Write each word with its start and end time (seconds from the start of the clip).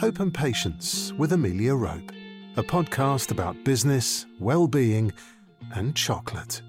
Hope 0.00 0.20
and 0.20 0.32
Patience 0.32 1.12
with 1.18 1.34
Amelia 1.34 1.74
Rope, 1.74 2.10
a 2.56 2.62
podcast 2.62 3.30
about 3.30 3.62
business, 3.64 4.24
well-being, 4.38 5.12
and 5.74 5.94
chocolate. 5.94 6.62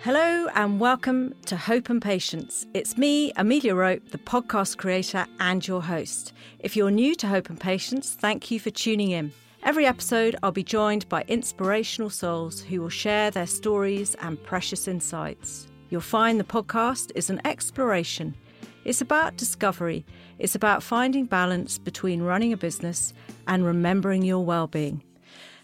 Hello 0.00 0.46
and 0.54 0.78
welcome 0.78 1.34
to 1.46 1.56
Hope 1.56 1.90
and 1.90 2.00
Patience. 2.00 2.64
It's 2.72 2.96
me, 2.96 3.32
Amelia 3.34 3.74
Rope, 3.74 4.10
the 4.10 4.18
podcast 4.18 4.76
creator 4.76 5.26
and 5.40 5.66
your 5.66 5.82
host. 5.82 6.34
If 6.60 6.76
you're 6.76 6.92
new 6.92 7.16
to 7.16 7.26
Hope 7.26 7.50
and 7.50 7.58
Patience, 7.58 8.14
thank 8.14 8.48
you 8.52 8.60
for 8.60 8.70
tuning 8.70 9.10
in. 9.10 9.32
Every 9.64 9.84
episode, 9.84 10.36
I'll 10.44 10.52
be 10.52 10.62
joined 10.62 11.08
by 11.08 11.24
inspirational 11.26 12.10
souls 12.10 12.60
who 12.60 12.80
will 12.80 12.90
share 12.90 13.32
their 13.32 13.48
stories 13.48 14.14
and 14.20 14.40
precious 14.40 14.86
insights. 14.86 15.66
You'll 15.90 16.00
find 16.00 16.38
the 16.38 16.44
podcast 16.44 17.10
is 17.16 17.28
an 17.28 17.40
exploration. 17.44 18.36
It's 18.84 19.00
about 19.00 19.36
discovery. 19.36 20.04
It's 20.38 20.54
about 20.54 20.82
finding 20.82 21.26
balance 21.26 21.78
between 21.78 22.22
running 22.22 22.52
a 22.52 22.56
business 22.56 23.12
and 23.46 23.64
remembering 23.64 24.22
your 24.22 24.44
well-being. 24.44 25.02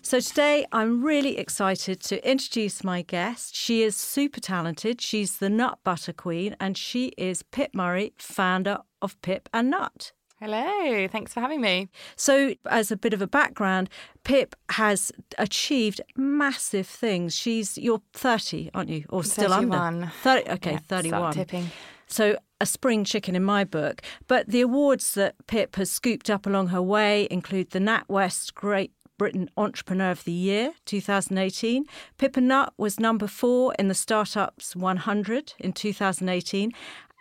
So 0.02 0.20
today 0.20 0.64
I'm 0.70 1.04
really 1.04 1.36
excited 1.36 2.00
to 2.02 2.28
introduce 2.28 2.84
my 2.84 3.02
guest. 3.02 3.56
She 3.56 3.82
is 3.82 3.96
super 3.96 4.40
talented. 4.40 5.00
She's 5.00 5.38
the 5.38 5.50
nut 5.50 5.80
butter 5.82 6.12
queen 6.12 6.56
and 6.60 6.78
she 6.78 7.08
is 7.18 7.42
Pip 7.42 7.74
Murray, 7.74 8.14
founder 8.18 8.78
of 9.02 9.20
Pip 9.22 9.48
and 9.52 9.70
Nut. 9.70 10.12
Hello, 10.40 11.08
thanks 11.08 11.34
for 11.34 11.40
having 11.40 11.60
me. 11.60 11.88
So, 12.14 12.54
as 12.70 12.92
a 12.92 12.96
bit 12.96 13.12
of 13.12 13.20
a 13.20 13.26
background, 13.26 13.90
Pip 14.22 14.54
has 14.70 15.10
achieved 15.36 16.00
massive 16.16 16.86
things. 16.86 17.34
She's 17.34 17.76
you're 17.76 18.02
30, 18.12 18.70
aren't 18.72 18.88
you? 18.88 19.04
Or 19.08 19.24
still 19.24 19.50
31. 19.50 19.78
under? 19.80 20.12
30, 20.22 20.50
okay, 20.50 20.72
Yeah, 20.72 20.78
31. 20.78 21.32
tipping. 21.32 21.70
So, 22.06 22.36
a 22.60 22.66
spring 22.66 23.02
chicken 23.04 23.34
in 23.34 23.42
my 23.42 23.64
book. 23.64 24.00
But 24.28 24.48
the 24.48 24.60
awards 24.60 25.14
that 25.14 25.34
Pip 25.48 25.74
has 25.74 25.90
scooped 25.90 26.30
up 26.30 26.46
along 26.46 26.68
her 26.68 26.82
way 26.82 27.26
include 27.32 27.70
the 27.70 27.80
NatWest 27.80 28.54
Great 28.54 28.92
Britain 29.18 29.50
Entrepreneur 29.56 30.12
of 30.12 30.22
the 30.22 30.32
Year 30.32 30.72
2018. 30.84 31.84
Pip 32.16 32.36
and 32.36 32.46
Nut 32.46 32.72
was 32.78 33.00
number 33.00 33.26
four 33.26 33.74
in 33.76 33.88
the 33.88 33.94
Startups 33.94 34.76
100 34.76 35.54
in 35.58 35.72
2018. 35.72 36.72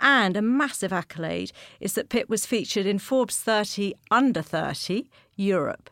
And 0.02 0.38
a 0.38 0.42
massive 0.42 0.94
accolade 0.94 1.52
is 1.80 1.94
that 1.94 2.10
Pip 2.10 2.30
was 2.30 2.46
featured 2.46 2.86
in 2.86 3.00
Forbes 3.00 3.40
30 3.40 3.94
Under 4.12 4.42
30 4.42 5.10
Europe. 5.36 5.90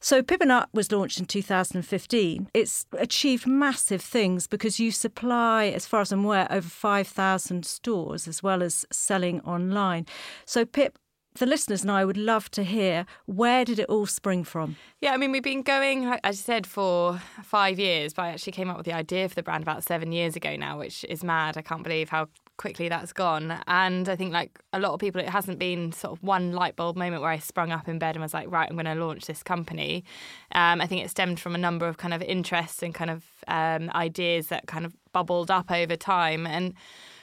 So 0.00 0.22
Pip 0.22 0.40
and 0.40 0.48
Nut 0.48 0.68
was 0.72 0.92
launched 0.92 1.18
in 1.18 1.26
2015. 1.26 2.48
It's 2.54 2.86
achieved 2.92 3.48
massive 3.48 4.00
things 4.00 4.46
because 4.46 4.78
you 4.78 4.92
supply, 4.92 5.66
as 5.66 5.86
far 5.86 6.02
as 6.02 6.12
I'm 6.12 6.24
aware, 6.24 6.46
over 6.50 6.68
5,000 6.68 7.66
stores 7.66 8.28
as 8.28 8.40
well 8.40 8.62
as 8.62 8.86
selling 8.92 9.40
online. 9.40 10.06
So 10.44 10.64
Pip, 10.64 10.98
the 11.34 11.46
listeners 11.46 11.82
and 11.82 11.90
I 11.90 12.04
would 12.04 12.16
love 12.16 12.48
to 12.52 12.62
hear 12.62 13.06
where 13.26 13.64
did 13.64 13.80
it 13.80 13.88
all 13.88 14.06
spring 14.06 14.44
from? 14.44 14.76
Yeah, 15.00 15.14
I 15.14 15.16
mean, 15.16 15.32
we've 15.32 15.42
been 15.42 15.62
going, 15.62 16.04
as 16.22 16.38
you 16.38 16.42
said, 16.44 16.64
for 16.66 17.20
five 17.42 17.80
years, 17.80 18.14
but 18.14 18.22
I 18.22 18.28
actually 18.28 18.52
came 18.52 18.70
up 18.70 18.76
with 18.76 18.86
the 18.86 18.92
idea 18.92 19.28
for 19.28 19.34
the 19.34 19.42
brand 19.42 19.62
about 19.62 19.82
seven 19.82 20.12
years 20.12 20.36
ago 20.36 20.54
now, 20.54 20.78
which 20.78 21.04
is 21.08 21.24
mad. 21.24 21.56
I 21.56 21.62
can't 21.62 21.82
believe 21.82 22.08
how 22.08 22.28
quickly 22.58 22.90
that's 22.90 23.14
gone. 23.14 23.62
And 23.66 24.08
I 24.08 24.16
think, 24.16 24.34
like 24.34 24.58
a 24.74 24.78
lot 24.78 24.92
of 24.92 25.00
people, 25.00 25.20
it 25.20 25.30
hasn't 25.30 25.58
been 25.58 25.92
sort 25.92 26.12
of 26.12 26.22
one 26.22 26.52
light 26.52 26.76
bulb 26.76 26.96
moment 26.96 27.22
where 27.22 27.30
I 27.30 27.38
sprung 27.38 27.72
up 27.72 27.88
in 27.88 27.98
bed 27.98 28.14
and 28.14 28.22
was 28.22 28.34
like, 28.34 28.50
right, 28.50 28.68
I'm 28.68 28.76
going 28.76 28.84
to 28.84 29.02
launch 29.02 29.24
this 29.24 29.42
company. 29.42 30.04
Um, 30.52 30.82
I 30.82 30.86
think 30.86 31.02
it 31.02 31.08
stemmed 31.08 31.40
from 31.40 31.54
a 31.54 31.58
number 31.58 31.88
of 31.88 31.96
kind 31.96 32.12
of 32.12 32.20
interests 32.20 32.82
and 32.82 32.94
kind 32.94 33.10
of 33.10 33.24
um, 33.46 33.90
ideas 33.94 34.48
that 34.48 34.66
kind 34.66 34.84
of 34.84 34.92
bubbled 35.12 35.50
up 35.50 35.70
over 35.70 35.96
time. 35.96 36.46
And 36.46 36.74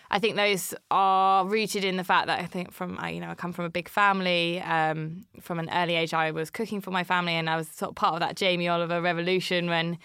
I 0.09 0.19
think 0.19 0.36
those 0.36 0.73
are 0.91 1.45
rooted 1.45 1.83
in 1.83 1.97
the 1.97 2.03
fact 2.03 2.28
that 2.28 2.39
I 2.39 2.45
think 2.45 2.72
from 2.72 2.97
I, 3.00 3.09
you 3.09 3.19
know 3.19 3.30
I 3.30 3.36
come 3.36 3.53
from 3.53 3.66
a 3.66 3.69
big 3.69 3.89
family. 3.89 4.61
Um, 4.61 5.25
from 5.41 5.59
an 5.59 5.69
early 5.73 5.95
age, 5.95 6.13
I 6.13 6.31
was 6.31 6.50
cooking 6.50 6.80
for 6.80 6.91
my 6.91 7.03
family, 7.03 7.33
and 7.33 7.50
I 7.50 7.56
was 7.58 7.67
sort 7.67 7.89
of 7.89 7.95
part 7.95 8.13
of 8.13 8.19
that 8.22 8.36
Jamie 8.36 8.67
Oliver 8.67 9.02
revolution. 9.02 9.67
When 9.67 9.97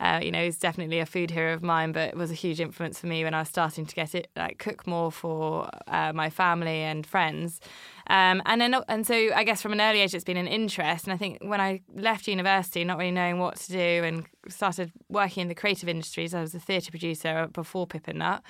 uh, 0.00 0.20
you 0.22 0.30
know 0.30 0.44
he's 0.44 0.58
definitely 0.58 0.98
a 0.98 1.06
food 1.06 1.30
hero 1.30 1.54
of 1.54 1.62
mine, 1.62 1.92
but 1.92 2.14
was 2.14 2.30
a 2.30 2.34
huge 2.34 2.60
influence 2.60 3.00
for 3.00 3.06
me 3.06 3.24
when 3.24 3.34
I 3.34 3.40
was 3.40 3.48
starting 3.48 3.86
to 3.86 3.94
get 3.94 4.14
it 4.14 4.28
like 4.36 4.58
cook 4.58 4.86
more 4.86 5.10
for 5.10 5.68
uh, 5.88 6.12
my 6.12 6.30
family 6.30 6.80
and 6.82 7.06
friends. 7.06 7.60
Um, 8.08 8.40
and 8.46 8.60
then, 8.60 8.74
and 8.88 9.06
so 9.06 9.14
I 9.34 9.42
guess 9.42 9.62
from 9.62 9.72
an 9.72 9.80
early 9.80 10.00
age, 10.00 10.14
it's 10.14 10.24
been 10.24 10.36
an 10.36 10.46
interest. 10.46 11.04
And 11.04 11.12
I 11.12 11.16
think 11.16 11.38
when 11.40 11.60
I 11.60 11.80
left 11.94 12.28
university, 12.28 12.84
not 12.84 12.98
really 12.98 13.10
knowing 13.10 13.38
what 13.38 13.56
to 13.56 13.72
do, 13.72 14.04
and 14.04 14.26
started 14.48 14.92
working 15.08 15.42
in 15.42 15.48
the 15.48 15.54
creative 15.54 15.88
industries, 15.88 16.34
I 16.34 16.40
was 16.40 16.54
a 16.54 16.60
theatre 16.60 16.90
producer 16.90 17.48
before 17.52 17.86
Pip 17.86 18.06
and 18.06 18.18
Nut. 18.18 18.42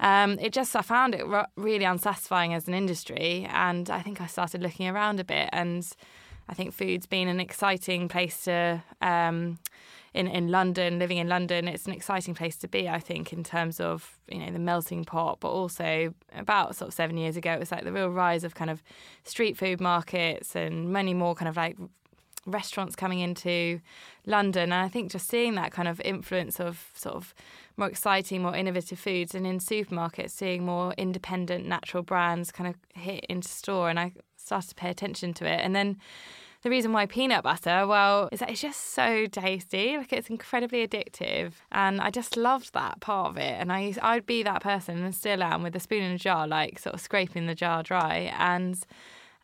Um, 0.00 0.38
it 0.38 0.52
just 0.52 0.74
I 0.76 0.82
found 0.82 1.14
it 1.14 1.24
really 1.56 1.84
unsatisfying 1.84 2.54
as 2.54 2.68
an 2.68 2.74
industry, 2.74 3.48
and 3.50 3.90
I 3.90 4.00
think 4.00 4.20
I 4.20 4.26
started 4.26 4.62
looking 4.62 4.88
around 4.88 5.20
a 5.20 5.24
bit, 5.24 5.48
and 5.52 5.86
I 6.48 6.54
think 6.54 6.72
food's 6.72 7.06
been 7.06 7.28
an 7.28 7.40
exciting 7.40 8.08
place 8.08 8.44
to. 8.44 8.82
Um, 9.00 9.58
in, 10.14 10.26
in 10.26 10.48
London, 10.48 10.98
living 10.98 11.18
in 11.18 11.28
London, 11.28 11.68
it's 11.68 11.86
an 11.86 11.92
exciting 11.92 12.34
place 12.34 12.56
to 12.56 12.68
be, 12.68 12.88
I 12.88 12.98
think, 12.98 13.32
in 13.32 13.44
terms 13.44 13.80
of, 13.80 14.18
you 14.30 14.38
know, 14.38 14.50
the 14.50 14.58
melting 14.58 15.04
pot, 15.04 15.38
but 15.40 15.50
also 15.50 16.14
about 16.34 16.76
sort 16.76 16.88
of 16.88 16.94
seven 16.94 17.16
years 17.16 17.36
ago, 17.36 17.52
it 17.52 17.60
was 17.60 17.70
like 17.70 17.84
the 17.84 17.92
real 17.92 18.08
rise 18.08 18.44
of 18.44 18.54
kind 18.54 18.70
of 18.70 18.82
street 19.24 19.56
food 19.56 19.80
markets 19.80 20.56
and 20.56 20.90
many 20.90 21.14
more 21.14 21.34
kind 21.34 21.48
of 21.48 21.56
like 21.56 21.76
restaurants 22.46 22.96
coming 22.96 23.20
into 23.20 23.80
London. 24.26 24.64
And 24.64 24.74
I 24.74 24.88
think 24.88 25.12
just 25.12 25.28
seeing 25.28 25.54
that 25.56 25.72
kind 25.72 25.88
of 25.88 26.00
influence 26.00 26.58
of 26.58 26.90
sort 26.94 27.14
of 27.14 27.34
more 27.76 27.88
exciting, 27.88 28.42
more 28.42 28.56
innovative 28.56 28.98
foods, 28.98 29.34
and 29.34 29.46
in 29.46 29.58
supermarkets, 29.58 30.30
seeing 30.30 30.64
more 30.64 30.94
independent 30.96 31.66
natural 31.66 32.02
brands 32.02 32.50
kind 32.50 32.68
of 32.68 32.76
hit 33.00 33.24
into 33.28 33.48
store. 33.48 33.90
And 33.90 34.00
I 34.00 34.12
started 34.36 34.70
to 34.70 34.74
pay 34.74 34.90
attention 34.90 35.34
to 35.34 35.44
it. 35.44 35.60
And 35.62 35.76
then 35.76 35.98
the 36.62 36.70
reason 36.70 36.92
why 36.92 37.06
peanut 37.06 37.44
butter, 37.44 37.86
well, 37.86 38.28
is 38.32 38.40
that 38.40 38.50
it's 38.50 38.60
just 38.60 38.92
so 38.92 39.26
tasty. 39.26 39.96
Like 39.96 40.12
it's 40.12 40.28
incredibly 40.28 40.86
addictive. 40.86 41.52
And 41.70 42.00
I 42.00 42.10
just 42.10 42.36
loved 42.36 42.74
that 42.74 43.00
part 43.00 43.30
of 43.30 43.36
it. 43.36 43.56
And 43.60 43.72
I, 43.72 43.94
I'd 44.02 44.26
be 44.26 44.42
that 44.42 44.62
person 44.62 45.04
and 45.04 45.14
still 45.14 45.42
am 45.42 45.62
with 45.62 45.76
a 45.76 45.80
spoon 45.80 46.02
in 46.02 46.12
a 46.12 46.18
jar, 46.18 46.48
like 46.48 46.78
sort 46.78 46.94
of 46.94 47.00
scraping 47.00 47.46
the 47.46 47.54
jar 47.54 47.84
dry. 47.84 48.32
And 48.36 48.78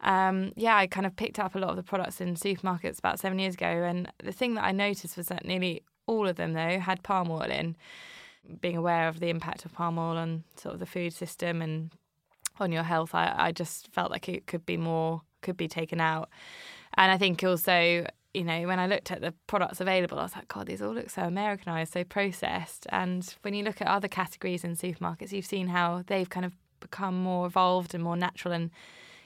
um, 0.02 0.52
yeah, 0.56 0.76
I 0.76 0.88
kind 0.88 1.06
of 1.06 1.14
picked 1.14 1.38
up 1.38 1.54
a 1.54 1.58
lot 1.58 1.70
of 1.70 1.76
the 1.76 1.84
products 1.84 2.20
in 2.20 2.34
supermarkets 2.34 2.98
about 2.98 3.20
seven 3.20 3.38
years 3.38 3.54
ago. 3.54 3.66
And 3.66 4.10
the 4.22 4.32
thing 4.32 4.54
that 4.54 4.64
I 4.64 4.72
noticed 4.72 5.16
was 5.16 5.28
that 5.28 5.44
nearly 5.44 5.82
all 6.06 6.26
of 6.26 6.34
them, 6.36 6.52
though, 6.52 6.80
had 6.80 7.02
palm 7.04 7.30
oil 7.30 7.42
in. 7.42 7.76
Being 8.60 8.76
aware 8.76 9.08
of 9.08 9.20
the 9.20 9.30
impact 9.30 9.64
of 9.64 9.72
palm 9.72 9.98
oil 9.98 10.18
on 10.18 10.42
sort 10.56 10.74
of 10.74 10.80
the 10.80 10.86
food 10.86 11.14
system 11.14 11.62
and 11.62 11.92
on 12.58 12.72
your 12.72 12.82
health, 12.82 13.14
I, 13.14 13.32
I 13.36 13.52
just 13.52 13.88
felt 13.88 14.10
like 14.10 14.28
it 14.28 14.46
could 14.46 14.66
be 14.66 14.76
more, 14.76 15.22
could 15.42 15.56
be 15.56 15.68
taken 15.68 16.00
out. 16.00 16.28
And 16.96 17.10
I 17.10 17.18
think 17.18 17.42
also, 17.42 18.06
you 18.32 18.44
know, 18.44 18.66
when 18.66 18.78
I 18.78 18.86
looked 18.86 19.10
at 19.10 19.20
the 19.20 19.32
products 19.46 19.80
available, 19.80 20.18
I 20.18 20.24
was 20.24 20.34
like, 20.34 20.48
God, 20.48 20.66
these 20.66 20.82
all 20.82 20.94
look 20.94 21.10
so 21.10 21.22
Americanized, 21.22 21.92
so 21.92 22.04
processed. 22.04 22.86
And 22.90 23.34
when 23.42 23.54
you 23.54 23.64
look 23.64 23.80
at 23.80 23.86
other 23.86 24.08
categories 24.08 24.64
in 24.64 24.76
supermarkets, 24.76 25.32
you've 25.32 25.46
seen 25.46 25.68
how 25.68 26.04
they've 26.06 26.28
kind 26.28 26.46
of 26.46 26.52
become 26.80 27.22
more 27.22 27.46
evolved 27.46 27.94
and 27.94 28.04
more 28.04 28.16
natural 28.16 28.52
and 28.52 28.70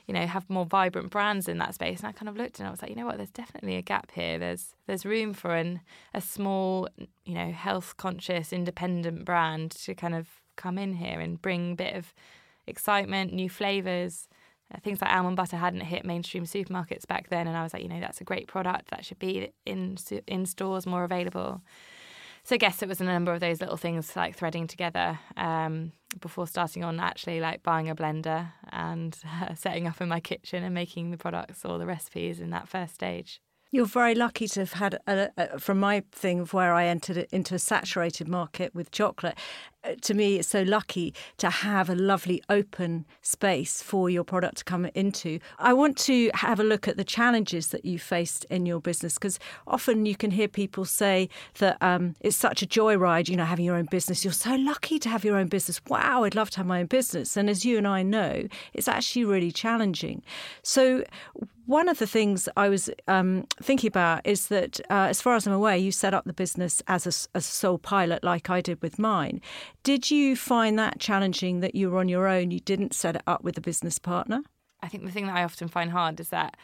you 0.07 0.15
know 0.15 0.27
have 0.27 0.49
more 0.49 0.65
vibrant 0.65 1.11
brands 1.11 1.49
in 1.49 1.59
that 1.59 1.75
space. 1.75 2.01
And 2.01 2.09
I 2.09 2.13
kind 2.13 2.29
of 2.29 2.37
looked 2.37 2.59
and 2.59 2.69
I 2.69 2.71
was 2.71 2.81
like 2.81 2.91
you 2.91 2.97
know 2.97 3.05
what? 3.05 3.17
There's 3.19 3.31
definitely 3.31 3.77
a 3.77 3.83
gap 3.83 4.11
here. 4.13 4.39
There's 4.39 4.75
there's 4.87 5.05
room 5.05 5.35
for 5.35 5.55
an 5.55 5.81
a 6.15 6.21
small 6.21 6.89
you 7.25 7.35
know 7.35 7.51
health 7.53 7.97
conscious 7.97 8.53
independent 8.53 9.25
brand 9.25 9.73
to 9.73 9.95
kind 9.95 10.15
of 10.15 10.29
come 10.57 10.79
in 10.79 10.95
here 10.95 11.21
and 11.21 11.41
bring 11.41 11.73
a 11.73 11.77
bit 11.77 11.95
of 11.95 12.15
excitement 12.67 13.33
new 13.33 13.49
flavors 13.49 14.29
things 14.83 15.01
like 15.01 15.11
almond 15.11 15.37
butter 15.37 15.57
hadn't 15.57 15.81
hit 15.81 16.05
mainstream 16.05 16.45
supermarkets 16.45 17.07
back 17.07 17.29
then 17.29 17.47
and 17.47 17.57
I 17.57 17.63
was 17.63 17.73
like 17.73 17.83
you 17.83 17.89
know 17.89 18.01
that's 18.01 18.21
a 18.21 18.25
great 18.25 18.49
product 18.49 18.91
that 18.91 19.05
should 19.05 19.19
be 19.19 19.51
in 19.65 19.97
in 20.27 20.47
stores 20.47 20.87
more 20.87 21.05
available 21.05 21.63
so 22.49 22.55
I 22.55 22.59
guess 22.59 22.83
it 22.83 22.89
was 22.89 23.03
a 23.03 23.05
number 23.05 23.35
of 23.35 23.41
those 23.41 23.61
little 23.61 23.77
things 23.77 24.17
like 24.17 24.35
threading 24.35 24.67
together 24.67 25.19
um, 25.37 25.93
before 26.19 26.47
starting 26.47 26.83
on 26.83 26.99
actually 26.99 27.41
like 27.41 27.63
buying 27.63 27.91
a 27.91 27.95
blender 27.95 28.53
and 28.73 29.15
uh, 29.43 29.55
setting 29.55 29.87
up 29.87 30.01
in 30.01 30.09
my 30.09 30.19
kitchen 30.19 30.65
and 30.65 30.75
making 30.75 31.11
the 31.11 31.19
products 31.19 31.63
or 31.67 31.79
the 31.79 31.85
recipes 31.85 32.41
in 32.41 32.49
that 32.49 32.67
first 32.67 32.95
stage. 32.95 33.43
You're 33.71 33.85
very 33.85 34.15
lucky 34.15 34.49
to 34.49 34.61
have 34.61 34.73
had, 34.73 34.99
a, 35.07 35.31
a, 35.37 35.59
from 35.59 35.79
my 35.79 36.03
thing 36.11 36.41
of 36.41 36.55
where 36.55 36.73
I 36.73 36.87
entered 36.87 37.27
into 37.31 37.55
a 37.55 37.59
saturated 37.59 38.27
market 38.27 38.75
with 38.75 38.91
chocolate. 38.91 39.37
uh, 39.85 39.95
To 40.01 40.15
me, 40.15 40.37
it's 40.37 40.49
so 40.49 40.63
lucky 40.63 41.13
to 41.37 41.51
have 41.51 41.91
a 41.91 41.95
lovely 41.95 42.43
open 42.49 43.05
space 43.21 43.83
for 43.83 44.09
your 44.09 44.25
product 44.25 44.59
to 44.59 44.65
come 44.65 44.87
into. 44.95 45.39
I 45.59 45.75
want 45.75 45.99
to 45.99 46.31
have 46.33 46.59
a 46.59 46.65
look 46.65 46.89
at 46.89 46.97
the 46.97 47.05
challenges 47.05 47.69
that 47.69 47.85
you 47.85 47.99
faced 47.99 48.47
in 48.47 48.65
your 48.65 48.81
business 48.81 49.15
because 49.15 49.39
often 49.67 50.07
you 50.07 50.17
can 50.17 50.31
hear 50.31 50.49
people 50.49 50.87
say 50.87 51.29
that 51.59 51.77
um, 51.83 52.15
it's 52.21 52.39
such 52.39 52.63
a 52.63 52.67
joyride, 52.67 53.29
you 53.29 53.37
know, 53.37 53.45
having 53.45 53.67
your 53.67 53.77
own 53.77 53.89
business. 53.91 54.25
You're 54.25 54.33
so 54.33 54.55
lucky 54.55 54.99
to 54.99 55.11
have 55.11 55.27
your 55.27 55.37
own 55.37 55.49
business. 55.49 55.79
Wow, 55.89 56.25
I'd 56.25 56.35
love 56.35 56.49
to 56.53 56.57
have 56.57 56.67
my 56.67 56.81
own 56.81 56.87
business. 56.87 57.37
And 57.37 57.51
as 57.51 57.67
you 57.67 57.77
and 57.77 57.87
I 57.87 58.03
know, 58.03 58.49
it's 58.73 58.89
actually 58.89 59.27
really 59.27 59.53
challenging. 59.53 60.23
So, 60.63 61.05
one 61.69 61.91
of 61.91 61.99
the 61.99 62.07
things 62.07 62.49
I 62.57 62.71
was 62.71 62.89
um, 63.09 63.47
thinking 63.63 63.89
about 63.89 64.27
is 64.27 64.49
that, 64.49 64.81
uh, 64.89 65.09
as 65.11 65.21
far 65.21 65.37
as 65.37 65.47
I'm 65.47 65.53
aware, 65.53 65.77
you 65.77 65.93
set 65.93 66.15
up 66.15 66.25
the 66.25 66.33
business 66.33 66.83
as 66.89 67.05
a, 67.05 67.13
as 67.37 67.45
a 67.47 67.53
sole 67.53 67.77
pilot, 67.77 68.25
like 68.25 68.49
I 68.49 68.63
did 68.63 68.81
with 68.81 68.99
mine. 68.99 69.43
Did 69.83 70.11
you 70.11 70.35
find 70.35 70.79
that 70.79 70.99
challenging 70.99 71.61
that 71.61 71.75
you 71.75 71.91
were 71.91 71.99
on 71.99 72.09
your 72.09 72.27
own? 72.27 72.51
You 72.51 72.61
didn't 72.61 72.95
set 72.95 73.17
it 73.17 73.23
up 73.27 73.45
with 73.45 73.59
a 73.59 73.61
business 73.61 73.99
partner? 73.99 74.41
I 74.83 74.89
think 74.89 75.05
the 75.05 75.11
thing 75.11 75.27
that 75.27 75.37
I 75.37 75.45
often 75.45 75.69
find 75.69 75.91
hard 75.91 76.19
is 76.21 76.31
that 76.31 76.57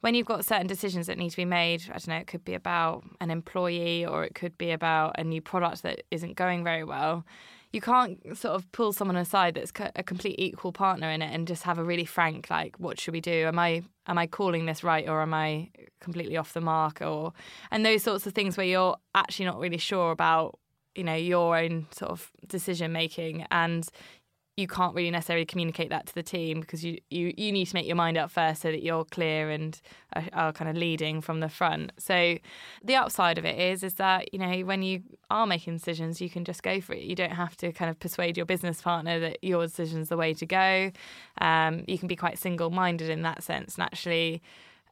when 0.00 0.14
you've 0.14 0.26
got 0.26 0.46
certain 0.46 0.66
decisions 0.66 1.06
that 1.08 1.18
need 1.18 1.30
to 1.30 1.36
be 1.36 1.44
made, 1.44 1.82
I 1.90 1.98
don't 1.98 2.08
know, 2.08 2.16
it 2.16 2.26
could 2.26 2.44
be 2.44 2.54
about 2.54 3.04
an 3.20 3.30
employee 3.30 4.06
or 4.06 4.24
it 4.24 4.34
could 4.34 4.56
be 4.56 4.70
about 4.70 5.16
a 5.18 5.24
new 5.24 5.42
product 5.42 5.82
that 5.82 6.02
isn't 6.10 6.34
going 6.34 6.64
very 6.64 6.82
well. 6.82 7.26
You 7.76 7.82
can't 7.82 8.34
sort 8.34 8.54
of 8.54 8.72
pull 8.72 8.94
someone 8.94 9.18
aside 9.18 9.54
that's 9.54 9.70
a 9.94 10.02
complete 10.02 10.36
equal 10.38 10.72
partner 10.72 11.10
in 11.10 11.20
it 11.20 11.30
and 11.30 11.46
just 11.46 11.62
have 11.64 11.76
a 11.76 11.84
really 11.84 12.06
frank 12.06 12.48
like, 12.48 12.74
what 12.78 12.98
should 12.98 13.12
we 13.12 13.20
do? 13.20 13.44
Am 13.46 13.58
I 13.58 13.82
am 14.06 14.16
I 14.16 14.26
calling 14.26 14.64
this 14.64 14.82
right 14.82 15.06
or 15.06 15.20
am 15.20 15.34
I 15.34 15.68
completely 16.00 16.38
off 16.38 16.54
the 16.54 16.62
mark? 16.62 17.02
Or 17.02 17.34
and 17.70 17.84
those 17.84 18.02
sorts 18.02 18.26
of 18.26 18.32
things 18.32 18.56
where 18.56 18.64
you're 18.64 18.96
actually 19.14 19.44
not 19.44 19.58
really 19.58 19.76
sure 19.76 20.10
about 20.10 20.58
you 20.94 21.04
know 21.04 21.14
your 21.14 21.58
own 21.58 21.86
sort 21.90 22.10
of 22.10 22.32
decision 22.46 22.92
making 22.92 23.44
and 23.50 23.90
you 24.56 24.66
can't 24.66 24.94
really 24.94 25.10
necessarily 25.10 25.44
communicate 25.44 25.90
that 25.90 26.06
to 26.06 26.14
the 26.14 26.22
team 26.22 26.60
because 26.60 26.82
you, 26.82 26.98
you, 27.10 27.34
you 27.36 27.52
need 27.52 27.66
to 27.66 27.74
make 27.74 27.86
your 27.86 27.96
mind 27.96 28.16
up 28.16 28.30
first 28.30 28.62
so 28.62 28.70
that 28.70 28.82
you're 28.82 29.04
clear 29.04 29.50
and 29.50 29.80
are, 30.14 30.24
are, 30.32 30.52
kind 30.52 30.70
of 30.70 30.76
leading 30.76 31.20
from 31.20 31.40
the 31.40 31.48
front. 31.48 31.92
So 31.98 32.38
the 32.82 32.94
upside 32.94 33.36
of 33.36 33.44
it 33.44 33.58
is 33.58 33.82
is 33.82 33.94
that 33.94 34.32
you 34.32 34.38
know 34.38 34.60
when 34.60 34.82
you 34.82 35.02
are 35.30 35.46
making 35.46 35.74
decisions, 35.74 36.22
you 36.22 36.30
can 36.30 36.44
just 36.44 36.62
go 36.62 36.80
for 36.80 36.94
it. 36.94 37.02
You 37.02 37.14
don't 37.14 37.32
have 37.32 37.56
to 37.58 37.70
kind 37.72 37.90
of 37.90 38.00
persuade 38.00 38.36
your 38.38 38.46
business 38.46 38.80
partner 38.80 39.20
that 39.20 39.38
your 39.42 39.66
decision's 39.66 40.08
the 40.08 40.16
way 40.16 40.32
to 40.32 40.46
go. 40.46 40.90
Um, 41.38 41.84
you 41.86 41.98
can 41.98 42.08
be 42.08 42.16
quite 42.16 42.38
single 42.38 42.70
minded 42.70 43.10
in 43.10 43.22
that 43.22 43.42
sense, 43.42 43.74
and 43.76 43.84
actually. 43.84 44.42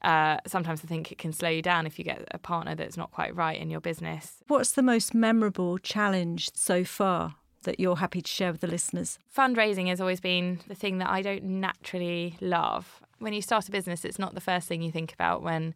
Uh, 0.02 0.36
sometimes 0.46 0.82
I 0.84 0.86
think 0.86 1.10
it 1.10 1.16
can 1.16 1.32
slow 1.32 1.48
you 1.48 1.62
down 1.62 1.86
if 1.86 1.98
you 1.98 2.04
get 2.04 2.28
a 2.30 2.36
partner 2.36 2.74
that's 2.74 2.98
not 2.98 3.10
quite 3.10 3.34
right 3.34 3.58
in 3.58 3.70
your 3.70 3.80
business. 3.80 4.42
What's 4.48 4.72
the 4.72 4.82
most 4.82 5.14
memorable 5.14 5.78
challenge 5.78 6.50
so 6.52 6.84
far? 6.84 7.36
That 7.64 7.80
you're 7.80 7.96
happy 7.96 8.22
to 8.22 8.30
share 8.30 8.52
with 8.52 8.60
the 8.60 8.66
listeners? 8.66 9.18
Fundraising 9.36 9.88
has 9.88 10.00
always 10.00 10.20
been 10.20 10.60
the 10.68 10.74
thing 10.74 10.98
that 10.98 11.10
I 11.10 11.22
don't 11.22 11.44
naturally 11.44 12.36
love. 12.40 13.00
When 13.18 13.32
you 13.32 13.42
start 13.42 13.68
a 13.68 13.72
business, 13.72 14.04
it's 14.04 14.18
not 14.18 14.34
the 14.34 14.40
first 14.40 14.68
thing 14.68 14.82
you 14.82 14.92
think 14.92 15.12
about 15.12 15.42
when 15.42 15.74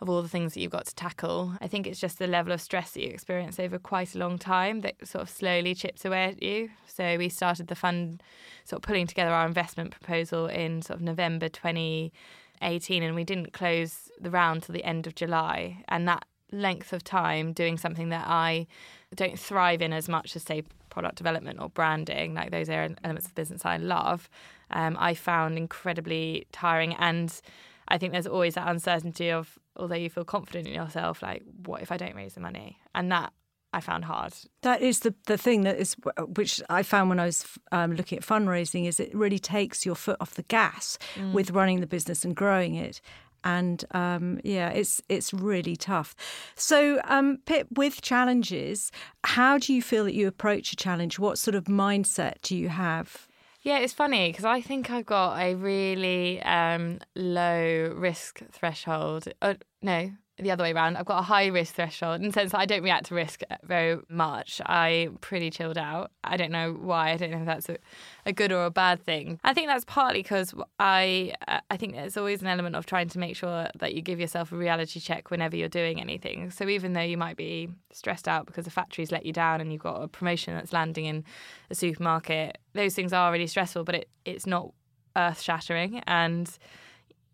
of 0.00 0.08
all 0.08 0.22
the 0.22 0.28
things 0.28 0.54
that 0.54 0.60
you've 0.60 0.72
got 0.72 0.86
to 0.86 0.94
tackle. 0.94 1.54
I 1.60 1.68
think 1.68 1.86
it's 1.86 2.00
just 2.00 2.18
the 2.18 2.26
level 2.26 2.52
of 2.52 2.60
stress 2.60 2.92
that 2.92 3.02
you 3.02 3.08
experience 3.08 3.58
over 3.58 3.78
quite 3.78 4.14
a 4.14 4.18
long 4.18 4.38
time 4.38 4.80
that 4.80 5.06
sort 5.06 5.22
of 5.22 5.30
slowly 5.30 5.74
chips 5.74 6.04
away 6.04 6.24
at 6.24 6.42
you. 6.42 6.70
So 6.86 7.16
we 7.16 7.28
started 7.28 7.68
the 7.68 7.74
fund 7.74 8.22
sort 8.64 8.82
of 8.82 8.86
pulling 8.86 9.06
together 9.06 9.30
our 9.30 9.46
investment 9.46 9.90
proposal 9.90 10.46
in 10.46 10.82
sort 10.82 10.98
of 10.98 11.02
November 11.02 11.48
2018 11.48 13.02
and 13.02 13.14
we 13.14 13.24
didn't 13.24 13.52
close 13.52 14.10
the 14.20 14.30
round 14.30 14.64
till 14.64 14.74
the 14.74 14.84
end 14.84 15.06
of 15.06 15.14
July. 15.14 15.82
And 15.88 16.06
that 16.08 16.26
length 16.52 16.92
of 16.92 17.02
time 17.02 17.52
doing 17.52 17.78
something 17.78 18.10
that 18.10 18.26
I 18.26 18.66
don't 19.14 19.38
thrive 19.38 19.82
in 19.82 19.92
as 19.92 20.08
much 20.08 20.36
as 20.36 20.42
say 20.42 20.62
product 20.96 21.16
development 21.16 21.60
or 21.60 21.68
branding, 21.68 22.32
like 22.32 22.50
those 22.50 22.70
are 22.70 22.88
elements 23.04 23.26
of 23.26 23.34
business 23.34 23.66
I 23.66 23.76
love, 23.76 24.30
um, 24.70 24.96
I 24.98 25.12
found 25.12 25.58
incredibly 25.58 26.46
tiring. 26.52 26.94
And 26.94 27.38
I 27.86 27.98
think 27.98 28.14
there's 28.14 28.26
always 28.26 28.54
that 28.54 28.66
uncertainty 28.66 29.30
of, 29.30 29.58
although 29.76 29.94
you 29.94 30.08
feel 30.08 30.24
confident 30.24 30.66
in 30.66 30.72
yourself, 30.72 31.20
like, 31.20 31.42
what 31.66 31.82
if 31.82 31.92
I 31.92 31.98
don't 31.98 32.16
raise 32.16 32.32
the 32.32 32.40
money? 32.40 32.78
And 32.94 33.12
that 33.12 33.34
I 33.74 33.80
found 33.80 34.06
hard. 34.06 34.32
That 34.62 34.80
is 34.80 35.00
the, 35.00 35.14
the 35.26 35.36
thing 35.36 35.64
that 35.64 35.76
is, 35.76 35.96
which 36.34 36.62
I 36.70 36.82
found 36.82 37.10
when 37.10 37.20
I 37.20 37.26
was 37.26 37.44
um, 37.72 37.94
looking 37.94 38.16
at 38.16 38.24
fundraising, 38.24 38.88
is 38.88 38.98
it 38.98 39.14
really 39.14 39.38
takes 39.38 39.84
your 39.84 39.96
foot 39.96 40.16
off 40.18 40.32
the 40.32 40.44
gas 40.44 40.96
mm. 41.14 41.34
with 41.34 41.50
running 41.50 41.80
the 41.80 41.86
business 41.86 42.24
and 42.24 42.34
growing 42.34 42.74
it 42.74 43.02
and 43.46 43.84
um, 43.92 44.40
yeah, 44.42 44.70
it's 44.70 45.00
it's 45.08 45.32
really 45.32 45.76
tough. 45.76 46.16
So, 46.56 47.00
um, 47.04 47.38
Pip, 47.46 47.68
with 47.76 48.02
challenges, 48.02 48.90
how 49.22 49.56
do 49.56 49.72
you 49.72 49.80
feel 49.80 50.04
that 50.04 50.14
you 50.14 50.26
approach 50.26 50.72
a 50.72 50.76
challenge? 50.76 51.18
What 51.18 51.38
sort 51.38 51.54
of 51.54 51.64
mindset 51.64 52.42
do 52.42 52.56
you 52.56 52.68
have? 52.68 53.28
Yeah, 53.62 53.78
it's 53.78 53.92
funny 53.92 54.30
because 54.30 54.44
I 54.44 54.60
think 54.60 54.90
I've 54.90 55.06
got 55.06 55.38
a 55.38 55.54
really 55.54 56.42
um, 56.42 56.98
low 57.14 57.94
risk 57.96 58.42
threshold. 58.52 59.28
Uh, 59.40 59.54
no, 59.80 60.10
the 60.38 60.50
other 60.50 60.62
way 60.64 60.72
around. 60.72 60.96
I've 60.96 61.06
got 61.06 61.18
a 61.18 61.22
high 61.22 61.46
risk 61.46 61.74
threshold 61.74 62.20
in 62.20 62.26
the 62.28 62.32
sense 62.32 62.52
that 62.52 62.60
I 62.60 62.66
don't 62.66 62.82
react 62.82 63.06
to 63.06 63.14
risk 63.14 63.40
very 63.62 63.98
much. 64.08 64.60
I'm 64.66 65.16
pretty 65.16 65.50
chilled 65.50 65.78
out. 65.78 66.10
I 66.24 66.36
don't 66.36 66.50
know 66.50 66.72
why. 66.72 67.12
I 67.12 67.16
don't 67.16 67.30
know 67.30 67.38
if 67.38 67.46
that's 67.46 67.68
a, 67.70 67.78
a 68.26 68.32
good 68.32 68.52
or 68.52 68.66
a 68.66 68.70
bad 68.70 69.02
thing. 69.02 69.40
I 69.44 69.54
think 69.54 69.68
that's 69.68 69.84
partly 69.86 70.22
because 70.22 70.54
I 70.78 71.32
I 71.70 71.76
think 71.76 71.94
there's 71.94 72.16
always 72.16 72.42
an 72.42 72.48
element 72.48 72.76
of 72.76 72.84
trying 72.84 73.08
to 73.08 73.18
make 73.18 73.34
sure 73.36 73.68
that 73.78 73.94
you 73.94 74.02
give 74.02 74.20
yourself 74.20 74.52
a 74.52 74.56
reality 74.56 75.00
check 75.00 75.30
whenever 75.30 75.56
you're 75.56 75.68
doing 75.68 76.00
anything. 76.00 76.50
So 76.50 76.68
even 76.68 76.92
though 76.92 77.00
you 77.00 77.16
might 77.16 77.36
be 77.36 77.70
stressed 77.92 78.28
out 78.28 78.46
because 78.46 78.66
the 78.66 78.70
factory's 78.70 79.10
let 79.10 79.24
you 79.24 79.32
down 79.32 79.60
and 79.62 79.72
you've 79.72 79.82
got 79.82 80.02
a 80.02 80.08
promotion 80.08 80.54
that's 80.54 80.72
landing 80.72 81.06
in 81.06 81.24
a 81.70 81.74
supermarket, 81.74 82.58
those 82.74 82.94
things 82.94 83.14
are 83.14 83.32
really 83.32 83.46
stressful, 83.46 83.84
but 83.84 83.94
it, 83.94 84.08
it's 84.26 84.46
not 84.46 84.72
earth 85.16 85.40
shattering 85.40 86.02
and 86.06 86.58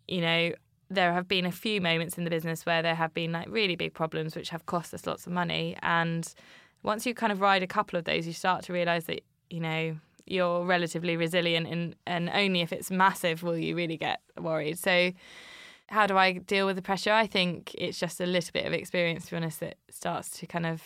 you 0.06 0.20
know 0.20 0.52
there 0.94 1.12
have 1.12 1.28
been 1.28 1.46
a 1.46 1.52
few 1.52 1.80
moments 1.80 2.18
in 2.18 2.24
the 2.24 2.30
business 2.30 2.66
where 2.66 2.82
there 2.82 2.94
have 2.94 3.12
been 3.14 3.32
like 3.32 3.48
really 3.48 3.76
big 3.76 3.94
problems 3.94 4.34
which 4.36 4.50
have 4.50 4.66
cost 4.66 4.92
us 4.94 5.06
lots 5.06 5.26
of 5.26 5.32
money 5.32 5.76
and 5.82 6.34
once 6.82 7.06
you 7.06 7.14
kind 7.14 7.32
of 7.32 7.40
ride 7.40 7.62
a 7.62 7.66
couple 7.66 7.98
of 7.98 8.04
those 8.04 8.26
you 8.26 8.32
start 8.32 8.64
to 8.64 8.72
realize 8.72 9.04
that 9.04 9.22
you 9.50 9.60
know 9.60 9.96
you're 10.26 10.64
relatively 10.64 11.16
resilient 11.16 11.66
and 11.66 11.96
and 12.06 12.30
only 12.34 12.60
if 12.60 12.72
it's 12.72 12.90
massive 12.90 13.42
will 13.42 13.58
you 13.58 13.74
really 13.74 13.96
get 13.96 14.20
worried 14.38 14.78
so 14.78 15.12
how 15.92 16.06
do 16.06 16.16
I 16.16 16.32
deal 16.32 16.66
with 16.66 16.76
the 16.76 16.82
pressure? 16.82 17.12
I 17.12 17.26
think 17.26 17.74
it's 17.76 17.98
just 17.98 18.20
a 18.20 18.26
little 18.26 18.50
bit 18.52 18.64
of 18.64 18.72
experience, 18.72 19.26
to 19.26 19.32
be 19.32 19.36
honest, 19.36 19.60
that 19.60 19.76
starts 19.90 20.30
to 20.38 20.46
kind 20.46 20.66
of 20.66 20.82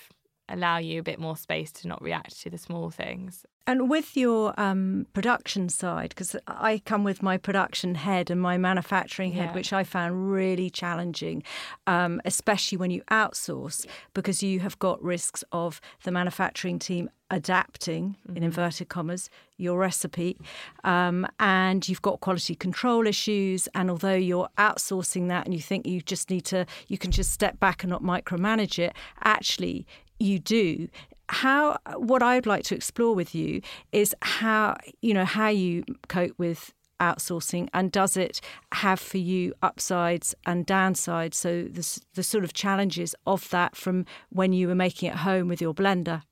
allow 0.48 0.78
you 0.78 1.00
a 1.00 1.02
bit 1.02 1.20
more 1.20 1.36
space 1.36 1.70
to 1.72 1.88
not 1.88 2.02
react 2.02 2.40
to 2.42 2.50
the 2.50 2.58
small 2.58 2.90
things. 2.90 3.46
And 3.68 3.90
with 3.90 4.16
your 4.16 4.58
um, 4.58 5.06
production 5.12 5.68
side, 5.68 6.10
because 6.10 6.36
I 6.46 6.80
come 6.84 7.02
with 7.02 7.20
my 7.20 7.36
production 7.36 7.96
head 7.96 8.30
and 8.30 8.40
my 8.40 8.56
manufacturing 8.56 9.32
head, 9.32 9.46
yeah. 9.46 9.54
which 9.54 9.72
I 9.72 9.82
found 9.82 10.30
really 10.30 10.70
challenging, 10.70 11.42
um, 11.88 12.20
especially 12.24 12.78
when 12.78 12.92
you 12.92 13.02
outsource, 13.10 13.84
because 14.14 14.40
you 14.40 14.60
have 14.60 14.78
got 14.78 15.02
risks 15.02 15.42
of 15.50 15.80
the 16.04 16.12
manufacturing 16.12 16.78
team 16.78 17.10
adapting, 17.28 18.14
mm-hmm. 18.28 18.36
in 18.36 18.44
inverted 18.44 18.88
commas, 18.88 19.30
your 19.56 19.78
recipe, 19.80 20.38
um, 20.84 21.26
and 21.40 21.88
you've 21.88 22.02
got 22.02 22.20
quality 22.20 22.54
control 22.54 23.04
issues. 23.04 23.68
And 23.74 23.90
although 23.90 24.14
you're 24.14 24.48
outsourcing 24.58 25.26
that 25.28 25.44
and 25.44 25.52
you 25.52 25.60
think 25.60 25.86
you 25.86 26.00
just 26.02 26.30
need 26.30 26.44
to, 26.46 26.66
you 26.86 26.98
can 26.98 27.10
just 27.10 27.32
step 27.32 27.58
back 27.58 27.82
and 27.82 27.90
not 27.90 28.02
micromanage 28.02 28.78
it, 28.78 28.94
actually, 29.24 29.88
you 30.18 30.38
do 30.38 30.88
how 31.28 31.78
what 31.96 32.23
I'd 32.23 32.46
like 32.46 32.64
to 32.64 32.75
explore 32.75 33.14
with 33.14 33.34
you 33.34 33.61
is 33.93 34.14
how 34.23 34.76
you 35.02 35.14
know 35.14 35.25
how 35.25 35.49
you 35.49 35.84
cope 36.08 36.38
with 36.38 36.73
outsourcing 37.00 37.69
and 37.75 37.93
does 37.93 38.17
it 38.17 38.40
have 38.73 38.99
for 38.99 39.19
you 39.19 39.52
upsides 39.62 40.34
and 40.46 40.67
downsides? 40.67 41.35
So 41.35 41.64
the, 41.64 42.00
the 42.14 42.23
sort 42.23 42.42
of 42.42 42.54
challenges 42.54 43.14
of 43.26 43.50
that 43.50 43.76
from 43.76 44.06
when 44.30 44.52
you 44.52 44.68
were 44.68 44.75
making 44.75 45.11
it 45.11 45.16
home 45.16 45.49
with 45.49 45.61
your 45.61 45.75
blender. 45.75 46.23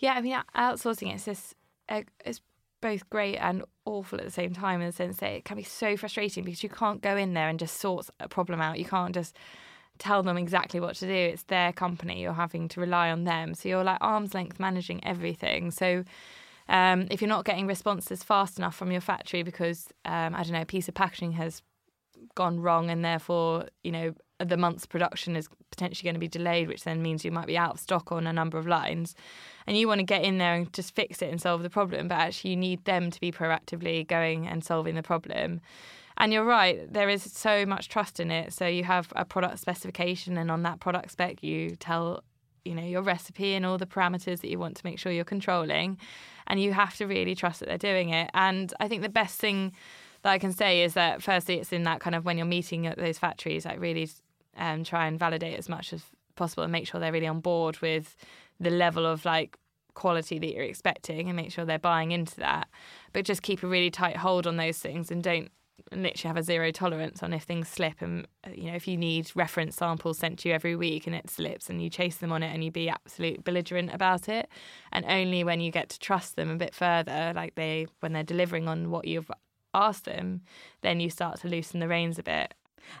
Yeah 0.00 0.14
i 0.14 0.20
mean 0.20 0.36
outsourcing 0.56 1.14
it's 1.14 1.24
just 1.24 1.54
uh, 1.88 2.02
it's 2.24 2.40
both 2.84 3.08
great 3.08 3.36
and 3.36 3.64
awful 3.86 4.18
at 4.18 4.26
the 4.26 4.30
same 4.30 4.52
time 4.52 4.82
in 4.82 4.86
the 4.86 4.92
sense 4.92 5.16
that 5.16 5.32
it 5.32 5.44
can 5.46 5.56
be 5.56 5.62
so 5.62 5.96
frustrating 5.96 6.44
because 6.44 6.62
you 6.62 6.68
can't 6.68 7.00
go 7.00 7.16
in 7.16 7.32
there 7.32 7.48
and 7.48 7.58
just 7.58 7.80
sort 7.80 8.10
a 8.20 8.28
problem 8.28 8.60
out. 8.60 8.78
You 8.78 8.84
can't 8.84 9.14
just 9.14 9.34
tell 9.98 10.22
them 10.22 10.36
exactly 10.36 10.80
what 10.80 10.96
to 10.96 11.06
do. 11.06 11.12
It's 11.12 11.44
their 11.44 11.72
company. 11.72 12.20
You're 12.22 12.32
having 12.32 12.68
to 12.68 12.80
rely 12.80 13.10
on 13.10 13.24
them. 13.24 13.54
So 13.54 13.68
you're 13.68 13.84
like 13.84 13.98
arm's 14.00 14.34
length 14.34 14.58
managing 14.58 15.04
everything. 15.04 15.70
So 15.70 16.04
um, 16.68 17.06
if 17.10 17.20
you're 17.20 17.28
not 17.28 17.44
getting 17.44 17.66
responses 17.66 18.22
fast 18.22 18.58
enough 18.58 18.74
from 18.74 18.90
your 18.90 19.00
factory 19.00 19.42
because 19.42 19.88
um, 20.04 20.34
I 20.34 20.42
don't 20.42 20.52
know, 20.52 20.62
a 20.62 20.66
piece 20.66 20.88
of 20.88 20.94
packaging 20.94 21.32
has 21.32 21.62
gone 22.34 22.58
wrong 22.60 22.90
and 22.90 23.04
therefore 23.04 23.66
you 23.82 23.92
know 23.92 24.14
the 24.38 24.56
month's 24.56 24.86
production 24.86 25.36
is 25.36 25.48
potentially 25.70 26.06
going 26.06 26.14
to 26.14 26.20
be 26.20 26.28
delayed, 26.28 26.68
which 26.68 26.84
then 26.84 27.02
means 27.02 27.24
you 27.24 27.30
might 27.30 27.46
be 27.46 27.56
out 27.56 27.74
of 27.74 27.80
stock 27.80 28.10
on 28.10 28.26
a 28.26 28.32
number 28.32 28.58
of 28.58 28.66
lines. 28.66 29.14
And 29.66 29.76
you 29.76 29.88
want 29.88 30.00
to 30.00 30.04
get 30.04 30.24
in 30.24 30.38
there 30.38 30.54
and 30.54 30.72
just 30.72 30.94
fix 30.94 31.22
it 31.22 31.30
and 31.30 31.40
solve 31.40 31.62
the 31.62 31.70
problem, 31.70 32.08
but 32.08 32.16
actually 32.16 32.50
you 32.50 32.56
need 32.56 32.84
them 32.84 33.10
to 33.10 33.20
be 33.20 33.32
proactively 33.32 34.06
going 34.06 34.46
and 34.46 34.64
solving 34.64 34.94
the 34.94 35.02
problem. 35.02 35.60
And 36.16 36.32
you're 36.32 36.44
right, 36.44 36.92
there 36.92 37.08
is 37.08 37.22
so 37.22 37.66
much 37.66 37.88
trust 37.88 38.20
in 38.20 38.30
it. 38.30 38.52
So 38.52 38.66
you 38.66 38.84
have 38.84 39.12
a 39.16 39.24
product 39.24 39.58
specification, 39.58 40.36
and 40.36 40.50
on 40.50 40.62
that 40.62 40.80
product 40.80 41.10
spec, 41.10 41.42
you 41.42 41.76
tell 41.76 42.22
you 42.64 42.74
know 42.74 42.82
your 42.82 43.02
recipe 43.02 43.54
and 43.54 43.66
all 43.66 43.76
the 43.76 43.86
parameters 43.86 44.40
that 44.40 44.48
you 44.48 44.58
want 44.58 44.76
to 44.76 44.86
make 44.86 44.98
sure 44.98 45.12
you're 45.12 45.24
controlling, 45.24 45.98
and 46.46 46.60
you 46.60 46.72
have 46.72 46.96
to 46.96 47.06
really 47.06 47.34
trust 47.34 47.60
that 47.60 47.68
they're 47.68 47.78
doing 47.78 48.10
it. 48.10 48.30
And 48.34 48.72
I 48.80 48.88
think 48.88 49.02
the 49.02 49.08
best 49.08 49.40
thing 49.40 49.72
that 50.22 50.30
I 50.30 50.38
can 50.38 50.52
say 50.52 50.82
is 50.82 50.94
that 50.94 51.22
firstly, 51.22 51.56
it's 51.56 51.72
in 51.72 51.82
that 51.82 52.00
kind 52.00 52.14
of 52.14 52.24
when 52.24 52.38
you're 52.38 52.46
meeting 52.46 52.86
at 52.86 52.96
those 52.96 53.18
factories, 53.18 53.64
like 53.64 53.80
really 53.80 54.08
um, 54.56 54.84
try 54.84 55.06
and 55.06 55.18
validate 55.18 55.58
as 55.58 55.68
much 55.68 55.92
as 55.92 56.02
possible 56.36 56.62
and 56.62 56.72
make 56.72 56.86
sure 56.86 57.00
they're 57.00 57.12
really 57.12 57.26
on 57.26 57.40
board 57.40 57.78
with 57.80 58.16
the 58.60 58.70
level 58.70 59.04
of 59.04 59.24
like 59.24 59.58
quality 59.94 60.38
that 60.38 60.52
you're 60.52 60.64
expecting 60.64 61.28
and 61.28 61.36
make 61.36 61.52
sure 61.52 61.64
they're 61.64 61.78
buying 61.78 62.12
into 62.12 62.36
that. 62.36 62.68
But 63.12 63.24
just 63.24 63.42
keep 63.42 63.62
a 63.62 63.66
really 63.66 63.90
tight 63.90 64.16
hold 64.16 64.46
on 64.46 64.56
those 64.56 64.78
things 64.78 65.10
and 65.10 65.22
don't 65.22 65.50
literally 65.92 66.28
have 66.28 66.36
a 66.36 66.42
zero 66.42 66.70
tolerance 66.70 67.22
on 67.22 67.32
if 67.32 67.42
things 67.42 67.68
slip 67.68 68.00
and 68.00 68.26
uh, 68.46 68.50
you 68.54 68.64
know 68.64 68.74
if 68.74 68.88
you 68.88 68.96
need 68.96 69.30
reference 69.34 69.76
samples 69.76 70.18
sent 70.18 70.38
to 70.38 70.48
you 70.48 70.54
every 70.54 70.74
week 70.76 71.06
and 71.06 71.14
it 71.14 71.28
slips 71.28 71.68
and 71.68 71.82
you 71.82 71.90
chase 71.90 72.16
them 72.16 72.32
on 72.32 72.42
it 72.42 72.52
and 72.52 72.64
you 72.64 72.70
be 72.70 72.88
absolute 72.88 73.44
belligerent 73.44 73.92
about 73.92 74.28
it 74.28 74.48
and 74.92 75.04
only 75.06 75.44
when 75.44 75.60
you 75.60 75.70
get 75.70 75.88
to 75.88 75.98
trust 75.98 76.36
them 76.36 76.50
a 76.50 76.56
bit 76.56 76.74
further 76.74 77.32
like 77.34 77.54
they 77.54 77.86
when 78.00 78.12
they're 78.12 78.22
delivering 78.22 78.68
on 78.68 78.90
what 78.90 79.06
you've 79.06 79.30
asked 79.72 80.04
them 80.04 80.40
then 80.82 81.00
you 81.00 81.10
start 81.10 81.40
to 81.40 81.48
loosen 81.48 81.80
the 81.80 81.88
reins 81.88 82.18
a 82.18 82.22
bit 82.22 82.54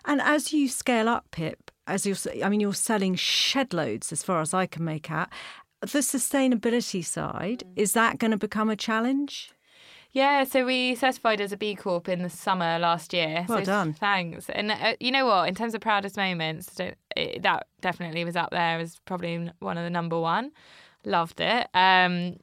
And 0.04 0.20
as 0.20 0.52
you 0.52 0.68
scale 0.68 1.08
up, 1.08 1.30
Pip, 1.30 1.70
as 1.86 2.06
you're, 2.06 2.16
I 2.42 2.48
mean, 2.48 2.60
you're 2.60 2.74
selling 2.74 3.14
shed 3.14 3.72
loads 3.72 4.12
as 4.12 4.22
far 4.22 4.40
as 4.40 4.54
I 4.54 4.66
can 4.66 4.84
make 4.84 5.10
out. 5.10 5.28
The 5.80 5.98
sustainability 5.98 7.04
side, 7.04 7.64
is 7.76 7.92
that 7.92 8.18
going 8.18 8.30
to 8.30 8.38
become 8.38 8.70
a 8.70 8.76
challenge? 8.76 9.52
Yeah, 10.14 10.44
so 10.44 10.64
we 10.64 10.94
certified 10.94 11.40
as 11.40 11.50
a 11.50 11.56
B 11.56 11.74
Corp 11.74 12.08
in 12.08 12.22
the 12.22 12.30
summer 12.30 12.78
last 12.78 13.12
year. 13.12 13.44
Well 13.48 13.58
so 13.58 13.64
done. 13.64 13.92
Thanks. 13.94 14.48
And 14.48 14.70
uh, 14.70 14.94
you 15.00 15.10
know 15.10 15.26
what? 15.26 15.48
In 15.48 15.56
terms 15.56 15.74
of 15.74 15.80
proudest 15.80 16.16
moments, 16.16 16.78
it, 16.78 17.42
that 17.42 17.66
definitely 17.80 18.24
was 18.24 18.36
up 18.36 18.50
there 18.52 18.78
as 18.78 19.00
probably 19.06 19.50
one 19.58 19.76
of 19.76 19.82
the 19.82 19.90
number 19.90 20.18
one. 20.18 20.52
Loved 21.04 21.40
it. 21.40 21.66
Um, 21.74 22.36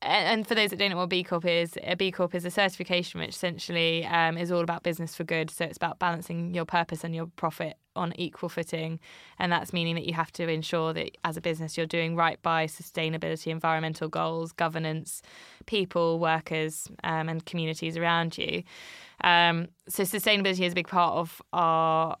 and 0.00 0.46
for 0.46 0.54
those 0.54 0.70
that 0.70 0.78
don't 0.78 0.90
know 0.90 0.96
what 0.96 1.08
B 1.08 1.24
Corp 1.24 1.44
is, 1.44 1.76
a 1.82 1.96
B 1.96 2.12
Corp 2.12 2.34
is 2.34 2.44
a 2.44 2.50
certification 2.50 3.20
which 3.20 3.30
essentially 3.30 4.04
um, 4.06 4.38
is 4.38 4.52
all 4.52 4.60
about 4.62 4.82
business 4.82 5.14
for 5.14 5.24
good. 5.24 5.50
So 5.50 5.64
it's 5.64 5.76
about 5.76 5.98
balancing 5.98 6.54
your 6.54 6.64
purpose 6.64 7.02
and 7.02 7.14
your 7.14 7.26
profit 7.26 7.76
on 7.96 8.12
equal 8.16 8.48
footing. 8.48 9.00
And 9.38 9.50
that's 9.50 9.72
meaning 9.72 9.94
that 9.96 10.06
you 10.06 10.14
have 10.14 10.32
to 10.32 10.48
ensure 10.48 10.92
that 10.92 11.16
as 11.24 11.36
a 11.36 11.40
business 11.40 11.76
you're 11.76 11.86
doing 11.86 12.16
right 12.16 12.40
by 12.42 12.66
sustainability, 12.66 13.48
environmental 13.48 14.08
goals, 14.08 14.52
governance, 14.52 15.20
people, 15.66 16.18
workers, 16.18 16.88
um, 17.04 17.28
and 17.28 17.44
communities 17.44 17.96
around 17.96 18.38
you. 18.38 18.62
Um, 19.22 19.68
so 19.88 20.04
sustainability 20.04 20.64
is 20.64 20.72
a 20.72 20.76
big 20.76 20.88
part 20.88 21.14
of 21.14 21.42
our 21.52 22.16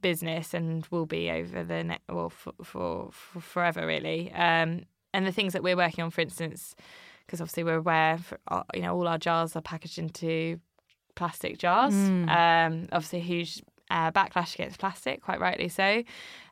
business 0.00 0.52
and 0.52 0.86
will 0.90 1.06
be 1.06 1.30
over 1.30 1.64
the 1.64 1.82
next 1.82 2.02
well 2.10 2.28
for, 2.28 2.52
for, 2.62 3.10
for 3.12 3.40
forever 3.40 3.86
really. 3.86 4.30
Um, 4.32 4.82
and 5.14 5.26
the 5.26 5.32
things 5.32 5.54
that 5.54 5.62
we're 5.62 5.76
working 5.76 6.04
on, 6.04 6.10
for 6.10 6.20
instance, 6.20 6.74
because 7.24 7.40
obviously 7.40 7.64
we're 7.64 7.76
aware, 7.76 8.18
for, 8.18 8.38
uh, 8.48 8.64
you 8.74 8.82
know, 8.82 8.94
all 8.94 9.08
our 9.08 9.16
jars 9.16 9.56
are 9.56 9.62
packaged 9.62 9.98
into 9.98 10.60
plastic 11.14 11.58
jars. 11.58 11.94
Mm. 11.94 12.28
Um, 12.28 12.88
obviously, 12.92 13.20
huge 13.20 13.62
uh, 13.90 14.10
backlash 14.10 14.54
against 14.54 14.78
plastic, 14.78 15.22
quite 15.22 15.40
rightly 15.40 15.68
so. 15.68 16.02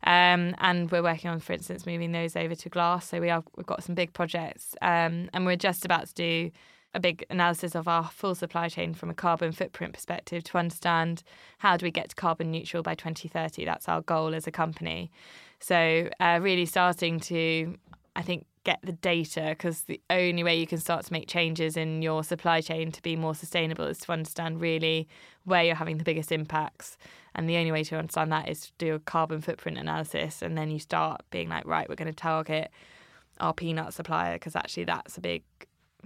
Um, 0.05 0.55
and 0.59 0.91
we're 0.91 1.03
working 1.03 1.29
on, 1.29 1.41
for 1.41 1.53
instance, 1.53 1.85
moving 1.85 2.13
those 2.13 2.37
over 2.37 2.55
to 2.55 2.69
glass. 2.69 3.09
So 3.09 3.21
we 3.21 3.31
are 3.31 3.43
we've 3.57 3.67
got 3.67 3.83
some 3.83 3.95
big 3.95 4.13
projects, 4.13 4.75
um, 4.81 5.29
and 5.35 5.45
we're 5.45 5.57
just 5.57 5.85
about 5.85 6.07
to 6.07 6.15
do 6.15 6.51
a 6.95 7.01
big 7.01 7.25
analysis 7.31 7.75
of 7.75 7.89
our 7.89 8.05
full 8.05 8.35
supply 8.35 8.69
chain 8.69 8.95
from 8.95 9.11
a 9.11 9.15
carbon 9.15 9.51
footprint 9.51 9.95
perspective 9.95 10.45
to 10.45 10.59
understand 10.59 11.23
how 11.59 11.77
do 11.77 11.85
we 11.85 11.91
get 11.91 12.11
to 12.11 12.15
carbon 12.15 12.51
neutral 12.51 12.83
by 12.83 12.95
2030. 12.95 13.65
That's 13.65 13.89
our 13.89 14.03
goal 14.03 14.35
as 14.35 14.47
a 14.47 14.51
company. 14.51 15.11
So 15.59 16.11
uh, 16.21 16.39
really 16.43 16.67
starting 16.67 17.19
to, 17.21 17.77
I 18.15 18.23
think, 18.23 18.45
get 18.65 18.79
the 18.83 18.93
data 18.93 19.47
because 19.49 19.83
the 19.83 20.01
only 20.09 20.45
way 20.45 20.59
you 20.59 20.67
can 20.67 20.79
start 20.79 21.05
to 21.05 21.13
make 21.13 21.27
changes 21.27 21.77
in 21.77 22.01
your 22.03 22.23
supply 22.23 22.61
chain 22.61 22.93
to 22.93 23.03
be 23.03 23.17
more 23.17 23.35
sustainable 23.35 23.87
is 23.87 23.99
to 23.99 24.13
understand 24.13 24.61
really 24.61 25.09
where 25.45 25.65
you're 25.65 25.75
having 25.75 25.99
the 25.99 26.05
biggest 26.05 26.31
impacts. 26.31 26.97
And 27.35 27.49
the 27.49 27.57
only 27.57 27.73
way 27.73 27.83
to 27.85 27.97
understand 27.97 28.31
that 28.33 28.49
is 28.49 28.67
to 28.67 28.73
do 28.79 28.95
a 28.95 28.99
carbon 29.01 29.41
footprint 29.41 29.79
analysis. 29.79 30.43
And 30.43 30.57
then 30.57 30.71
you 30.71 30.79
start 30.79 31.23
being 31.31 31.49
like, 31.49 31.67
right, 31.67 31.89
we're 31.89 31.97
going 31.97 32.13
to 32.13 32.15
target 32.15 32.71
our 33.41 33.53
peanut 33.53 33.95
supplier 33.95 34.35
because 34.35 34.55
actually 34.55 34.85
that's 34.85 35.17
a 35.17 35.21
big 35.21 35.43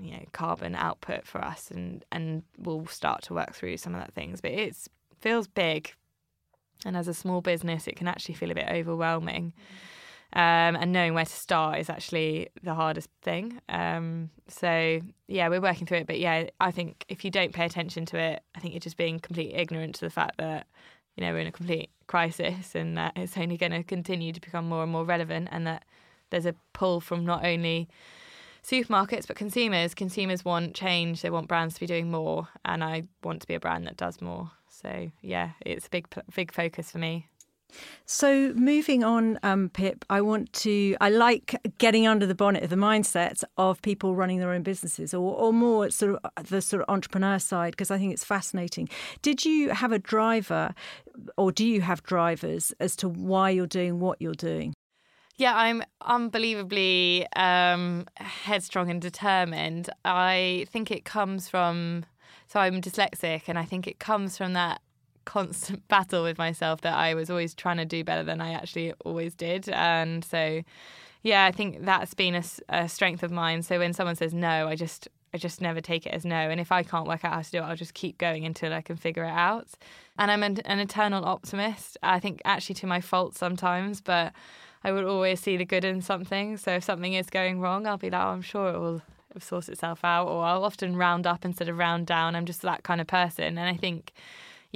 you 0.00 0.12
know 0.12 0.24
carbon 0.32 0.74
output 0.74 1.26
for 1.26 1.42
us 1.42 1.70
and 1.70 2.04
and 2.12 2.42
we'll 2.58 2.86
start 2.86 3.22
to 3.22 3.34
work 3.34 3.54
through 3.54 3.76
some 3.78 3.94
of 3.94 4.00
that 4.00 4.12
things 4.12 4.42
but 4.42 4.50
it 4.50 4.76
feels 5.20 5.48
big 5.48 5.92
and 6.84 6.96
as 6.96 7.08
a 7.08 7.14
small 7.14 7.40
business 7.40 7.86
it 7.86 7.96
can 7.96 8.06
actually 8.06 8.34
feel 8.34 8.50
a 8.50 8.54
bit 8.54 8.68
overwhelming 8.68 9.52
mm-hmm 9.52 9.95
um, 10.32 10.76
and 10.76 10.92
knowing 10.92 11.14
where 11.14 11.24
to 11.24 11.32
start 11.32 11.78
is 11.78 11.88
actually 11.88 12.48
the 12.62 12.74
hardest 12.74 13.08
thing. 13.22 13.60
Um, 13.68 14.30
so 14.48 15.00
yeah, 15.28 15.48
we're 15.48 15.60
working 15.60 15.86
through 15.86 15.98
it. 15.98 16.06
But 16.06 16.18
yeah, 16.18 16.48
I 16.60 16.70
think 16.70 17.04
if 17.08 17.24
you 17.24 17.30
don't 17.30 17.52
pay 17.52 17.64
attention 17.64 18.04
to 18.06 18.18
it, 18.18 18.42
I 18.54 18.60
think 18.60 18.74
you're 18.74 18.80
just 18.80 18.96
being 18.96 19.18
completely 19.18 19.54
ignorant 19.54 19.94
to 19.96 20.04
the 20.04 20.10
fact 20.10 20.38
that 20.38 20.66
you 21.16 21.24
know 21.24 21.32
we're 21.32 21.40
in 21.40 21.46
a 21.46 21.52
complete 21.52 21.90
crisis 22.06 22.74
and 22.74 22.96
that 22.98 23.12
it's 23.16 23.36
only 23.36 23.56
going 23.56 23.72
to 23.72 23.82
continue 23.82 24.32
to 24.32 24.40
become 24.40 24.68
more 24.68 24.82
and 24.82 24.92
more 24.92 25.04
relevant, 25.04 25.48
and 25.50 25.66
that 25.66 25.84
there's 26.30 26.46
a 26.46 26.54
pull 26.72 27.00
from 27.00 27.24
not 27.24 27.44
only 27.44 27.88
supermarkets 28.62 29.26
but 29.26 29.36
consumers. 29.36 29.94
Consumers 29.94 30.44
want 30.44 30.74
change. 30.74 31.22
They 31.22 31.30
want 31.30 31.48
brands 31.48 31.74
to 31.74 31.80
be 31.80 31.86
doing 31.86 32.10
more, 32.10 32.48
and 32.64 32.82
I 32.82 33.04
want 33.22 33.40
to 33.42 33.46
be 33.46 33.54
a 33.54 33.60
brand 33.60 33.86
that 33.86 33.96
does 33.96 34.20
more. 34.20 34.50
So 34.68 35.10
yeah, 35.22 35.50
it's 35.64 35.86
a 35.86 35.90
big 35.90 36.08
big 36.34 36.52
focus 36.52 36.90
for 36.90 36.98
me. 36.98 37.28
So, 38.04 38.52
moving 38.54 39.02
on, 39.02 39.38
um, 39.42 39.68
Pip, 39.68 40.04
I 40.08 40.20
want 40.20 40.52
to, 40.54 40.96
I 41.00 41.10
like 41.10 41.56
getting 41.78 42.06
under 42.06 42.24
the 42.24 42.34
bonnet 42.34 42.62
of 42.62 42.70
the 42.70 42.76
mindset 42.76 43.42
of 43.58 43.82
people 43.82 44.14
running 44.14 44.38
their 44.38 44.50
own 44.50 44.62
businesses 44.62 45.12
or, 45.12 45.34
or 45.34 45.52
more 45.52 45.90
sort 45.90 46.14
of 46.14 46.20
uh, 46.24 46.42
the 46.42 46.62
sort 46.62 46.82
of 46.82 46.88
entrepreneur 46.88 47.38
side 47.38 47.72
because 47.72 47.90
I 47.90 47.98
think 47.98 48.12
it's 48.12 48.24
fascinating. 48.24 48.88
Did 49.22 49.44
you 49.44 49.70
have 49.70 49.90
a 49.90 49.98
driver 49.98 50.74
or 51.36 51.50
do 51.50 51.66
you 51.66 51.80
have 51.80 52.02
drivers 52.04 52.72
as 52.78 52.94
to 52.96 53.08
why 53.08 53.50
you're 53.50 53.66
doing 53.66 53.98
what 53.98 54.22
you're 54.22 54.34
doing? 54.34 54.72
Yeah, 55.36 55.54
I'm 55.54 55.82
unbelievably 56.00 57.26
um, 57.36 58.06
headstrong 58.16 58.90
and 58.90 59.02
determined. 59.02 59.90
I 60.04 60.66
think 60.70 60.90
it 60.90 61.04
comes 61.04 61.48
from, 61.48 62.06
so 62.46 62.58
I'm 62.58 62.80
dyslexic, 62.80 63.42
and 63.46 63.58
I 63.58 63.64
think 63.66 63.86
it 63.86 63.98
comes 63.98 64.38
from 64.38 64.54
that 64.54 64.80
constant 65.26 65.86
battle 65.88 66.22
with 66.22 66.38
myself 66.38 66.80
that 66.80 66.94
I 66.94 67.12
was 67.12 67.28
always 67.28 67.54
trying 67.54 67.76
to 67.76 67.84
do 67.84 68.02
better 68.02 68.22
than 68.22 68.40
I 68.40 68.52
actually 68.52 68.94
always 69.04 69.34
did. 69.34 69.68
And 69.68 70.24
so, 70.24 70.62
yeah, 71.22 71.44
I 71.44 71.52
think 71.52 71.84
that's 71.84 72.14
been 72.14 72.34
a, 72.34 72.44
a, 72.70 72.88
strength 72.88 73.22
of 73.22 73.30
mine. 73.30 73.62
So 73.62 73.78
when 73.78 73.92
someone 73.92 74.16
says 74.16 74.32
no, 74.32 74.68
I 74.68 74.76
just 74.76 75.08
I 75.34 75.38
just 75.38 75.60
never 75.60 75.82
take 75.82 76.06
it 76.06 76.14
as 76.14 76.24
no. 76.24 76.36
And 76.36 76.58
if 76.58 76.72
I 76.72 76.82
can't 76.82 77.06
work 77.06 77.22
out 77.24 77.34
how 77.34 77.42
to 77.42 77.50
do 77.50 77.58
it, 77.58 77.62
I'll 77.62 77.76
just 77.76 77.92
keep 77.92 78.16
going 78.16 78.46
until 78.46 78.72
I 78.72 78.80
can 78.80 78.96
figure 78.96 79.24
it 79.24 79.30
out. 79.30 79.68
And 80.18 80.30
I'm 80.30 80.42
an, 80.42 80.60
an 80.64 80.78
eternal 80.78 81.26
optimist. 81.26 81.98
I 82.02 82.20
think 82.20 82.40
actually 82.46 82.76
to 82.76 82.86
my 82.86 83.02
fault 83.02 83.36
sometimes, 83.36 84.00
but 84.00 84.32
I 84.82 84.92
would 84.92 85.04
always 85.04 85.40
see 85.40 85.58
the 85.58 85.66
good 85.66 85.84
in 85.84 86.00
something. 86.00 86.56
So 86.56 86.72
if 86.72 86.84
something 86.84 87.12
is 87.12 87.28
going 87.28 87.60
wrong, 87.60 87.86
I'll 87.86 87.98
be 87.98 88.08
like, 88.08 88.22
oh, 88.22 88.28
I'm 88.28 88.40
sure 88.40 88.70
it 88.70 88.78
will 88.78 89.02
sort 89.38 89.68
itself 89.68 90.04
out. 90.04 90.28
Or 90.28 90.44
I'll 90.44 90.64
often 90.64 90.96
round 90.96 91.26
up 91.26 91.44
instead 91.44 91.68
of 91.68 91.76
round 91.76 92.06
down. 92.06 92.34
I'm 92.34 92.46
just 92.46 92.62
that 92.62 92.82
kind 92.82 93.00
of 93.00 93.06
person. 93.06 93.58
And 93.58 93.68
I 93.68 93.76
think 93.76 94.12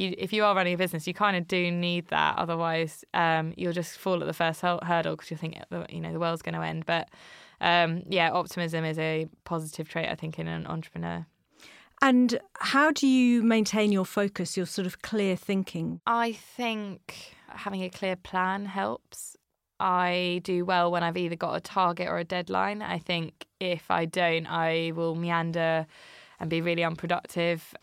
you, 0.00 0.14
if 0.18 0.32
you 0.32 0.44
are 0.44 0.54
running 0.54 0.74
a 0.74 0.78
business, 0.78 1.06
you 1.06 1.14
kind 1.14 1.36
of 1.36 1.46
do 1.46 1.70
need 1.70 2.08
that. 2.08 2.38
Otherwise, 2.38 3.04
um, 3.14 3.52
you'll 3.56 3.72
just 3.72 3.98
fall 3.98 4.20
at 4.20 4.26
the 4.26 4.32
first 4.32 4.60
hurdle 4.62 5.16
because 5.16 5.30
you 5.30 5.36
think 5.36 5.56
you 5.90 6.00
know 6.00 6.12
the 6.12 6.18
world's 6.18 6.42
going 6.42 6.54
to 6.54 6.62
end. 6.62 6.86
But 6.86 7.08
um, 7.60 8.02
yeah, 8.08 8.30
optimism 8.30 8.84
is 8.84 8.98
a 8.98 9.28
positive 9.44 9.88
trait, 9.88 10.08
I 10.08 10.14
think, 10.14 10.38
in 10.38 10.48
an 10.48 10.66
entrepreneur. 10.66 11.26
And 12.02 12.40
how 12.54 12.90
do 12.92 13.06
you 13.06 13.42
maintain 13.42 13.92
your 13.92 14.06
focus, 14.06 14.56
your 14.56 14.66
sort 14.66 14.86
of 14.86 15.02
clear 15.02 15.36
thinking? 15.36 16.00
I 16.06 16.32
think 16.32 17.34
having 17.48 17.82
a 17.82 17.90
clear 17.90 18.16
plan 18.16 18.64
helps. 18.64 19.36
I 19.78 20.40
do 20.44 20.64
well 20.64 20.90
when 20.90 21.02
I've 21.02 21.16
either 21.16 21.36
got 21.36 21.54
a 21.54 21.60
target 21.60 22.08
or 22.08 22.18
a 22.18 22.24
deadline. 22.24 22.80
I 22.80 22.98
think 22.98 23.46
if 23.60 23.90
I 23.90 24.06
don't, 24.06 24.46
I 24.46 24.92
will 24.94 25.14
meander 25.14 25.86
and 26.38 26.48
be 26.48 26.62
really 26.62 26.84
unproductive 26.84 27.74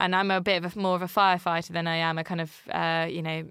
and 0.00 0.16
I'm 0.16 0.30
a 0.30 0.40
bit 0.40 0.64
of 0.64 0.76
a, 0.76 0.78
more 0.78 0.96
of 0.96 1.02
a 1.02 1.06
firefighter 1.06 1.68
than 1.68 1.86
I 1.86 1.96
am 1.96 2.18
a 2.18 2.24
kind 2.24 2.40
of 2.40 2.52
uh, 2.70 3.06
you 3.08 3.22
know 3.22 3.44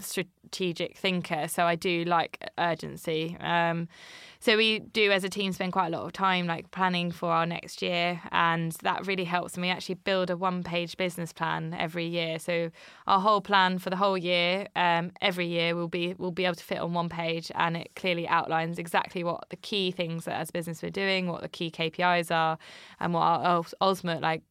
strategic 0.00 0.96
thinker. 0.96 1.48
So 1.48 1.64
I 1.64 1.76
do 1.76 2.04
like 2.04 2.42
urgency. 2.58 3.36
Um, 3.40 3.88
so 4.40 4.56
we 4.56 4.80
do 4.80 5.10
as 5.10 5.24
a 5.24 5.28
team 5.28 5.52
spend 5.52 5.72
quite 5.72 5.86
a 5.86 5.90
lot 5.96 6.04
of 6.04 6.12
time 6.12 6.46
like 6.46 6.70
planning 6.70 7.10
for 7.10 7.30
our 7.30 7.46
next 7.46 7.80
year, 7.80 8.20
and 8.30 8.72
that 8.82 9.06
really 9.06 9.24
helps. 9.24 9.54
And 9.54 9.62
we 9.62 9.70
actually 9.70 9.94
build 9.94 10.30
a 10.30 10.36
one-page 10.36 10.96
business 10.96 11.32
plan 11.32 11.74
every 11.78 12.06
year. 12.06 12.38
So 12.38 12.70
our 13.06 13.20
whole 13.20 13.40
plan 13.40 13.78
for 13.78 13.88
the 13.90 13.96
whole 13.96 14.18
year, 14.18 14.68
um, 14.76 15.12
every 15.22 15.46
year, 15.46 15.74
will 15.74 15.88
be 15.88 16.14
will 16.18 16.32
be 16.32 16.44
able 16.44 16.56
to 16.56 16.64
fit 16.64 16.78
on 16.78 16.92
one 16.92 17.08
page, 17.08 17.50
and 17.54 17.76
it 17.76 17.92
clearly 17.96 18.28
outlines 18.28 18.78
exactly 18.78 19.24
what 19.24 19.48
the 19.48 19.56
key 19.56 19.90
things 19.90 20.26
that 20.26 20.38
as 20.38 20.50
business 20.50 20.82
we're 20.82 20.90
doing, 20.90 21.28
what 21.28 21.40
the 21.40 21.48
key 21.48 21.70
KPIs 21.70 22.34
are, 22.34 22.58
and 23.00 23.14
what 23.14 23.22
our 23.22 23.64
ultimate 23.80 24.20
like 24.20 24.42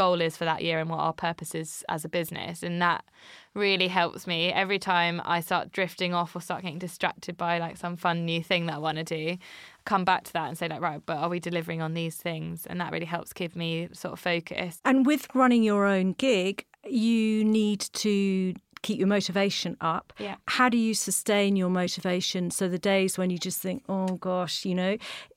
goal 0.00 0.22
is 0.22 0.34
for 0.34 0.46
that 0.46 0.62
year 0.62 0.78
and 0.78 0.88
what 0.88 1.00
our 1.00 1.12
purpose 1.12 1.54
is 1.54 1.84
as 1.90 2.06
a 2.06 2.08
business. 2.08 2.62
And 2.62 2.80
that 2.80 3.04
really 3.52 3.88
helps 3.88 4.26
me 4.26 4.50
every 4.50 4.78
time 4.78 5.20
I 5.26 5.40
start 5.40 5.72
drifting 5.72 6.14
off 6.14 6.34
or 6.34 6.40
start 6.40 6.62
getting 6.62 6.78
distracted 6.78 7.36
by 7.36 7.58
like 7.58 7.76
some 7.76 7.96
fun 7.96 8.24
new 8.24 8.42
thing 8.42 8.64
that 8.64 8.76
I 8.76 8.78
want 8.78 8.96
to 8.96 9.04
do. 9.04 9.36
Come 9.84 10.06
back 10.06 10.24
to 10.24 10.32
that 10.32 10.48
and 10.48 10.56
say, 10.56 10.68
like, 10.68 10.80
right, 10.80 11.02
but 11.04 11.18
are 11.18 11.28
we 11.28 11.38
delivering 11.38 11.82
on 11.82 11.92
these 11.92 12.16
things? 12.16 12.64
And 12.64 12.80
that 12.80 12.92
really 12.92 13.04
helps 13.04 13.34
keep 13.34 13.54
me 13.54 13.90
sort 13.92 14.14
of 14.14 14.20
focused. 14.20 14.80
And 14.86 15.04
with 15.04 15.28
running 15.34 15.62
your 15.62 15.84
own 15.84 16.14
gig, 16.14 16.64
you 16.88 17.44
need 17.44 17.80
to 17.92 18.54
keep 18.80 18.98
your 18.98 19.08
motivation 19.08 19.76
up. 19.82 20.14
Yeah. 20.18 20.36
How 20.48 20.70
do 20.70 20.78
you 20.78 20.94
sustain 20.94 21.56
your 21.56 21.68
motivation? 21.68 22.50
So 22.50 22.68
the 22.68 22.78
days 22.78 23.18
when 23.18 23.28
you 23.28 23.36
just 23.36 23.60
think, 23.60 23.82
oh 23.86 24.14
gosh, 24.16 24.64
you 24.64 24.74
know, 24.74 24.96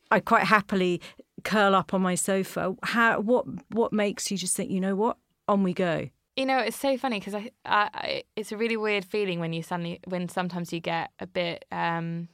I 0.10 0.22
quite 0.22 0.44
happily 0.44 1.02
curl 1.44 1.76
up 1.76 1.94
on 1.94 2.02
my 2.02 2.16
sofa. 2.16 2.76
How 2.84 3.20
what 3.20 3.46
what 3.70 3.94
makes 3.94 4.32
you 4.32 4.38
just 4.38 4.56
think, 4.56 4.72
you 4.72 4.80
know 4.80 4.96
what, 4.96 5.18
on 5.48 5.64
we 5.64 5.74
go? 5.74 6.10
You 6.36 6.48
know, 6.48 6.58
it's 6.58 6.78
so 6.78 6.98
funny 6.98 7.20
because 7.20 7.36
I, 7.36 7.52
I, 7.64 8.24
it's 8.36 8.52
a 8.52 8.58
really 8.58 8.78
weird 8.78 9.06
feeling 9.06 9.40
when 9.40 9.54
you 9.54 9.62
suddenly 9.62 10.00
when 10.06 10.30
sometimes 10.30 10.74
you 10.74 10.80
get 10.80 11.12
a 11.20 11.28
bit. 11.28 11.66
Um, 11.72 12.30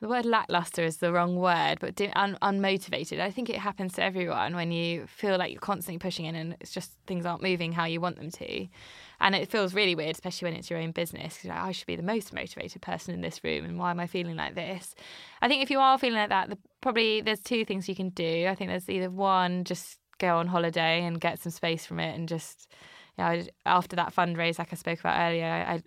the 0.00 0.08
word 0.08 0.26
lackluster 0.26 0.82
is 0.82 0.98
the 0.98 1.10
wrong 1.10 1.36
word, 1.36 1.78
but 1.80 1.98
un- 2.14 2.36
unmotivated. 2.42 3.18
I 3.18 3.30
think 3.30 3.48
it 3.48 3.56
happens 3.56 3.94
to 3.94 4.02
everyone 4.02 4.54
when 4.54 4.70
you 4.70 5.06
feel 5.06 5.38
like 5.38 5.52
you're 5.52 5.60
constantly 5.60 5.98
pushing 5.98 6.26
in 6.26 6.34
and 6.34 6.56
it's 6.60 6.70
just 6.70 6.92
things 7.06 7.24
aren't 7.24 7.42
moving 7.42 7.72
how 7.72 7.86
you 7.86 8.00
want 8.00 8.16
them 8.16 8.30
to. 8.32 8.66
And 9.20 9.34
it 9.34 9.50
feels 9.50 9.74
really 9.74 9.94
weird, 9.94 10.14
especially 10.14 10.46
when 10.46 10.58
it's 10.58 10.70
your 10.70 10.78
own 10.78 10.92
business. 10.92 11.44
Like, 11.44 11.58
I 11.58 11.72
should 11.72 11.86
be 11.86 11.96
the 11.96 12.02
most 12.02 12.32
motivated 12.32 12.82
person 12.82 13.14
in 13.14 13.20
this 13.20 13.42
room, 13.42 13.64
and 13.64 13.78
why 13.78 13.90
am 13.90 14.00
I 14.00 14.06
feeling 14.06 14.36
like 14.36 14.54
this? 14.54 14.94
I 15.42 15.48
think 15.48 15.62
if 15.62 15.70
you 15.70 15.78
are 15.78 15.98
feeling 15.98 16.18
like 16.18 16.30
that, 16.30 16.50
the, 16.50 16.58
probably 16.80 17.20
there's 17.20 17.40
two 17.40 17.64
things 17.64 17.88
you 17.88 17.96
can 17.96 18.10
do. 18.10 18.46
I 18.48 18.54
think 18.54 18.70
there's 18.70 18.88
either 18.88 19.10
one, 19.10 19.64
just 19.64 19.98
go 20.18 20.38
on 20.38 20.46
holiday 20.46 21.04
and 21.04 21.20
get 21.20 21.38
some 21.40 21.52
space 21.52 21.86
from 21.86 22.00
it, 22.00 22.14
and 22.14 22.28
just 22.28 22.68
you 23.18 23.24
know, 23.24 23.42
after 23.64 23.96
that 23.96 24.14
fundraise, 24.14 24.58
like 24.58 24.72
I 24.72 24.76
spoke 24.76 25.00
about 25.00 25.18
earlier, 25.18 25.46
I 25.46 25.82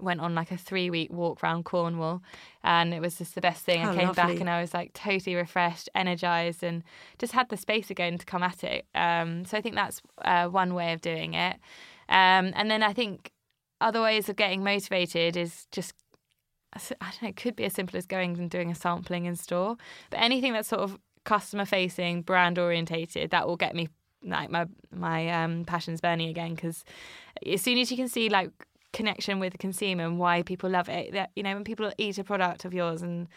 went 0.00 0.20
on 0.20 0.34
like 0.34 0.50
a 0.50 0.56
three 0.56 0.90
week 0.90 1.12
walk 1.12 1.42
around 1.42 1.64
Cornwall 1.64 2.22
and 2.62 2.94
it 2.94 3.00
was 3.00 3.18
just 3.18 3.34
the 3.34 3.40
best 3.40 3.64
thing. 3.64 3.80
How 3.80 3.90
I 3.90 3.96
came 3.96 4.06
lovely. 4.08 4.22
back 4.34 4.40
and 4.40 4.50
I 4.50 4.60
was 4.60 4.74
like 4.74 4.92
totally 4.92 5.36
refreshed, 5.36 5.88
energized, 5.94 6.62
and 6.62 6.82
just 7.18 7.32
had 7.32 7.48
the 7.48 7.56
space 7.56 7.90
again 7.90 8.18
to 8.18 8.26
come 8.26 8.42
at 8.42 8.64
it. 8.64 8.86
Um, 8.94 9.44
so 9.44 9.56
I 9.56 9.60
think 9.60 9.74
that's 9.74 10.00
uh, 10.22 10.46
one 10.48 10.74
way 10.74 10.92
of 10.92 11.00
doing 11.00 11.34
it. 11.34 11.56
Um, 12.08 12.52
and 12.54 12.70
then 12.70 12.82
I 12.82 12.92
think 12.92 13.32
other 13.80 14.00
ways 14.00 14.28
of 14.28 14.36
getting 14.36 14.64
motivated 14.64 15.36
is 15.36 15.66
just. 15.72 15.94
I 16.74 16.80
don't 17.00 17.22
know, 17.22 17.28
it 17.30 17.36
could 17.36 17.56
be 17.56 17.64
as 17.64 17.72
simple 17.72 17.96
as 17.96 18.04
going 18.04 18.38
and 18.38 18.50
doing 18.50 18.70
a 18.70 18.74
sampling 18.74 19.24
in 19.24 19.36
store, 19.36 19.78
but 20.10 20.20
anything 20.20 20.52
that's 20.52 20.68
sort 20.68 20.82
of 20.82 20.98
customer 21.24 21.64
facing, 21.64 22.20
brand 22.20 22.58
orientated, 22.58 23.30
that 23.30 23.48
will 23.48 23.56
get 23.56 23.74
me 23.74 23.88
like 24.22 24.50
my 24.50 24.66
my 24.94 25.28
um, 25.30 25.64
passions 25.64 26.00
burning 26.00 26.28
again. 26.28 26.54
Because 26.54 26.84
as 27.46 27.62
soon 27.62 27.78
as 27.78 27.90
you 27.90 27.96
can 27.96 28.08
see 28.08 28.28
like 28.28 28.50
connection 28.92 29.38
with 29.38 29.52
the 29.52 29.58
consumer 29.58 30.04
and 30.04 30.18
why 30.18 30.42
people 30.42 30.70
love 30.70 30.88
it. 30.88 31.12
That 31.12 31.30
you 31.36 31.42
know, 31.42 31.54
when 31.54 31.64
people 31.64 31.92
eat 31.98 32.18
a 32.18 32.24
product 32.24 32.64
of 32.64 32.74
yours 32.74 33.02
and 33.02 33.28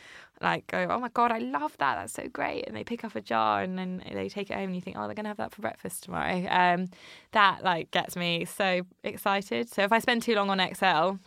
like 0.42 0.68
go, 0.68 0.88
"Oh 0.90 1.00
my 1.00 1.10
god, 1.10 1.32
I 1.32 1.40
love 1.40 1.78
that! 1.78 1.96
That's 1.96 2.14
so 2.14 2.28
great!" 2.28 2.68
and 2.68 2.76
they 2.76 2.84
pick 2.84 3.04
up 3.04 3.16
a 3.16 3.22
jar 3.22 3.62
and 3.62 3.78
then 3.78 4.04
they 4.12 4.30
take 4.30 4.50
it 4.50 4.54
home 4.56 4.66
and 4.66 4.76
you 4.76 4.82
think, 4.82 4.98
"Oh, 4.98 5.06
they're 5.06 5.16
gonna 5.16 5.30
have 5.30 5.38
that 5.38 5.54
for 5.54 5.62
breakfast 5.62 6.04
tomorrow." 6.04 6.46
Um, 6.50 6.90
that 7.32 7.64
like 7.64 7.92
gets 7.92 8.16
me 8.16 8.46
so 8.46 8.82
excited. 9.04 9.70
So 9.70 9.84
if 9.84 9.92
I 9.92 10.00
spend 10.00 10.24
too 10.24 10.36
long 10.36 10.50
on 10.50 10.60
Excel. 10.60 11.20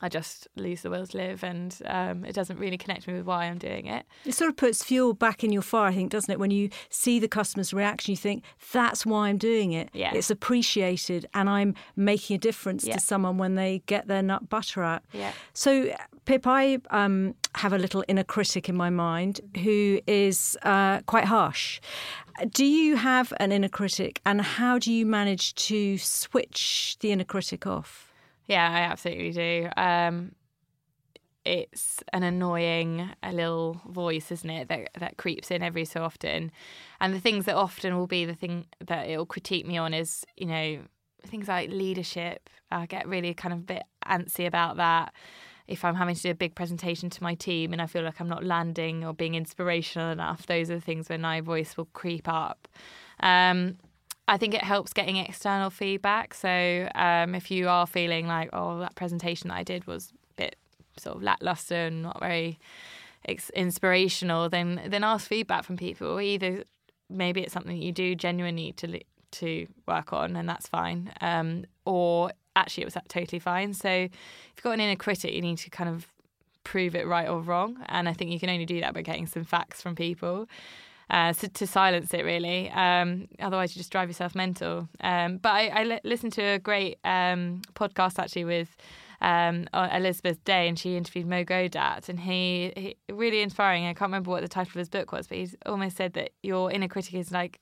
I 0.00 0.08
just 0.08 0.46
lose 0.54 0.82
the 0.82 0.90
will 0.90 1.06
to 1.06 1.16
live, 1.16 1.42
and 1.42 1.76
um, 1.86 2.24
it 2.24 2.32
doesn't 2.34 2.58
really 2.58 2.78
connect 2.78 3.08
me 3.08 3.14
with 3.14 3.24
why 3.26 3.46
I'm 3.46 3.58
doing 3.58 3.86
it. 3.86 4.06
It 4.24 4.34
sort 4.34 4.48
of 4.48 4.56
puts 4.56 4.84
fuel 4.84 5.12
back 5.12 5.42
in 5.42 5.50
your 5.52 5.62
fire, 5.62 5.88
I 5.88 5.94
think, 5.94 6.10
doesn't 6.12 6.30
it? 6.30 6.38
When 6.38 6.52
you 6.52 6.70
see 6.88 7.18
the 7.18 7.26
customer's 7.26 7.72
reaction, 7.74 8.12
you 8.12 8.16
think, 8.16 8.44
that's 8.72 9.04
why 9.04 9.28
I'm 9.28 9.38
doing 9.38 9.72
it. 9.72 9.88
Yeah. 9.92 10.14
It's 10.14 10.30
appreciated, 10.30 11.26
and 11.34 11.50
I'm 11.50 11.74
making 11.96 12.36
a 12.36 12.38
difference 12.38 12.84
Yeah. 12.84 12.94
to 12.94 13.00
someone 13.00 13.38
when 13.38 13.56
they 13.56 13.82
get 13.86 14.06
their 14.06 14.22
nut 14.22 14.48
butter 14.48 14.84
out. 14.84 15.02
Yeah. 15.12 15.32
So, 15.52 15.92
Pip, 16.26 16.46
I 16.46 16.78
um, 16.90 17.34
have 17.56 17.72
a 17.72 17.78
little 17.78 18.04
inner 18.06 18.24
critic 18.24 18.68
in 18.68 18.76
my 18.76 18.90
mind 18.90 19.40
who 19.64 20.00
is 20.06 20.56
uh, 20.62 21.00
quite 21.06 21.24
harsh. 21.24 21.80
Do 22.52 22.64
you 22.64 22.94
have 22.96 23.32
an 23.40 23.50
inner 23.50 23.68
critic, 23.68 24.20
and 24.24 24.40
how 24.42 24.78
do 24.78 24.92
you 24.92 25.04
manage 25.04 25.56
to 25.56 25.98
switch 25.98 26.96
the 27.00 27.10
inner 27.10 27.24
critic 27.24 27.66
off? 27.66 28.07
Yeah, 28.48 28.68
I 28.68 28.80
absolutely 28.80 29.30
do. 29.30 29.68
Um, 29.76 30.32
it's 31.44 32.02
an 32.12 32.22
annoying 32.22 33.10
a 33.22 33.32
little 33.32 33.80
voice, 33.88 34.32
isn't 34.32 34.50
it, 34.50 34.68
that 34.68 34.90
that 34.98 35.16
creeps 35.16 35.50
in 35.50 35.62
every 35.62 35.84
so 35.84 36.02
often. 36.02 36.50
And 37.00 37.14
the 37.14 37.20
things 37.20 37.44
that 37.44 37.54
often 37.54 37.96
will 37.96 38.06
be 38.06 38.24
the 38.24 38.34
thing 38.34 38.66
that 38.86 39.08
it'll 39.08 39.26
critique 39.26 39.66
me 39.66 39.78
on 39.78 39.94
is, 39.94 40.24
you 40.36 40.46
know, 40.46 40.80
things 41.26 41.48
like 41.48 41.70
leadership. 41.70 42.50
I 42.70 42.86
get 42.86 43.08
really 43.08 43.34
kind 43.34 43.52
of 43.52 43.60
a 43.60 43.64
bit 43.64 43.82
antsy 44.06 44.46
about 44.46 44.76
that. 44.78 45.12
If 45.66 45.84
I'm 45.84 45.94
having 45.94 46.14
to 46.14 46.22
do 46.22 46.30
a 46.30 46.34
big 46.34 46.54
presentation 46.54 47.10
to 47.10 47.22
my 47.22 47.34
team 47.34 47.74
and 47.74 47.82
I 47.82 47.86
feel 47.86 48.02
like 48.02 48.20
I'm 48.20 48.28
not 48.28 48.44
landing 48.44 49.04
or 49.04 49.12
being 49.12 49.34
inspirational 49.34 50.10
enough, 50.10 50.46
those 50.46 50.70
are 50.70 50.76
the 50.76 50.80
things 50.80 51.10
when 51.10 51.20
my 51.20 51.42
voice 51.42 51.76
will 51.76 51.88
creep 51.92 52.26
up. 52.26 52.68
Um, 53.20 53.76
I 54.28 54.36
think 54.36 54.54
it 54.54 54.62
helps 54.62 54.92
getting 54.92 55.16
external 55.16 55.70
feedback. 55.70 56.34
So 56.34 56.88
um, 56.94 57.34
if 57.34 57.50
you 57.50 57.68
are 57.68 57.86
feeling 57.86 58.26
like, 58.26 58.50
oh, 58.52 58.78
that 58.80 58.94
presentation 58.94 59.48
that 59.48 59.56
I 59.56 59.62
did 59.62 59.86
was 59.86 60.12
a 60.12 60.42
bit 60.42 60.56
sort 60.98 61.16
of 61.16 61.22
lackluster 61.22 61.86
and 61.86 62.02
not 62.02 62.20
very 62.20 62.58
ex- 63.24 63.50
inspirational, 63.50 64.50
then 64.50 64.82
then 64.86 65.02
ask 65.02 65.26
feedback 65.26 65.64
from 65.64 65.78
people. 65.78 66.20
Either 66.20 66.64
maybe 67.08 67.40
it's 67.40 67.54
something 67.54 67.78
that 67.78 67.84
you 67.84 67.90
do 67.90 68.14
genuinely 68.14 68.64
need 68.64 68.76
to 68.76 69.00
to 69.30 69.66
work 69.86 70.12
on, 70.12 70.36
and 70.36 70.48
that's 70.48 70.68
fine. 70.68 71.10
Um, 71.22 71.64
or 71.86 72.30
actually, 72.54 72.82
it 72.82 72.86
was 72.86 72.96
totally 73.08 73.38
fine. 73.38 73.72
So 73.72 73.88
if 73.88 74.10
you've 74.56 74.62
got 74.62 74.72
an 74.72 74.80
inner 74.80 74.96
critic, 74.96 75.32
you 75.32 75.40
need 75.40 75.58
to 75.58 75.70
kind 75.70 75.88
of 75.88 76.06
prove 76.64 76.94
it 76.94 77.06
right 77.06 77.28
or 77.28 77.40
wrong. 77.40 77.78
And 77.86 78.08
I 78.08 78.12
think 78.12 78.30
you 78.30 78.38
can 78.38 78.50
only 78.50 78.66
do 78.66 78.80
that 78.80 78.92
by 78.92 79.00
getting 79.00 79.26
some 79.26 79.44
facts 79.44 79.80
from 79.80 79.94
people. 79.94 80.48
Uh, 81.10 81.32
to 81.32 81.66
silence 81.66 82.12
it 82.12 82.24
really. 82.24 82.70
Um, 82.70 83.28
otherwise, 83.40 83.74
you 83.74 83.80
just 83.80 83.90
drive 83.90 84.08
yourself 84.08 84.34
mental. 84.34 84.88
Um, 85.00 85.38
but 85.38 85.50
I, 85.50 85.68
I 85.68 85.84
li- 85.84 86.00
listened 86.04 86.34
to 86.34 86.42
a 86.42 86.58
great 86.58 86.98
um, 87.02 87.62
podcast 87.74 88.18
actually 88.18 88.44
with 88.44 88.76
um, 89.20 89.66
Elizabeth 89.72 90.44
Day, 90.44 90.68
and 90.68 90.78
she 90.78 90.96
interviewed 90.96 91.26
Mo 91.26 91.44
Gawdat, 91.44 92.08
and 92.08 92.20
he, 92.20 92.72
he 92.76 92.96
really 93.12 93.40
inspiring. 93.40 93.86
I 93.86 93.94
can't 93.94 94.08
remember 94.08 94.30
what 94.30 94.42
the 94.42 94.48
title 94.48 94.70
of 94.70 94.78
his 94.78 94.88
book 94.88 95.10
was, 95.12 95.26
but 95.26 95.38
he's 95.38 95.56
almost 95.66 95.96
said 95.96 96.12
that 96.12 96.30
your 96.42 96.70
inner 96.70 96.88
critic 96.88 97.14
is 97.14 97.32
like 97.32 97.60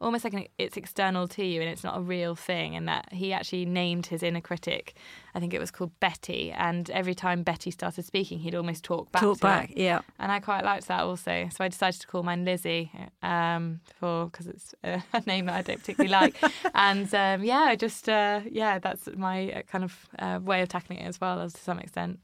almost 0.00 0.24
like 0.24 0.34
an, 0.34 0.46
it's 0.58 0.76
external 0.76 1.26
to 1.28 1.44
you 1.44 1.60
and 1.60 1.68
it's 1.70 1.84
not 1.84 1.96
a 1.96 2.00
real 2.00 2.34
thing 2.34 2.76
and 2.76 2.86
that 2.88 3.12
he 3.12 3.32
actually 3.32 3.64
named 3.64 4.06
his 4.06 4.22
inner 4.22 4.40
critic 4.40 4.94
i 5.34 5.40
think 5.40 5.52
it 5.52 5.58
was 5.58 5.70
called 5.70 5.90
betty 6.00 6.52
and 6.52 6.88
every 6.90 7.14
time 7.14 7.42
betty 7.42 7.70
started 7.70 8.04
speaking 8.04 8.38
he'd 8.38 8.54
almost 8.54 8.84
talk 8.84 9.10
back 9.12 9.22
Talk 9.22 9.36
to 9.38 9.42
back, 9.42 9.68
her. 9.68 9.74
yeah. 9.76 10.00
and 10.18 10.30
i 10.30 10.38
quite 10.40 10.64
liked 10.64 10.86
that 10.88 11.00
also 11.00 11.48
so 11.54 11.64
i 11.64 11.68
decided 11.68 12.00
to 12.00 12.06
call 12.06 12.22
mine 12.22 12.44
lizzie 12.44 12.90
um, 13.22 13.80
for 13.98 14.26
because 14.26 14.46
it's 14.46 14.74
a, 14.84 15.02
name 15.26 15.46
that 15.46 15.54
i 15.56 15.62
don't 15.62 15.80
particularly 15.80 16.10
like 16.10 16.36
and 16.74 17.12
um, 17.14 17.42
yeah 17.44 17.60
I 17.68 17.76
just 17.76 18.08
uh, 18.08 18.40
yeah 18.50 18.78
that's 18.78 19.08
my 19.16 19.50
uh, 19.52 19.62
kind 19.62 19.84
of 19.84 20.06
uh, 20.18 20.38
way 20.42 20.62
of 20.62 20.68
tackling 20.68 21.00
it 21.00 21.06
as 21.06 21.20
well 21.20 21.40
as 21.40 21.52
to 21.54 21.60
some 21.60 21.78
extent 21.78 22.20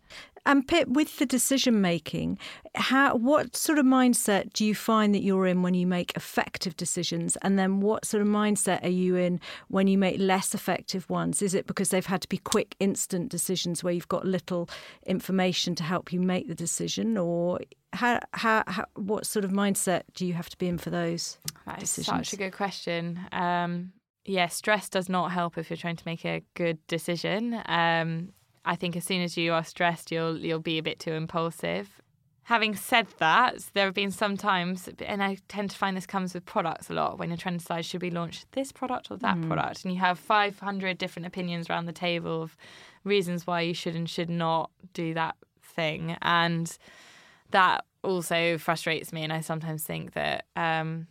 And 0.47 0.67
Pip, 0.69 0.89
with 0.89 1.17
the 1.19 1.25
decision 1.27 1.81
making, 1.81 2.39
how 2.75 3.17
what 3.17 3.57
sort 3.57 3.79
of 3.79 3.87
mindset 3.87 4.53
do 4.53 4.63
you 4.65 4.75
find 4.75 5.15
that 5.15 5.23
you're 5.23 5.47
in 5.47 5.63
when 5.63 5.73
you 5.73 5.87
make 5.87 6.13
effective 6.17 6.77
decisions, 6.77 7.37
and 7.41 7.59
then 7.59 7.64
what 7.83 8.05
sort 8.05 8.23
of 8.23 8.29
mindset 8.29 8.85
are 8.85 8.89
you 8.89 9.17
in 9.17 9.41
when 9.69 9.87
you 9.87 9.99
make 9.99 10.19
less 10.19 10.55
effective 10.55 11.09
ones? 11.09 11.43
Is 11.43 11.55
it 11.55 11.67
because 11.67 11.91
they've 11.91 12.07
had 12.07 12.23
to 12.23 12.29
be 12.29 12.39
quick, 12.39 12.77
instant 12.81 13.31
decisions 13.31 13.83
where 13.83 13.93
you've 13.93 14.09
got 14.09 14.25
little 14.25 14.69
information 15.07 15.75
to 15.77 15.83
help 15.83 16.13
you 16.13 16.21
make 16.21 16.49
the 16.49 16.55
decision, 16.55 17.17
or 17.17 17.61
how, 17.93 18.21
how, 18.33 18.65
how 18.67 18.85
what 18.95 19.27
sort 19.27 19.45
of 19.45 19.51
mindset 19.51 20.03
do 20.15 20.27
you 20.27 20.35
have 20.35 20.51
to 20.51 20.59
be 20.59 20.69
in 20.69 20.79
for 20.79 20.91
those 20.91 21.39
That 21.67 21.83
is 21.83 21.95
decisions? 21.95 22.29
such 22.29 22.33
a 22.35 22.37
good 22.37 22.53
question. 22.53 23.21
Um, 23.33 23.93
yeah, 24.25 24.49
stress 24.49 24.89
does 24.89 25.09
not 25.09 25.33
help 25.33 25.59
if 25.59 25.69
you're 25.71 25.77
trying 25.77 25.97
to 25.97 26.05
make 26.07 26.25
a 26.25 26.43
good 26.55 26.79
decision. 26.87 27.61
Um, 27.67 28.31
I 28.65 28.77
think 28.77 28.97
as 28.97 29.05
soon 29.05 29.21
as 29.21 29.37
you 29.37 29.53
are 29.53 29.65
stressed, 29.65 30.11
you'll 30.11 30.39
you'll 30.39 30.59
be 30.59 30.79
a 30.79 30.83
bit 30.83 30.99
too 30.99 31.13
impulsive. 31.13 32.01
Having 32.45 32.77
said 32.77 33.07
that, 33.19 33.59
there 33.73 33.87
have 33.87 33.95
been 33.95 34.11
some 34.11 34.37
times, 34.37 34.89
and 35.07 35.23
I 35.23 35.39
tend 35.49 35.71
to 35.71 35.79
find 35.79 35.97
this 35.97 36.07
comes 36.07 36.35
with 36.35 36.45
products 36.45 36.91
a 36.91 36.93
lot 36.93 37.19
when 37.19 37.31
you're 37.31 37.39
trying 37.39 37.55
to 37.55 37.59
decide 37.59 37.87
should 37.87 38.03
we 38.03 38.11
launch 38.11 38.45
this 38.53 38.71
product 38.71 39.11
or 39.11 39.17
that 39.17 39.41
product, 39.43 39.85
and 39.85 39.95
you 39.95 40.01
have 40.01 40.19
500 40.19 40.99
different 40.99 41.25
opinions 41.25 41.71
around 41.71 41.87
the 41.87 41.93
table 41.93 42.43
of 42.43 42.57
reasons 43.03 43.47
why 43.47 43.63
you 43.63 43.73
should 43.73 43.97
and 43.97 44.11
should 44.11 44.29
not 44.29 44.71
do 44.93 45.15
that 45.15 45.37
thing, 45.63 46.19
and 46.21 46.77
that 47.51 47.87
also 48.03 48.59
frustrates 48.59 49.11
me. 49.11 49.23
And 49.23 49.33
I 49.33 49.41
sometimes 49.41 49.85
think 49.85 50.13
that 50.13 50.45
um, 50.55 51.07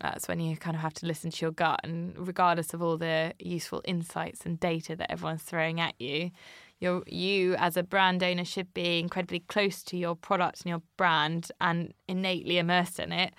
that's 0.00 0.28
when 0.28 0.40
you 0.40 0.56
kind 0.56 0.74
of 0.74 0.82
have 0.82 0.94
to 0.94 1.06
listen 1.06 1.30
to 1.30 1.44
your 1.44 1.52
gut, 1.52 1.80
and 1.84 2.14
regardless 2.16 2.74
of 2.74 2.82
all 2.82 2.96
the 2.96 3.34
useful 3.38 3.82
insights 3.84 4.44
and 4.44 4.58
data 4.58 4.96
that 4.96 5.10
everyone's 5.10 5.42
throwing 5.42 5.80
at 5.80 5.94
you, 6.00 6.30
you're, 6.80 7.02
you 7.06 7.54
as 7.56 7.76
a 7.76 7.82
brand 7.82 8.22
owner 8.22 8.44
should 8.44 8.72
be 8.72 8.98
incredibly 8.98 9.40
close 9.40 9.82
to 9.84 9.96
your 9.96 10.16
product 10.16 10.62
and 10.62 10.70
your 10.70 10.82
brand 10.96 11.52
and 11.60 11.92
innately 12.08 12.58
immersed 12.58 12.98
in 12.98 13.12
it. 13.12 13.34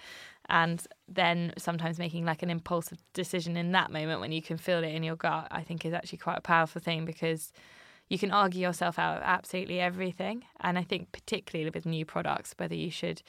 And 0.49 0.85
then 1.07 1.53
sometimes 1.57 1.97
making 1.97 2.25
like 2.25 2.43
an 2.43 2.49
impulsive 2.49 2.99
decision 3.13 3.57
in 3.57 3.71
that 3.71 3.91
moment 3.91 4.19
when 4.19 4.31
you 4.31 4.41
can 4.41 4.57
feel 4.57 4.83
it 4.83 4.93
in 4.93 5.01
your 5.01 5.15
gut, 5.15 5.47
I 5.49 5.63
think 5.63 5.85
is 5.85 5.93
actually 5.93 6.19
quite 6.19 6.37
a 6.37 6.41
powerful 6.41 6.81
thing 6.81 7.05
because 7.05 7.51
you 8.09 8.19
can 8.19 8.31
argue 8.31 8.61
yourself 8.61 8.99
out 8.99 9.17
of 9.17 9.23
absolutely 9.23 9.79
everything. 9.79 10.43
And 10.59 10.77
I 10.77 10.83
think 10.83 11.11
particularly 11.13 11.71
with 11.73 11.85
new 11.85 12.05
products, 12.05 12.53
whether 12.57 12.75
you 12.75 12.91
should 12.91 13.23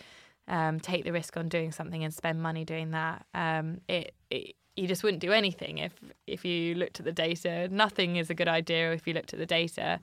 um, 0.48 0.81
take 0.81 1.05
the 1.05 1.12
risk 1.12 1.37
on 1.37 1.48
doing 1.48 1.72
something 1.72 2.02
and 2.05 2.12
spend 2.12 2.42
money 2.42 2.64
doing 2.64 2.90
that, 2.92 3.24
um, 3.35 3.81
it, 3.88 4.14
it 4.31 4.55
you 4.74 4.87
just 4.88 5.02
wouldn't 5.02 5.20
do 5.20 5.33
anything 5.33 5.78
if 5.78 5.92
if 6.26 6.44
you 6.44 6.74
looked 6.74 6.98
at 6.98 7.05
the 7.07 7.12
data. 7.12 7.68
Nothing 7.70 8.16
is 8.16 8.31
a 8.31 8.35
good 8.35 8.48
idea 8.48 8.92
if 8.92 9.07
you 9.07 9.12
looked 9.14 9.33
at 9.33 9.38
the 9.38 9.46
data. 9.46 10.00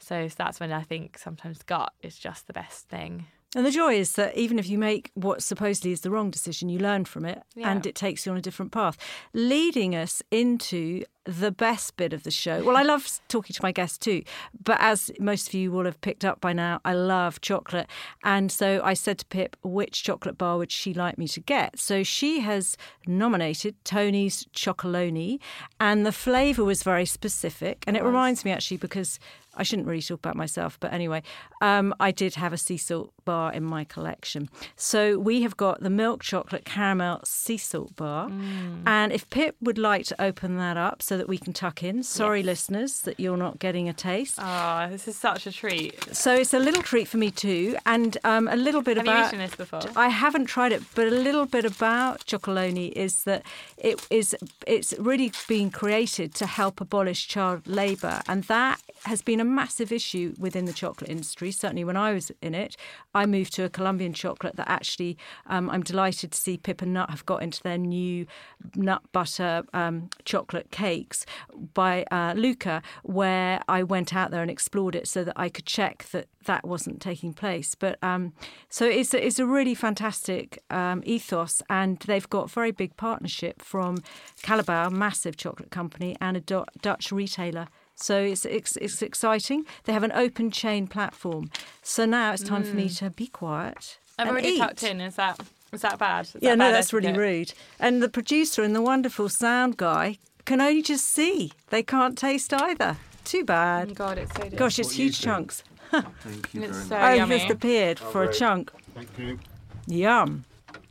So 0.00 0.28
that's 0.36 0.60
when 0.60 0.72
I 0.72 0.82
think 0.82 1.18
sometimes 1.18 1.62
gut 1.62 1.92
is 2.02 2.18
just 2.18 2.46
the 2.46 2.52
best 2.52 2.88
thing. 2.88 3.26
And 3.54 3.64
the 3.64 3.70
joy 3.70 3.94
is 3.94 4.12
that 4.12 4.36
even 4.36 4.58
if 4.58 4.68
you 4.68 4.76
make 4.76 5.10
what 5.14 5.42
supposedly 5.42 5.92
is 5.92 6.02
the 6.02 6.10
wrong 6.10 6.30
decision, 6.30 6.68
you 6.68 6.78
learn 6.78 7.04
from 7.06 7.24
it 7.24 7.42
Yeah. 7.54 7.70
and 7.70 7.86
it 7.86 7.94
takes 7.94 8.26
you 8.26 8.32
on 8.32 8.36
a 8.38 8.42
different 8.42 8.72
path, 8.72 8.98
leading 9.32 9.94
us 9.94 10.22
into 10.30 11.04
the 11.26 11.50
best 11.50 11.96
bit 11.96 12.12
of 12.12 12.22
the 12.22 12.30
show. 12.30 12.62
Well, 12.62 12.76
I 12.76 12.82
love 12.82 13.20
talking 13.28 13.54
to 13.54 13.62
my 13.62 13.72
guests 13.72 13.98
too, 13.98 14.22
but 14.62 14.78
as 14.80 15.10
most 15.18 15.48
of 15.48 15.54
you 15.54 15.70
will 15.70 15.84
have 15.84 16.00
picked 16.00 16.24
up 16.24 16.40
by 16.40 16.52
now, 16.52 16.80
I 16.84 16.94
love 16.94 17.40
chocolate. 17.40 17.88
And 18.24 18.50
so 18.50 18.80
I 18.84 18.94
said 18.94 19.18
to 19.18 19.26
Pip, 19.26 19.56
which 19.62 20.02
chocolate 20.02 20.38
bar 20.38 20.58
would 20.58 20.72
she 20.72 20.94
like 20.94 21.18
me 21.18 21.28
to 21.28 21.40
get? 21.40 21.78
So 21.78 22.02
she 22.02 22.40
has 22.40 22.76
nominated 23.06 23.74
Tony's 23.84 24.44
Chocolonely, 24.54 25.40
and 25.80 26.06
the 26.06 26.12
flavour 26.12 26.64
was 26.64 26.82
very 26.82 27.06
specific. 27.06 27.84
And 27.86 27.96
it 27.96 28.04
reminds 28.04 28.44
me 28.44 28.52
actually 28.52 28.76
because 28.78 29.18
I 29.56 29.62
shouldn't 29.62 29.88
really 29.88 30.02
talk 30.02 30.18
about 30.18 30.36
myself, 30.36 30.78
but 30.78 30.92
anyway, 30.92 31.22
um, 31.62 31.94
I 31.98 32.10
did 32.10 32.34
have 32.34 32.52
a 32.52 32.58
sea 32.58 32.76
salt 32.76 33.12
bar 33.24 33.52
in 33.52 33.64
my 33.64 33.84
collection. 33.84 34.48
So 34.76 35.18
we 35.18 35.42
have 35.42 35.56
got 35.56 35.80
the 35.80 35.90
milk 35.90 36.22
chocolate 36.22 36.64
caramel 36.64 37.20
sea 37.24 37.56
salt 37.56 37.96
bar. 37.96 38.28
Mm. 38.28 38.82
And 38.86 39.12
if 39.12 39.28
Pip 39.30 39.56
would 39.60 39.78
like 39.78 40.04
to 40.06 40.22
open 40.22 40.58
that 40.58 40.76
up 40.76 41.02
so 41.02 41.15
that 41.16 41.28
we 41.28 41.38
can 41.38 41.52
tuck 41.52 41.82
in, 41.82 42.02
sorry, 42.02 42.40
yes. 42.40 42.46
listeners, 42.46 43.00
that 43.02 43.18
you're 43.20 43.36
not 43.36 43.58
getting 43.58 43.88
a 43.88 43.92
taste. 43.92 44.38
Oh, 44.38 44.88
this 44.90 45.08
is 45.08 45.16
such 45.16 45.46
a 45.46 45.52
treat. 45.52 46.14
So 46.14 46.34
it's 46.34 46.54
a 46.54 46.58
little 46.58 46.82
treat 46.82 47.08
for 47.08 47.16
me 47.16 47.30
too. 47.30 47.76
And 47.86 48.18
um, 48.24 48.48
a 48.48 48.56
little 48.56 48.82
bit 48.82 48.96
have 48.96 49.06
about. 49.06 49.16
Have 49.16 49.32
you 49.32 49.38
eaten 49.38 49.50
this 49.50 49.56
before? 49.56 49.80
I 49.96 50.08
haven't 50.08 50.46
tried 50.46 50.72
it, 50.72 50.82
but 50.94 51.06
a 51.06 51.10
little 51.10 51.46
bit 51.46 51.64
about 51.64 52.24
Chocolonely 52.26 52.92
is 52.92 53.24
that 53.24 53.44
it 53.76 54.04
is 54.10 54.34
it's 54.66 54.94
really 54.98 55.32
been 55.48 55.70
created 55.70 56.34
to 56.34 56.46
help 56.46 56.80
abolish 56.80 57.28
child 57.28 57.66
labour. 57.66 58.22
And 58.28 58.44
that 58.44 58.80
has 59.04 59.22
been 59.22 59.40
a 59.40 59.44
massive 59.44 59.92
issue 59.92 60.34
within 60.38 60.64
the 60.64 60.72
chocolate 60.72 61.10
industry. 61.10 61.50
Certainly, 61.52 61.84
when 61.84 61.96
I 61.96 62.12
was 62.12 62.32
in 62.42 62.54
it, 62.54 62.76
I 63.14 63.26
moved 63.26 63.52
to 63.54 63.64
a 63.64 63.68
Colombian 63.68 64.12
chocolate 64.12 64.56
that 64.56 64.68
actually 64.68 65.16
um, 65.46 65.70
I'm 65.70 65.82
delighted 65.82 66.32
to 66.32 66.38
see 66.38 66.56
Pip 66.56 66.82
and 66.82 66.92
Nut 66.92 67.10
have 67.10 67.24
got 67.26 67.42
into 67.42 67.62
their 67.62 67.78
new 67.78 68.26
nut 68.74 69.02
butter 69.12 69.64
um, 69.72 70.10
chocolate 70.24 70.70
cakes 71.06 71.26
by 71.74 72.04
uh, 72.10 72.34
Luker, 72.36 72.82
where 73.02 73.60
I 73.68 73.82
went 73.82 74.14
out 74.14 74.30
there 74.30 74.42
and 74.42 74.50
explored 74.50 74.94
it 74.94 75.08
so 75.08 75.24
that 75.24 75.34
I 75.36 75.48
could 75.48 75.66
check 75.66 76.06
that 76.12 76.28
that 76.44 76.66
wasn't 76.66 77.00
taking 77.00 77.32
place. 77.32 77.74
But 77.74 77.98
um, 78.02 78.32
so 78.68 78.86
it's 78.86 79.14
a, 79.14 79.24
it's 79.24 79.38
a 79.38 79.46
really 79.46 79.74
fantastic 79.74 80.62
um, 80.70 81.02
ethos, 81.04 81.62
and 81.68 81.98
they've 82.00 82.28
got 82.28 82.50
very 82.50 82.70
big 82.70 82.96
partnership 82.96 83.62
from 83.62 83.98
Callebaut, 84.42 84.92
massive 84.92 85.36
chocolate 85.36 85.70
company, 85.70 86.16
and 86.20 86.36
a 86.36 86.40
Dutch 86.40 87.12
retailer 87.12 87.68
so 87.98 88.20
it's, 88.20 88.44
it's, 88.44 88.76
it's 88.76 89.00
exciting. 89.00 89.64
They 89.84 89.94
have 89.94 90.02
an 90.02 90.12
open 90.12 90.50
chain 90.50 90.86
platform. 90.86 91.50
So 91.82 92.04
now 92.04 92.34
it's 92.34 92.42
time 92.42 92.62
mm. 92.62 92.68
for 92.68 92.76
me 92.76 92.88
mm. 92.90 92.98
to 92.98 93.08
be 93.08 93.26
quiet. 93.26 93.98
I've 94.18 94.28
already 94.28 94.48
eat. 94.48 94.58
tucked 94.58 94.82
in. 94.82 95.00
Is 95.00 95.16
that 95.16 95.40
is 95.72 95.82
that 95.82 95.98
bad? 95.98 96.26
Is 96.26 96.36
yeah, 96.40 96.50
that 96.50 96.58
no, 96.58 96.64
bad 96.66 96.74
that's 96.74 96.92
etiquette? 96.92 97.16
really 97.16 97.38
rude. 97.38 97.52
And 97.78 98.02
the 98.02 98.08
producer 98.08 98.62
and 98.62 98.74
the 98.74 98.82
wonderful 98.82 99.28
sound 99.28 99.76
guy 99.76 100.18
can 100.46 100.60
only 100.60 100.82
just 100.82 101.04
see. 101.06 101.52
They 101.68 101.82
can't 101.82 102.16
taste 102.16 102.52
either. 102.54 102.96
Too 103.24 103.44
bad. 103.44 103.90
Oh 103.90 103.94
God, 103.94 104.18
it's 104.18 104.30
so 104.32 104.38
delicious. 104.38 104.58
Gosh, 104.58 104.78
it's 104.78 104.92
huge 104.92 105.20
chunks. 105.20 105.62
Thank 105.90 106.06
you 106.54 106.62
it's 106.62 106.78
very 106.78 106.88
so 106.88 106.94
much. 106.94 107.02
I've 107.02 107.16
yummy. 107.18 107.38
just 107.38 107.50
appeared 107.50 108.00
Oh, 108.04 108.10
for 108.10 108.22
a 108.22 108.26
great. 108.26 108.38
chunk. 108.38 108.72
Thank 108.94 109.18
you. 109.18 109.38
Yum. 109.86 110.44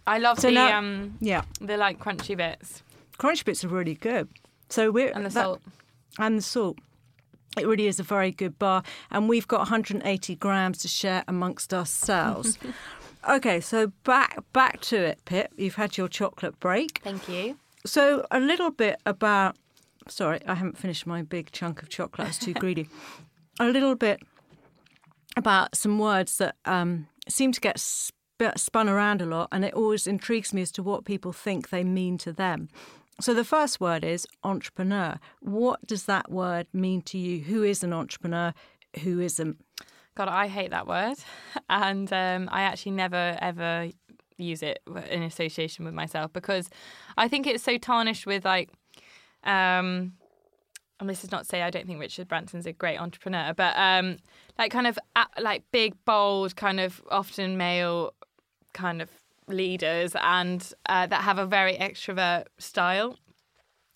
I 0.07 0.19
love 0.19 0.39
So 0.39 0.47
the 0.47 0.53
now- 0.53 0.77
um 0.77 1.17
Yeah. 1.19 1.43
the 1.59 1.77
like 1.77 1.99
crunchy 1.99 2.37
bits 2.37 2.83
Crunch 3.17 3.43
bits 3.45 3.63
are 3.63 3.69
really 3.69 3.95
good. 3.95 4.27
So 4.69 4.91
we're 4.91 5.11
and 5.11 5.25
the 5.25 5.29
that- 5.29 5.43
salt. 5.43 5.61
and 6.19 6.37
the 6.37 6.41
salt. 6.41 6.77
It 7.57 7.65
really 7.65 7.87
is 7.87 7.99
a 8.01 8.03
very 8.03 8.31
good 8.31 8.59
bar, 8.59 8.83
and 9.11 9.29
we've 9.29 9.47
got 9.47 9.59
180 9.59 10.35
grams 10.35 10.77
to 10.79 10.89
share 10.89 11.23
amongst 11.25 11.73
ourselves. 11.73 12.57
okay, 13.29 13.61
so 13.61 13.93
back 14.03 14.39
back 14.51 14.81
to 14.81 14.97
it, 14.97 15.23
Pip. 15.23 15.53
You've 15.55 15.75
had 15.75 15.95
your 15.95 16.09
chocolate 16.09 16.59
break. 16.59 16.99
Thank 17.01 17.29
you. 17.29 17.57
So 17.85 18.25
a 18.31 18.39
little 18.39 18.71
bit 18.71 18.99
about. 19.05 19.57
Sorry, 20.07 20.39
I 20.45 20.53
haven't 20.53 20.77
finished 20.77 21.07
my 21.07 21.23
big 21.23 21.51
chunk 21.51 21.81
of 21.81 21.89
chocolate. 21.89 22.25
I 22.25 22.29
was 22.29 22.37
too 22.37 22.53
greedy. 22.61 22.87
A 23.59 23.65
little 23.65 23.95
bit 23.95 24.21
about 25.37 25.75
some 25.75 25.97
words 25.97 26.37
that 26.37 26.55
um, 26.65 27.07
seem 27.27 27.51
to 27.51 27.61
get 27.61 27.79
sp- 27.79 28.13
spun 28.55 28.89
around 28.89 29.21
a 29.21 29.25
lot, 29.25 29.49
and 29.51 29.65
it 29.65 29.73
always 29.73 30.07
intrigues 30.07 30.53
me 30.53 30.61
as 30.61 30.71
to 30.73 30.83
what 30.83 31.05
people 31.05 31.33
think 31.33 31.69
they 31.69 31.83
mean 31.83 32.17
to 32.19 32.33
them. 32.33 32.69
So 33.21 33.33
the 33.33 33.45
first 33.45 33.79
word 33.79 34.03
is 34.03 34.27
entrepreneur. 34.43 35.19
What 35.39 35.85
does 35.87 36.05
that 36.05 36.29
word 36.29 36.67
mean 36.73 37.01
to 37.03 37.17
you? 37.17 37.43
Who 37.43 37.63
is 37.63 37.83
an 37.83 37.93
entrepreneur? 37.93 38.53
Who 39.03 39.21
isn't? 39.21 39.57
God, 40.15 40.27
I 40.27 40.47
hate 40.47 40.71
that 40.71 40.87
word, 40.87 41.17
and 41.69 42.11
um, 42.11 42.49
I 42.51 42.61
actually 42.63 42.93
never 42.93 43.37
ever 43.41 43.89
use 44.37 44.63
it 44.63 44.81
in 45.09 45.23
association 45.23 45.85
with 45.85 45.93
myself 45.93 46.33
because 46.33 46.69
I 47.17 47.27
think 47.27 47.47
it's 47.47 47.63
so 47.63 47.77
tarnished 47.77 48.25
with 48.25 48.45
like. 48.45 48.69
Um, 49.43 50.13
and 50.99 51.09
this 51.09 51.25
is 51.25 51.31
not 51.31 51.39
to 51.39 51.45
say 51.45 51.61
I 51.61 51.69
don't 51.69 51.85
think 51.85 51.99
Richard 51.99 52.27
Branson's 52.27 52.65
a 52.65 52.71
great 52.71 52.99
entrepreneur, 52.99 53.53
but 53.53 53.77
um, 53.77 54.17
like 54.57 54.71
kind 54.71 54.87
of 54.87 54.97
uh, 55.15 55.25
like 55.39 55.63
big, 55.71 55.93
bold, 56.05 56.55
kind 56.55 56.79
of 56.79 57.01
often 57.11 57.57
male, 57.57 58.13
kind 58.73 59.01
of 59.01 59.09
leaders, 59.47 60.15
and 60.21 60.71
uh, 60.87 61.05
that 61.07 61.23
have 61.23 61.37
a 61.37 61.45
very 61.45 61.75
extrovert 61.75 62.45
style. 62.57 63.17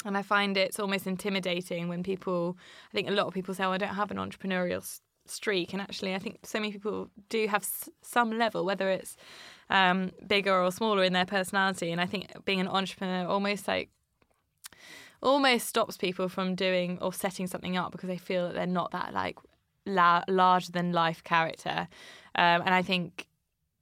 And 0.06 0.18
I 0.18 0.22
find 0.22 0.58
it's 0.58 0.80
almost 0.80 1.08
intimidating 1.08 1.88
when 1.88 2.04
people. 2.04 2.58
I 2.92 2.94
think 2.94 3.08
a 3.08 3.12
lot 3.12 3.28
of 3.28 3.34
people 3.34 3.54
say, 3.54 3.64
"Oh, 3.64 3.72
I 3.72 3.78
don't 3.78 3.96
have 3.96 4.12
an 4.12 4.18
entrepreneurial 4.18 4.84
streak," 5.30 5.74
and 5.74 5.82
actually, 5.82 6.16
I 6.16 6.20
think 6.20 6.46
so 6.46 6.60
many 6.60 6.72
people 6.72 7.10
do 7.30 7.48
have 7.48 7.64
s- 7.64 7.90
some 8.02 8.38
level, 8.38 8.66
whether 8.66 8.90
it's 8.90 9.16
um, 9.70 10.12
bigger 10.28 10.62
or 10.62 10.72
smaller 10.72 11.04
in 11.04 11.14
their 11.14 11.26
personality. 11.26 11.92
And 11.92 12.02
I 12.02 12.06
think 12.06 12.28
being 12.46 12.60
an 12.60 12.68
entrepreneur 12.68 13.28
almost 13.28 13.68
like 13.68 13.90
almost 15.22 15.68
stops 15.68 15.98
people 15.98 16.30
from 16.30 16.56
doing 16.56 16.98
or 17.02 17.12
setting 17.14 17.48
something 17.48 17.78
up 17.78 17.92
because 17.92 18.08
they 18.08 18.18
feel 18.18 18.48
that 18.48 18.56
they're 18.56 18.66
not 18.66 18.92
that 18.92 19.14
like 19.14 19.38
la- 19.86 20.24
larger 20.28 20.72
than 20.72 20.92
life 20.94 21.24
character. 21.24 21.88
Um, 22.36 22.62
and 22.66 22.74
I 22.74 22.82
think 22.82 23.28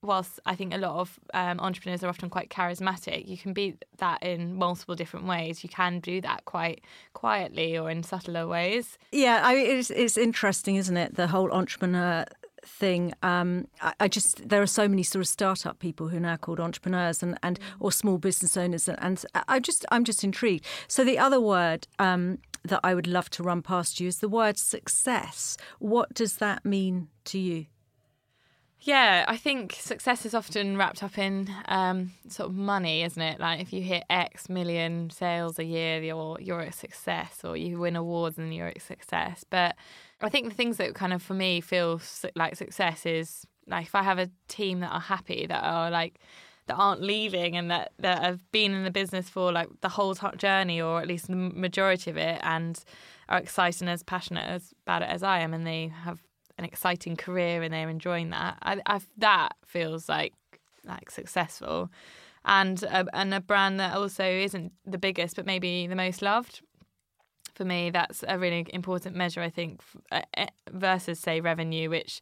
whilst 0.08 0.39
I 0.46 0.56
think 0.56 0.74
a 0.74 0.78
lot 0.78 1.00
of 1.00 1.20
um, 1.34 1.60
entrepreneurs 1.60 2.04
are 2.04 2.10
often 2.10 2.30
quite 2.30 2.50
charismatic, 2.50 3.28
you 3.28 3.38
can 3.38 3.54
be 3.54 3.76
that 3.98 4.24
in 4.24 4.56
multiple 4.56 4.96
different 4.96 5.28
ways. 5.28 5.63
You 5.63 5.70
can 5.70 6.00
do 6.00 6.22
that 6.22 6.46
quite 6.46 6.84
quietly 7.13 7.78
or 7.78 7.91
in 7.91 8.02
subtler 8.02 8.48
ways. 8.48 8.98
Yeah, 9.12 9.41
I, 9.43 9.56
it's, 9.56 9.91
it's 9.91 10.17
interesting, 10.17 10.78
isn't 10.78 10.98
it? 10.98 11.15
The 11.15 11.28
whole 11.28 11.52
entrepreneur 11.52 12.26
thing. 12.65 13.13
Um, 13.22 13.67
I, 13.82 13.93
I 14.02 14.08
just 14.08 14.48
there 14.48 14.62
are 14.62 14.67
so 14.67 14.88
many 14.88 15.04
sort 15.04 15.22
of 15.22 15.28
startup 15.28 15.80
people 15.80 16.08
who 16.10 16.17
are 16.17 16.22
now 16.22 16.38
called 16.38 16.60
entrepreneurs 16.60 17.24
and, 17.24 17.38
and 17.43 17.60
or 17.80 17.91
small 17.91 18.17
business 18.17 18.58
owners, 18.58 18.88
and, 18.88 18.98
and 19.02 19.26
I 19.48 19.60
just 19.60 19.86
I'm 19.91 20.04
just 20.04 20.24
intrigued. 20.24 20.65
So 20.88 21.04
the 21.04 21.20
other 21.20 21.41
word 21.41 21.88
um, 22.00 22.39
that 22.63 22.80
I 22.84 22.93
would 22.93 23.08
love 23.08 23.30
to 23.32 23.43
run 23.43 23.62
past 23.62 24.00
you 24.00 24.08
is 24.08 24.20
the 24.20 24.30
word 24.30 24.58
success. 24.58 25.58
What 25.80 26.13
does 26.13 26.38
that 26.38 26.65
mean 26.65 27.10
to 27.26 27.39
you? 27.39 27.65
Yeah, 28.79 29.25
I 29.27 29.37
think 29.37 29.73
success 29.73 30.25
is 30.25 30.35
often 30.35 30.77
wrapped 30.77 31.01
up 31.01 31.17
in 31.17 31.49
um, 31.65 32.11
sort 32.29 32.49
of 32.49 32.55
money, 32.55 33.01
isn't 33.03 33.21
it? 33.21 33.39
Like 33.39 33.59
if 33.59 33.73
you 33.73 33.81
hit 33.81 34.03
X 34.09 34.49
million 34.49 35.09
sales 35.09 35.57
a 35.57 35.63
year, 35.63 36.01
you're 36.01 36.37
you're 36.39 36.61
a 36.61 36.71
success, 36.71 37.41
or 37.43 37.57
you 37.57 37.79
win 37.79 37.95
awards 37.95 38.37
and 38.37 38.53
you're 38.53 38.69
a 38.75 38.79
success. 38.79 39.43
But 39.49 39.75
I 40.21 40.29
think 40.29 40.49
the 40.49 40.55
things 40.55 40.77
that 40.77 40.93
kind 40.93 41.11
of 41.11 41.23
for 41.23 41.33
me 41.33 41.59
feel 41.59 41.99
like 42.35 42.55
success 42.55 43.05
is 43.05 43.45
like 43.67 43.87
if 43.87 43.95
I 43.95 44.03
have 44.03 44.19
a 44.19 44.29
team 44.47 44.79
that 44.81 44.91
are 44.91 45.01
happy, 45.01 45.47
that 45.47 45.63
are 45.63 45.89
like 45.89 46.19
that 46.67 46.75
aren't 46.75 47.01
leaving 47.01 47.55
and 47.55 47.71
that, 47.71 47.93
that 47.97 48.21
have 48.21 48.49
been 48.51 48.73
in 48.73 48.83
the 48.83 48.91
business 48.91 49.29
for 49.29 49.51
like 49.51 49.69
the 49.81 49.89
whole 49.89 50.13
journey 50.35 50.81
or 50.81 50.99
at 51.01 51.07
least 51.07 51.27
the 51.27 51.35
majority 51.35 52.11
of 52.11 52.17
it 52.17 52.39
and 52.43 52.83
are 53.29 53.39
excited 53.39 53.81
and 53.81 53.89
as 53.89 54.03
passionate 54.03 54.45
as, 54.45 54.73
about 54.85 55.01
it 55.01 55.07
as 55.09 55.23
I 55.23 55.39
am 55.39 55.53
and 55.53 55.65
they 55.65 55.87
have 56.03 56.21
an 56.58 56.65
exciting 56.65 57.15
career 57.15 57.62
and 57.62 57.74
they're 57.74 57.89
enjoying 57.89 58.30
that. 58.32 58.58
I, 58.62 58.82
I 58.86 59.00
that 59.17 59.56
feels 59.65 60.10
like 60.10 60.34
like 60.86 61.12
successful, 61.12 61.89
and 62.46 62.82
a, 62.84 63.06
and 63.13 63.34
a 63.34 63.41
brand 63.41 63.80
that 63.80 63.96
also 63.96 64.24
isn't 64.24 64.72
the 64.86 64.98
biggest 64.98 65.36
but 65.36 65.46
maybe 65.46 65.88
the 65.88 65.96
most 65.96 66.22
loved. 66.22 66.62
For 67.54 67.65
me, 67.65 67.89
that's 67.89 68.24
a 68.28 68.38
really 68.38 68.67
important 68.70 69.15
measure. 69.15 69.41
I 69.41 69.50
think 69.50 69.82
uh, 70.12 70.22
uh, 70.38 70.46
versus 70.72 71.20
say 71.20 71.41
revenue, 71.41 71.89
which 71.89 72.22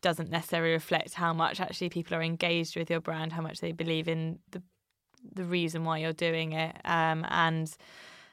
doesn't 0.00 0.30
necessarily 0.30 0.72
reflect 0.72 1.14
how 1.14 1.32
much 1.32 1.60
actually 1.60 1.90
people 1.90 2.16
are 2.16 2.22
engaged 2.22 2.76
with 2.76 2.90
your 2.90 3.00
brand, 3.00 3.32
how 3.32 3.42
much 3.42 3.60
they 3.60 3.72
believe 3.72 4.08
in 4.08 4.38
the 4.50 4.62
the 5.34 5.44
reason 5.44 5.84
why 5.84 5.98
you're 5.98 6.12
doing 6.12 6.52
it, 6.52 6.76
um, 6.84 7.24
and 7.28 7.76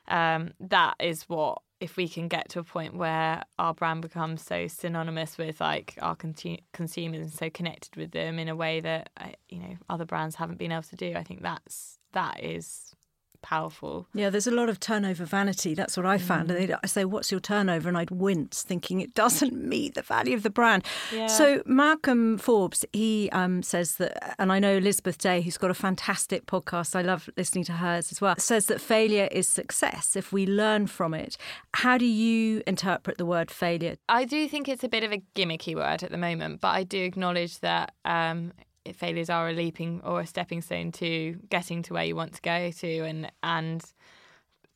um, 0.08 0.54
that 0.60 0.96
is 1.00 1.24
what 1.24 1.62
if 1.80 1.96
we 1.96 2.08
can 2.08 2.28
get 2.28 2.50
to 2.50 2.60
a 2.60 2.64
point 2.64 2.94
where 2.94 3.44
our 3.58 3.74
brand 3.74 4.02
becomes 4.02 4.42
so 4.42 4.68
synonymous 4.68 5.38
with 5.38 5.62
like 5.62 5.96
our 6.02 6.16
con- 6.16 6.36
consumers 6.74 7.22
and 7.22 7.34
so 7.34 7.50
connected 7.50 7.96
with 7.96 8.12
them 8.12 8.38
in 8.38 8.50
a 8.50 8.56
way 8.56 8.80
that 8.82 9.10
uh, 9.18 9.30
you 9.48 9.60
know 9.60 9.78
other 9.90 10.06
brands 10.06 10.36
haven't 10.36 10.58
been 10.58 10.72
able 10.72 10.84
to 10.84 10.96
do 10.96 11.14
i 11.16 11.24
think 11.24 11.42
that's 11.42 12.00
that 12.12 12.44
is 12.44 12.94
powerful. 13.42 14.08
Yeah, 14.14 14.30
there's 14.30 14.48
a 14.48 14.52
lot 14.52 14.70
of 14.70 14.80
turnover 14.80 15.26
vanity. 15.26 15.74
That's 15.74 15.98
what 15.98 16.06
I 16.06 16.18
found. 16.18 16.50
Mm. 16.50 16.78
I 16.84 16.88
say, 16.88 17.06
"What's 17.06 17.32
your 17.32 17.40
turnover?" 17.40 17.90
and 17.90 17.98
I'd 17.98 18.12
wince, 18.12 18.64
thinking 18.64 19.02
it 19.02 19.14
doesn't 19.14 19.54
meet 19.70 19.96
the 19.96 20.02
value 20.02 20.36
of 20.36 20.44
the 20.44 20.50
brand. 20.50 20.86
Yeah. 21.14 21.28
So 21.28 21.62
Malcolm 21.66 22.38
Forbes, 22.38 22.86
he 22.94 23.30
um, 23.32 23.64
says 23.64 23.96
that, 23.96 24.36
and 24.40 24.52
I 24.52 24.60
know 24.60 24.78
Elizabeth 24.78 25.18
Day, 25.18 25.42
who's 25.42 25.58
got 25.58 25.72
a 25.72 25.76
fantastic 25.76 26.46
podcast. 26.46 26.96
I 26.96 27.02
love 27.02 27.30
listening 27.38 27.64
to 27.66 27.74
hers 27.74 28.12
as 28.12 28.22
well. 28.22 28.36
Says 28.38 28.68
that 28.68 28.82
failure 28.82 29.28
is 29.32 29.48
success 29.48 30.16
if 30.16 30.32
we 30.32 30.46
learn 30.46 30.88
from 30.88 31.14
it. 31.14 31.38
How 31.74 31.98
do 31.98 32.06
you 32.06 32.64
interpret 32.68 33.18
the 33.18 33.26
word 33.26 33.52
failure? 33.52 33.96
I 34.08 34.26
do 34.26 34.48
think 34.48 34.68
it's 34.68 34.84
a 34.84 34.90
bit 34.90 35.04
of 35.04 35.12
a 35.12 35.22
gimmicky 35.36 35.76
word 35.76 36.04
at 36.04 36.12
the 36.12 36.18
moment, 36.18 36.62
but 36.62 36.70
I 36.70 36.84
do 36.84 37.04
acknowledge 37.04 37.60
that. 37.60 37.94
Um, 38.06 38.54
failures 38.96 39.30
are 39.30 39.50
a 39.50 39.54
leaping 39.54 40.02
or 40.04 40.22
a 40.22 40.26
stepping 40.26 40.62
stone 40.62 40.92
to 40.94 41.40
getting 41.50 41.82
to 41.84 41.94
where 41.94 42.04
you 42.04 42.16
want 42.16 42.34
to 42.34 42.42
go 42.42 42.72
to 42.72 43.00
and 43.02 43.32
and 43.44 43.84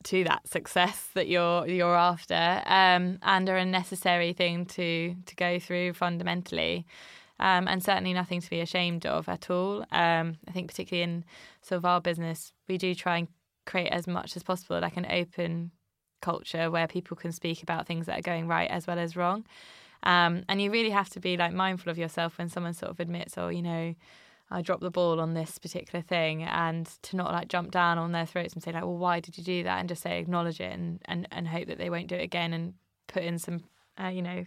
to 0.04 0.24
that 0.26 0.48
success 0.48 1.10
that 1.14 1.28
you're 1.28 1.68
you're 1.68 1.96
after 1.96 2.62
um, 2.66 3.20
and 3.22 3.50
are 3.50 3.58
a 3.58 3.66
necessary 3.66 4.34
thing 4.34 4.66
to 4.66 5.16
to 5.26 5.36
go 5.36 5.60
through 5.60 5.94
fundamentally. 5.94 6.86
Um, 7.40 7.68
and 7.68 7.84
certainly 7.84 8.14
nothing 8.14 8.42
to 8.42 8.50
be 8.50 8.62
ashamed 8.62 9.06
of 9.06 9.28
at 9.28 9.50
all. 9.50 9.82
Um, 9.92 10.38
I 10.48 10.52
think 10.52 10.70
particularly 10.70 11.04
in 11.04 11.26
sort 11.62 11.78
of 11.78 11.86
our 11.86 12.00
business 12.00 12.54
we 12.68 12.78
do 12.78 12.94
try 12.94 13.18
and 13.18 13.28
create 13.66 13.90
as 13.90 14.08
much 14.08 14.36
as 14.36 14.44
possible 14.44 14.80
like 14.80 14.98
an 14.98 15.08
open 15.10 15.72
culture 16.22 16.72
where 16.72 16.88
people 16.88 17.18
can 17.18 17.32
speak 17.32 17.64
about 17.64 17.86
things 17.86 18.06
that 18.06 18.18
are 18.18 18.22
going 18.22 18.48
right 18.48 18.70
as 18.70 18.88
well 18.88 19.00
as 19.00 19.16
wrong 19.16 19.46
um, 20.04 20.44
and 20.48 20.62
you 20.62 20.72
really 20.72 20.92
have 20.92 21.10
to 21.12 21.20
be 21.20 21.38
like 21.38 21.54
mindful 21.54 21.92
of 21.92 21.98
yourself 21.98 22.38
when 22.38 22.50
someone 22.50 22.74
sort 22.74 22.92
of 22.92 23.00
admits, 23.00 23.38
oh, 23.38 23.50
you 23.50 23.62
know, 23.62 23.96
I 24.52 24.62
dropped 24.62 24.82
the 24.82 24.92
ball 24.92 25.20
on 25.20 25.34
this 25.34 25.58
particular 25.58 26.04
thing, 26.04 26.44
and 26.44 26.88
to 27.04 27.16
not 27.16 27.32
like 27.32 27.48
jump 27.48 27.72
down 27.72 27.98
on 27.98 28.12
their 28.12 28.26
throats 28.26 28.54
and 28.54 28.62
say 28.62 28.72
like, 28.72 28.84
well, 28.84 28.98
why 28.98 29.20
did 29.20 29.38
you 29.38 29.44
do 29.44 29.64
that? 29.64 29.80
And 29.80 29.90
just 29.90 30.04
say 30.04 30.20
acknowledge 30.20 30.60
it 30.60 30.72
and 30.72 31.02
and, 31.06 31.28
and 31.32 31.48
hope 31.48 31.68
that 31.68 31.78
they 31.78 31.90
won't 31.90 32.08
do 32.08 32.16
it 32.16 32.24
again, 32.24 32.54
and 32.54 32.74
put 33.08 33.24
in 33.24 33.40
some, 33.40 33.64
uh, 34.02 34.08
you 34.08 34.22
know, 34.22 34.46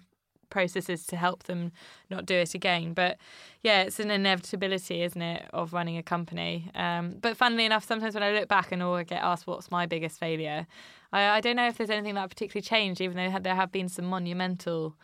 processes 0.48 1.06
to 1.06 1.16
help 1.16 1.44
them 1.44 1.72
not 2.08 2.24
do 2.24 2.34
it 2.34 2.54
again. 2.54 2.92
But 2.94 3.16
yeah, 3.62 3.82
it's 3.82 3.98
an 3.98 4.10
inevitability, 4.10 5.02
isn't 5.02 5.20
it, 5.20 5.48
of 5.52 5.72
running 5.72 5.96
a 5.96 6.02
company. 6.02 6.70
Um, 6.74 7.16
but 7.20 7.36
funnily 7.36 7.64
enough, 7.64 7.84
sometimes 7.84 8.14
when 8.14 8.22
I 8.22 8.32
look 8.32 8.48
back 8.48 8.70
and 8.72 8.82
or 8.82 9.02
get 9.02 9.22
asked 9.22 9.46
what's 9.46 9.70
my 9.70 9.86
biggest 9.86 10.20
failure, 10.20 10.66
I, 11.12 11.38
I 11.38 11.40
don't 11.40 11.56
know 11.56 11.66
if 11.66 11.78
there's 11.78 11.90
anything 11.90 12.14
that 12.14 12.28
particularly 12.28 12.62
changed, 12.62 13.00
even 13.00 13.16
though 13.16 13.38
there 13.40 13.56
have 13.56 13.72
been 13.72 13.88
some 13.88 14.04
monumental 14.04 14.94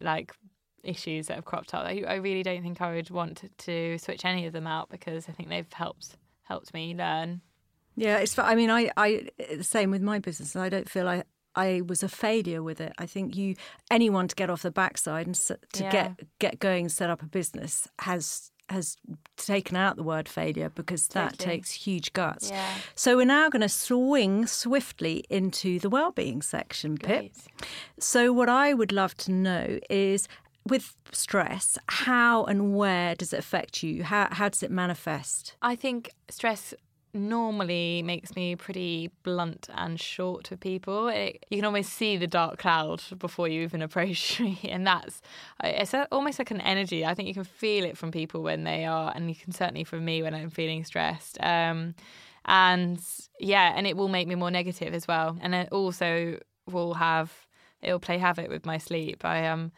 like 0.00 0.32
issues 0.82 1.26
that 1.26 1.34
have 1.34 1.44
cropped 1.44 1.74
up. 1.74 1.84
I, 1.84 2.04
I 2.06 2.14
really 2.14 2.42
don't 2.42 2.62
think 2.62 2.80
I 2.80 2.94
would 2.94 3.10
want 3.10 3.38
to, 3.38 3.48
to 3.48 3.98
switch 3.98 4.24
any 4.24 4.46
of 4.46 4.52
them 4.52 4.66
out 4.66 4.88
because 4.88 5.28
I 5.28 5.32
think 5.32 5.48
they've 5.48 5.72
helped 5.72 6.16
helped 6.42 6.72
me 6.72 6.94
learn. 6.94 7.40
Yeah, 7.96 8.18
it's. 8.18 8.38
I 8.38 8.54
mean, 8.54 8.70
I, 8.70 8.90
I 8.96 9.28
the 9.56 9.64
same 9.64 9.90
with 9.90 10.02
my 10.02 10.18
business. 10.18 10.54
I 10.54 10.68
don't 10.68 10.88
feel 10.88 11.08
I 11.08 11.24
I 11.54 11.82
was 11.86 12.02
a 12.02 12.08
failure 12.08 12.62
with 12.62 12.80
it. 12.80 12.92
I 12.98 13.06
think 13.06 13.36
you 13.36 13.56
anyone 13.90 14.28
to 14.28 14.34
get 14.34 14.50
off 14.50 14.62
the 14.62 14.70
backside 14.70 15.26
and 15.26 15.34
to 15.34 15.58
yeah. 15.78 15.90
get 15.90 16.38
get 16.38 16.58
going 16.60 16.84
and 16.84 16.92
set 16.92 17.10
up 17.10 17.22
a 17.22 17.26
business 17.26 17.88
has 18.00 18.52
has 18.68 18.96
taken 19.36 19.76
out 19.76 19.96
the 19.96 20.02
word 20.02 20.28
failure 20.28 20.70
because 20.70 21.08
that 21.08 21.32
totally. 21.32 21.56
takes 21.56 21.72
huge 21.72 22.12
guts. 22.12 22.50
Yeah. 22.50 22.74
So 22.94 23.16
we're 23.16 23.26
now 23.26 23.48
going 23.48 23.62
to 23.62 23.68
swing 23.68 24.46
swiftly 24.46 25.24
into 25.30 25.78
the 25.78 25.88
well-being 25.88 26.42
section, 26.42 26.96
Pip. 26.98 27.32
So 27.98 28.32
what 28.32 28.48
I 28.48 28.74
would 28.74 28.92
love 28.92 29.16
to 29.18 29.32
know 29.32 29.78
is 29.90 30.28
with 30.64 30.94
stress, 31.12 31.78
how 31.88 32.44
and 32.44 32.74
where 32.74 33.14
does 33.14 33.32
it 33.32 33.38
affect 33.38 33.82
you? 33.82 34.02
How 34.02 34.28
how 34.32 34.48
does 34.48 34.62
it 34.62 34.70
manifest? 34.70 35.54
I 35.62 35.76
think 35.76 36.10
stress 36.28 36.74
normally 37.16 38.02
makes 38.02 38.36
me 38.36 38.56
pretty 38.56 39.10
blunt 39.22 39.68
and 39.74 40.00
short 40.00 40.44
to 40.44 40.56
people. 40.56 41.08
It, 41.08 41.44
you 41.50 41.58
can 41.58 41.64
almost 41.64 41.92
see 41.92 42.16
the 42.16 42.26
dark 42.26 42.58
cloud 42.58 43.02
before 43.18 43.48
you 43.48 43.62
even 43.62 43.82
approach 43.88 44.40
me, 44.40 44.60
and 44.64 44.86
that's 44.86 45.20
it's 45.62 45.94
almost 46.12 46.38
like 46.38 46.50
an 46.50 46.60
energy. 46.60 47.04
I 47.04 47.14
think 47.14 47.28
you 47.28 47.34
can 47.34 47.44
feel 47.44 47.84
it 47.84 47.96
from 47.96 48.10
people 48.12 48.42
when 48.42 48.64
they 48.64 48.84
are, 48.84 49.12
and 49.14 49.28
you 49.28 49.34
can 49.34 49.52
certainly 49.52 49.84
from 49.84 50.04
me 50.04 50.22
when 50.22 50.34
I'm 50.34 50.50
feeling 50.50 50.84
stressed. 50.84 51.38
Um, 51.42 51.94
and 52.44 53.00
yeah, 53.40 53.72
and 53.74 53.86
it 53.86 53.96
will 53.96 54.08
make 54.08 54.28
me 54.28 54.34
more 54.34 54.50
negative 54.50 54.94
as 54.94 55.08
well, 55.08 55.36
and 55.40 55.54
it 55.54 55.68
also 55.72 56.38
will 56.70 56.94
have 56.94 57.32
it'll 57.82 58.00
play 58.00 58.18
havoc 58.18 58.48
with 58.48 58.66
my 58.66 58.78
sleep. 58.78 59.24
I 59.24 59.46
um 59.46 59.72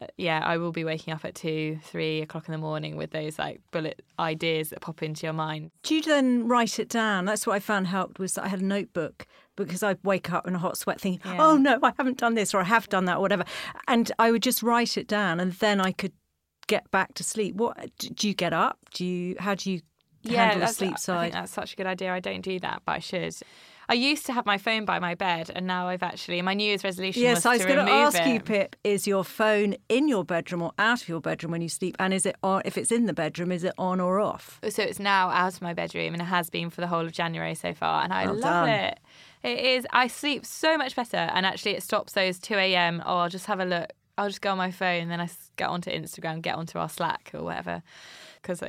uh, 0.00 0.06
yeah, 0.16 0.40
I 0.44 0.56
will 0.56 0.72
be 0.72 0.84
waking 0.84 1.12
up 1.14 1.24
at 1.24 1.34
two, 1.34 1.78
three 1.82 2.22
o'clock 2.22 2.48
in 2.48 2.52
the 2.52 2.58
morning 2.58 2.96
with 2.96 3.10
those 3.10 3.38
like 3.38 3.60
bullet 3.70 4.02
ideas 4.18 4.70
that 4.70 4.80
pop 4.80 5.02
into 5.02 5.26
your 5.26 5.32
mind. 5.32 5.70
Do 5.82 5.94
you 5.94 6.02
then 6.02 6.46
write 6.46 6.78
it 6.78 6.88
down? 6.88 7.24
That's 7.24 7.46
what 7.46 7.54
I 7.54 7.60
found 7.60 7.86
helped 7.86 8.18
was 8.18 8.34
that 8.34 8.44
I 8.44 8.48
had 8.48 8.60
a 8.60 8.64
notebook 8.64 9.26
because 9.56 9.82
I'd 9.82 9.98
wake 10.02 10.32
up 10.32 10.46
in 10.46 10.54
a 10.54 10.58
hot 10.58 10.76
sweat 10.76 11.00
thinking, 11.00 11.20
yeah. 11.30 11.44
oh 11.44 11.56
no, 11.56 11.78
I 11.82 11.92
haven't 11.96 12.18
done 12.18 12.34
this 12.34 12.54
or 12.54 12.60
I 12.60 12.64
have 12.64 12.88
done 12.88 13.04
that 13.04 13.18
or 13.18 13.20
whatever. 13.20 13.44
And 13.88 14.10
I 14.18 14.30
would 14.30 14.42
just 14.42 14.62
write 14.62 14.96
it 14.96 15.06
down 15.06 15.40
and 15.40 15.52
then 15.52 15.80
I 15.80 15.92
could 15.92 16.12
get 16.66 16.90
back 16.90 17.14
to 17.14 17.24
sleep. 17.24 17.56
What 17.56 17.90
do 17.98 18.28
you 18.28 18.34
get 18.34 18.52
up? 18.52 18.78
Do 18.92 19.04
you 19.04 19.36
how 19.38 19.54
do 19.54 19.70
you 19.70 19.80
handle 20.26 20.60
yeah, 20.60 20.66
the 20.66 20.72
sleep 20.72 20.98
side? 20.98 21.16
I 21.16 21.22
think 21.22 21.34
that's 21.34 21.52
such 21.52 21.72
a 21.74 21.76
good 21.76 21.86
idea. 21.86 22.12
I 22.12 22.20
don't 22.20 22.42
do 22.42 22.58
that, 22.60 22.82
but 22.84 22.92
I 22.92 22.98
should. 22.98 23.34
I 23.88 23.94
used 23.94 24.26
to 24.26 24.32
have 24.32 24.46
my 24.46 24.58
phone 24.58 24.84
by 24.84 24.98
my 24.98 25.14
bed, 25.14 25.50
and 25.54 25.66
now 25.66 25.88
I've 25.88 26.02
actually 26.02 26.40
my 26.42 26.54
New 26.54 26.64
Year's 26.64 26.84
resolution. 26.84 27.22
Yes, 27.22 27.38
was 27.38 27.46
I 27.46 27.52
was 27.56 27.64
going 27.64 27.84
to 27.84 27.92
ask 27.92 28.20
it. 28.20 28.28
you, 28.28 28.40
Pip. 28.40 28.76
Is 28.84 29.06
your 29.06 29.24
phone 29.24 29.76
in 29.88 30.08
your 30.08 30.24
bedroom 30.24 30.62
or 30.62 30.72
out 30.78 31.02
of 31.02 31.08
your 31.08 31.20
bedroom 31.20 31.52
when 31.52 31.62
you 31.62 31.68
sleep? 31.68 31.96
And 31.98 32.14
is 32.14 32.26
it 32.26 32.36
on? 32.42 32.62
If 32.64 32.78
it's 32.78 32.90
in 32.90 33.06
the 33.06 33.12
bedroom, 33.12 33.52
is 33.52 33.64
it 33.64 33.74
on 33.78 34.00
or 34.00 34.20
off? 34.20 34.60
So 34.68 34.82
it's 34.82 34.98
now 34.98 35.28
out 35.30 35.54
of 35.54 35.62
my 35.62 35.74
bedroom, 35.74 36.14
and 36.14 36.22
it 36.22 36.26
has 36.26 36.50
been 36.50 36.70
for 36.70 36.80
the 36.80 36.86
whole 36.86 37.04
of 37.04 37.12
January 37.12 37.54
so 37.54 37.74
far, 37.74 38.02
and 38.02 38.12
I 38.12 38.26
well 38.26 38.34
love 38.34 38.66
done. 38.66 38.68
it. 38.68 39.00
It 39.42 39.58
is. 39.58 39.86
I 39.90 40.06
sleep 40.06 40.46
so 40.46 40.78
much 40.78 40.96
better, 40.96 41.16
and 41.16 41.44
actually, 41.44 41.72
it 41.72 41.82
stops 41.82 42.12
those 42.14 42.38
two 42.38 42.54
a.m. 42.54 43.02
Oh, 43.04 43.18
I'll 43.18 43.28
just 43.28 43.46
have 43.46 43.60
a 43.60 43.64
look. 43.64 43.92
I'll 44.16 44.28
just 44.28 44.40
go 44.40 44.52
on 44.52 44.58
my 44.58 44.70
phone, 44.70 45.02
and 45.02 45.10
then 45.10 45.20
I 45.20 45.28
get 45.56 45.68
onto 45.68 45.90
Instagram, 45.90 46.40
get 46.40 46.54
onto 46.54 46.78
our 46.78 46.88
Slack 46.88 47.30
or 47.34 47.42
whatever 47.42 47.82
because 48.44 48.62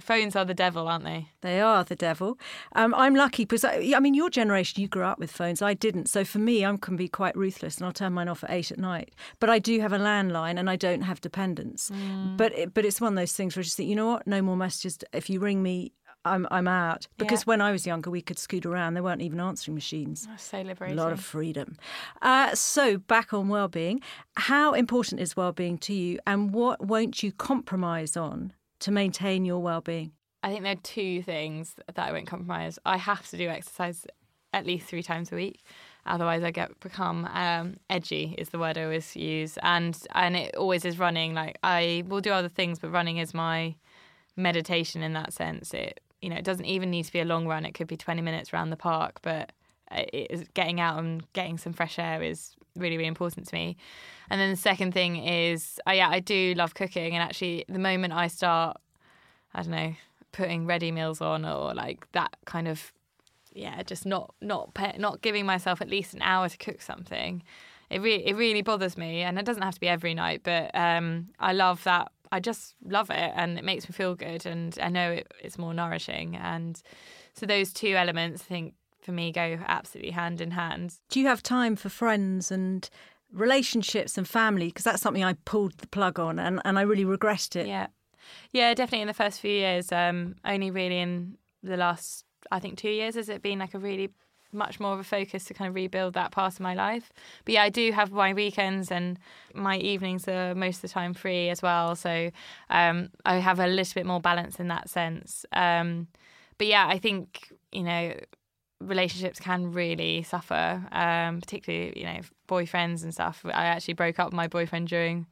phones 0.00 0.36
are 0.36 0.44
the 0.44 0.54
devil, 0.54 0.86
aren't 0.86 1.04
they? 1.04 1.28
They 1.40 1.60
are 1.60 1.82
the 1.82 1.96
devil. 1.96 2.38
Um, 2.76 2.94
I'm 2.94 3.14
lucky 3.14 3.44
because 3.44 3.64
I, 3.64 3.92
I, 3.94 4.00
mean, 4.00 4.14
your 4.14 4.30
generation, 4.30 4.80
you 4.80 4.88
grew 4.88 5.02
up 5.02 5.18
with 5.18 5.32
phones. 5.32 5.60
I 5.60 5.74
didn't, 5.74 6.08
so 6.08 6.24
for 6.24 6.38
me, 6.38 6.64
I 6.64 6.76
can 6.76 6.96
be 6.96 7.08
quite 7.08 7.36
ruthless, 7.36 7.76
and 7.76 7.86
I'll 7.86 7.92
turn 7.92 8.12
mine 8.12 8.28
off 8.28 8.44
at 8.44 8.50
eight 8.50 8.70
at 8.70 8.78
night. 8.78 9.12
But 9.40 9.50
I 9.50 9.58
do 9.58 9.80
have 9.80 9.92
a 9.92 9.98
landline, 9.98 10.58
and 10.58 10.70
I 10.70 10.76
don't 10.76 11.02
have 11.02 11.20
dependents. 11.20 11.90
Mm. 11.90 12.36
But 12.36 12.56
it, 12.56 12.72
but 12.72 12.84
it's 12.84 13.00
one 13.00 13.12
of 13.12 13.16
those 13.16 13.32
things 13.32 13.56
where 13.56 13.62
I 13.62 13.64
just 13.64 13.76
think, 13.76 13.88
you 13.88 13.96
know 13.96 14.06
what? 14.06 14.26
No 14.26 14.40
more 14.42 14.56
messages. 14.56 14.98
If 15.12 15.28
you 15.28 15.40
ring 15.40 15.62
me, 15.62 15.92
I'm 16.24 16.46
I'm 16.50 16.68
out 16.68 17.06
because 17.18 17.42
yeah. 17.42 17.46
when 17.46 17.60
I 17.60 17.72
was 17.72 17.86
younger, 17.86 18.10
we 18.10 18.20
could 18.20 18.38
scoot 18.38 18.66
around. 18.66 18.94
There 18.94 19.02
weren't 19.02 19.22
even 19.22 19.40
answering 19.40 19.74
machines. 19.74 20.26
Oh, 20.30 20.34
so 20.36 20.60
liberating. 20.60 20.98
A 20.98 21.02
lot 21.02 21.12
of 21.12 21.20
freedom. 21.20 21.76
Uh, 22.22 22.54
so 22.54 22.98
back 22.98 23.32
on 23.32 23.48
well-being. 23.48 24.00
How 24.36 24.72
important 24.72 25.20
is 25.20 25.36
well-being 25.36 25.78
to 25.78 25.94
you, 25.94 26.18
and 26.26 26.52
what 26.52 26.84
won't 26.84 27.22
you 27.22 27.32
compromise 27.32 28.16
on 28.16 28.52
to 28.80 28.90
maintain 28.90 29.44
your 29.44 29.58
well-being? 29.58 30.12
I 30.42 30.50
think 30.50 30.62
there 30.62 30.72
are 30.72 30.76
two 30.76 31.22
things 31.22 31.74
that 31.86 31.98
I 31.98 32.12
won't 32.12 32.26
compromise. 32.26 32.78
I 32.84 32.98
have 32.98 33.28
to 33.30 33.36
do 33.36 33.48
exercise 33.48 34.06
at 34.52 34.66
least 34.66 34.86
three 34.86 35.02
times 35.02 35.32
a 35.32 35.34
week. 35.34 35.62
Otherwise, 36.06 36.44
I 36.44 36.50
get 36.50 36.78
become 36.80 37.24
um, 37.32 37.76
edgy 37.90 38.34
is 38.38 38.50
the 38.50 38.58
word 38.58 38.78
I 38.78 38.84
always 38.84 39.16
use, 39.16 39.58
and 39.62 39.98
and 40.14 40.36
it 40.36 40.54
always 40.54 40.84
is 40.84 40.98
running. 40.98 41.34
Like 41.34 41.58
I 41.62 42.04
will 42.06 42.20
do 42.20 42.30
other 42.30 42.48
things, 42.48 42.78
but 42.78 42.90
running 42.90 43.18
is 43.18 43.34
my 43.34 43.74
meditation 44.36 45.02
in 45.02 45.14
that 45.14 45.32
sense. 45.32 45.74
It 45.74 46.00
you 46.22 46.30
know 46.30 46.36
it 46.36 46.44
doesn't 46.44 46.64
even 46.64 46.90
need 46.90 47.04
to 47.06 47.12
be 47.12 47.20
a 47.20 47.24
long 47.24 47.46
run. 47.46 47.64
It 47.64 47.72
could 47.72 47.88
be 47.88 47.96
twenty 47.96 48.22
minutes 48.22 48.54
around 48.54 48.70
the 48.70 48.76
park, 48.76 49.18
but 49.22 49.52
it 49.90 50.28
is 50.30 50.44
getting 50.54 50.80
out 50.80 50.98
and 50.98 51.24
getting 51.32 51.58
some 51.58 51.72
fresh 51.72 51.98
air 51.98 52.22
is 52.22 52.54
really 52.76 52.96
really 52.96 53.08
important 53.08 53.46
to 53.48 53.54
me. 53.54 53.76
And 54.30 54.40
then 54.40 54.50
the 54.50 54.56
second 54.56 54.92
thing 54.92 55.16
is, 55.16 55.78
uh, 55.88 55.92
yeah, 55.92 56.08
I 56.08 56.20
do 56.20 56.54
love 56.56 56.74
cooking. 56.74 57.14
And 57.14 57.22
actually, 57.22 57.64
the 57.68 57.78
moment 57.78 58.12
I 58.12 58.26
start, 58.26 58.76
I 59.54 59.62
don't 59.62 59.70
know, 59.70 59.94
putting 60.32 60.66
ready 60.66 60.90
meals 60.90 61.20
on 61.20 61.44
or 61.44 61.74
like 61.74 62.10
that 62.12 62.36
kind 62.44 62.68
of, 62.68 62.92
yeah, 63.52 63.82
just 63.82 64.04
not 64.04 64.34
not 64.40 64.76
not 64.98 65.22
giving 65.22 65.46
myself 65.46 65.80
at 65.80 65.88
least 65.88 66.14
an 66.14 66.22
hour 66.22 66.48
to 66.48 66.56
cook 66.56 66.82
something, 66.82 67.42
it 67.90 68.00
really 68.00 68.26
it 68.26 68.36
really 68.36 68.62
bothers 68.62 68.96
me. 68.96 69.22
And 69.22 69.38
it 69.38 69.44
doesn't 69.44 69.62
have 69.62 69.74
to 69.74 69.80
be 69.80 69.88
every 69.88 70.14
night, 70.14 70.40
but 70.42 70.74
um, 70.74 71.28
I 71.38 71.52
love 71.52 71.84
that. 71.84 72.10
I 72.32 72.40
just 72.40 72.74
love 72.84 73.08
it, 73.10 73.32
and 73.36 73.56
it 73.56 73.64
makes 73.64 73.88
me 73.88 73.92
feel 73.92 74.16
good, 74.16 74.46
and 74.46 74.76
I 74.82 74.88
know 74.88 75.12
it, 75.12 75.32
it's 75.40 75.58
more 75.58 75.72
nourishing. 75.72 76.34
And 76.34 76.82
so 77.34 77.46
those 77.46 77.72
two 77.72 77.94
elements, 77.94 78.42
I 78.42 78.44
think, 78.46 78.74
for 79.06 79.12
me, 79.12 79.32
go 79.32 79.58
absolutely 79.66 80.10
hand 80.10 80.42
in 80.42 80.50
hand. 80.50 80.98
Do 81.08 81.20
you 81.20 81.26
have 81.28 81.42
time 81.42 81.76
for 81.76 81.88
friends 81.88 82.50
and 82.50 82.90
relationships 83.32 84.16
and 84.16 84.28
family 84.28 84.66
because 84.66 84.84
that's 84.84 85.02
something 85.02 85.24
I 85.24 85.34
pulled 85.44 85.78
the 85.78 85.86
plug 85.86 86.18
on 86.18 86.38
and, 86.38 86.60
and 86.64 86.78
I 86.78 86.82
really 86.82 87.04
regretted 87.04 87.56
it. 87.56 87.66
Yeah. 87.66 87.88
Yeah, 88.52 88.74
definitely 88.74 89.02
in 89.02 89.08
the 89.08 89.14
first 89.14 89.40
few 89.40 89.50
years. 89.50 89.92
Um, 89.92 90.36
only 90.44 90.70
really 90.70 90.98
in 90.98 91.36
the 91.62 91.76
last, 91.76 92.24
I 92.50 92.58
think, 92.58 92.78
two 92.78 92.90
years 92.90 93.14
has 93.14 93.28
it 93.28 93.42
been 93.42 93.58
like 93.58 93.74
a 93.74 93.78
really 93.78 94.10
much 94.52 94.80
more 94.80 94.94
of 94.94 95.00
a 95.00 95.04
focus 95.04 95.44
to 95.44 95.54
kind 95.54 95.68
of 95.68 95.74
rebuild 95.74 96.14
that 96.14 96.32
part 96.32 96.54
of 96.54 96.60
my 96.60 96.74
life. 96.74 97.12
But 97.44 97.54
yeah, 97.54 97.62
I 97.62 97.68
do 97.68 97.92
have 97.92 98.10
my 98.10 98.32
weekends 98.32 98.90
and 98.90 99.18
my 99.54 99.76
evenings 99.76 100.26
are 100.28 100.54
most 100.54 100.76
of 100.76 100.82
the 100.82 100.88
time 100.88 101.14
free 101.14 101.50
as 101.50 101.62
well. 101.62 101.94
So 101.94 102.30
um, 102.70 103.10
I 103.24 103.36
have 103.36 103.60
a 103.60 103.66
little 103.66 103.94
bit 103.94 104.06
more 104.06 104.20
balance 104.20 104.58
in 104.58 104.68
that 104.68 104.88
sense. 104.88 105.44
Um, 105.52 106.08
but 106.58 106.66
yeah, 106.66 106.86
I 106.88 106.98
think, 106.98 107.52
you 107.70 107.82
know, 107.82 108.14
relationships 108.80 109.38
can 109.40 109.72
really 109.72 110.22
suffer, 110.22 110.86
um, 110.92 111.40
particularly 111.40 111.98
you 111.98 112.04
know 112.04 112.20
boyfriends 112.48 113.02
and 113.02 113.12
stuff. 113.12 113.42
I 113.44 113.66
actually 113.66 113.94
broke 113.94 114.18
up 114.18 114.28
with 114.28 114.34
my 114.34 114.48
boyfriend 114.48 114.88
during 114.88 115.26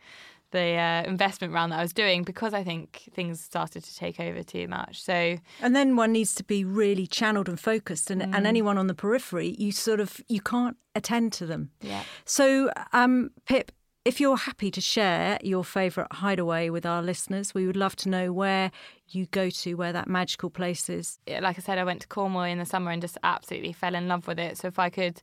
the 0.51 0.77
uh, 0.77 1.03
investment 1.07 1.53
round 1.53 1.73
that 1.73 1.81
I 1.81 1.83
was 1.83 1.93
doing 1.93 2.23
because 2.23 2.55
I 2.55 2.63
think 2.63 3.09
things 3.13 3.41
started 3.41 3.83
to 3.83 3.97
take 3.97 4.21
over 4.21 4.43
too 4.43 4.69
much. 4.69 5.03
So 5.03 5.37
and 5.61 5.75
then 5.75 5.97
one 5.97 6.13
needs 6.13 6.35
to 6.37 6.45
be 6.45 6.65
really 6.65 7.07
channeled 7.07 7.49
and 7.49 7.59
focused, 7.59 8.11
and, 8.11 8.23
mm. 8.23 8.35
and 8.35 8.47
anyone 8.47 8.79
on 8.79 8.87
the 8.87 8.95
periphery, 8.95 9.55
you 9.59 9.73
sort 9.73 10.01
of 10.01 10.21
you 10.29 10.41
can't 10.41 10.77
attend 10.95 11.33
to 11.35 11.47
them. 11.47 11.71
Yeah. 11.81 12.03
So, 12.25 12.71
um, 12.93 13.31
Pip, 13.47 13.73
if 14.05 14.21
you're 14.21 14.37
happy 14.37 14.71
to 14.71 14.81
share 14.81 15.39
your 15.43 15.65
favourite 15.65 16.13
hideaway 16.13 16.69
with 16.69 16.85
our 16.85 17.03
listeners, 17.03 17.55
we 17.55 17.67
would 17.67 17.77
love 17.77 17.97
to 17.97 18.09
know 18.09 18.33
where 18.33 18.71
you 19.09 19.27
go 19.27 19.49
to, 19.49 19.75
where 19.75 19.93
that 19.93 20.09
magical 20.09 20.51
place 20.51 20.91
is. 20.91 21.19
Like 21.27 21.59
I 21.59 21.63
said, 21.63 21.79
I 21.79 21.85
went 21.85 22.03
to 22.03 22.09
Cornwall 22.09 22.43
in 22.43 22.59
the 22.59 22.67
summer 22.67 22.91
and 22.91 23.01
just 23.01 23.17
absolutely 23.25 23.73
fell 23.73 23.95
in 23.95 24.07
love 24.09 24.27
with 24.27 24.39
it. 24.39 24.59
So 24.59 24.69
if 24.69 24.79
I 24.79 24.91
could 24.91 25.23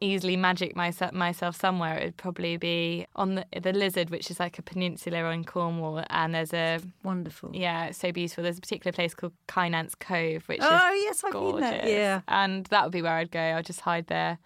easily 0.00 0.36
magic 0.36 0.76
myself, 0.76 1.12
myself 1.12 1.58
somewhere, 1.58 1.96
it 1.96 2.04
would 2.04 2.16
probably 2.18 2.58
be 2.58 3.06
on 3.16 3.36
the, 3.36 3.46
the 3.62 3.72
Lizard, 3.72 4.10
which 4.10 4.30
is 4.30 4.38
like 4.38 4.58
a 4.58 4.62
peninsula 4.62 5.30
in 5.30 5.44
Cornwall. 5.44 6.04
And 6.10 6.34
there's 6.34 6.52
a 6.52 6.80
wonderful, 7.02 7.50
yeah, 7.54 7.86
it's 7.86 7.98
so 7.98 8.12
beautiful. 8.12 8.44
There's 8.44 8.58
a 8.58 8.62
particular 8.62 8.92
place 8.92 9.14
called 9.14 9.32
Kynance 9.48 9.98
Cove, 9.98 10.46
which 10.48 10.58
is. 10.58 10.66
oh 10.68 10.92
yes, 10.92 11.24
I've 11.24 11.32
gorgeous. 11.32 11.60
been 11.60 11.78
there. 11.78 11.88
Yeah, 11.88 12.20
and 12.28 12.66
that 12.66 12.82
would 12.82 12.92
be 12.92 13.00
where 13.00 13.12
I'd 13.14 13.30
go. 13.30 13.40
I'd 13.40 13.64
just 13.64 13.80
hide 13.80 14.08
there. 14.08 14.38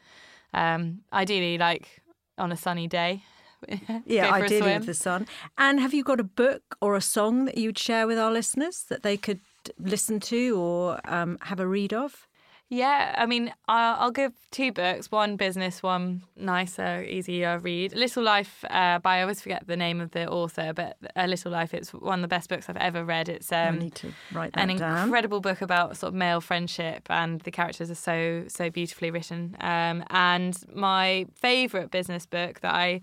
Um, 0.54 1.00
ideally, 1.12 1.58
like 1.58 2.00
on 2.38 2.52
a 2.52 2.56
sunny 2.56 2.86
day. 2.86 3.24
yeah, 4.06 4.32
ideally 4.32 4.74
with 4.74 4.86
the 4.86 4.94
sun. 4.94 5.26
And 5.58 5.80
have 5.80 5.94
you 5.94 6.04
got 6.04 6.20
a 6.20 6.24
book 6.24 6.76
or 6.80 6.96
a 6.96 7.00
song 7.00 7.44
that 7.46 7.58
you'd 7.58 7.78
share 7.78 8.06
with 8.06 8.18
our 8.18 8.30
listeners 8.30 8.84
that 8.88 9.02
they 9.02 9.16
could 9.16 9.40
listen 9.78 10.20
to 10.20 10.58
or 10.58 11.00
um, 11.04 11.38
have 11.42 11.60
a 11.60 11.66
read 11.66 11.92
of? 11.92 12.26
Yeah, 12.68 13.14
I 13.16 13.26
mean, 13.26 13.54
I'll, 13.68 14.10
give 14.10 14.32
two 14.50 14.72
books 14.72 15.12
one 15.12 15.36
business, 15.36 15.84
one 15.84 16.22
nicer, 16.34 17.04
easier 17.04 17.60
read. 17.60 17.94
Little 17.94 18.24
Life 18.24 18.64
uh, 18.68 18.98
by, 18.98 19.18
I 19.18 19.22
always 19.22 19.40
forget 19.40 19.68
the 19.68 19.76
name 19.76 20.00
of 20.00 20.10
the 20.10 20.28
author, 20.28 20.72
but 20.74 20.96
A 21.14 21.28
Little 21.28 21.52
Life, 21.52 21.74
it's 21.74 21.94
one 21.94 22.18
of 22.18 22.22
the 22.22 22.28
best 22.28 22.48
books 22.48 22.68
I've 22.68 22.76
ever 22.76 23.04
read. 23.04 23.28
It's 23.28 23.52
um, 23.52 23.76
I 23.76 23.78
need 23.78 23.94
to 23.96 24.12
write 24.32 24.52
that 24.54 24.68
an 24.68 24.76
down. 24.78 25.04
incredible 25.04 25.40
book 25.40 25.62
about 25.62 25.96
sort 25.96 26.08
of 26.08 26.14
male 26.14 26.40
friendship, 26.40 27.06
and 27.08 27.40
the 27.42 27.52
characters 27.52 27.88
are 27.88 27.94
so, 27.94 28.44
so 28.48 28.68
beautifully 28.68 29.12
written. 29.12 29.56
Um, 29.60 30.02
and 30.10 30.58
my 30.74 31.26
favourite 31.36 31.92
business 31.92 32.26
book 32.26 32.60
that 32.62 32.74
I 32.74 33.00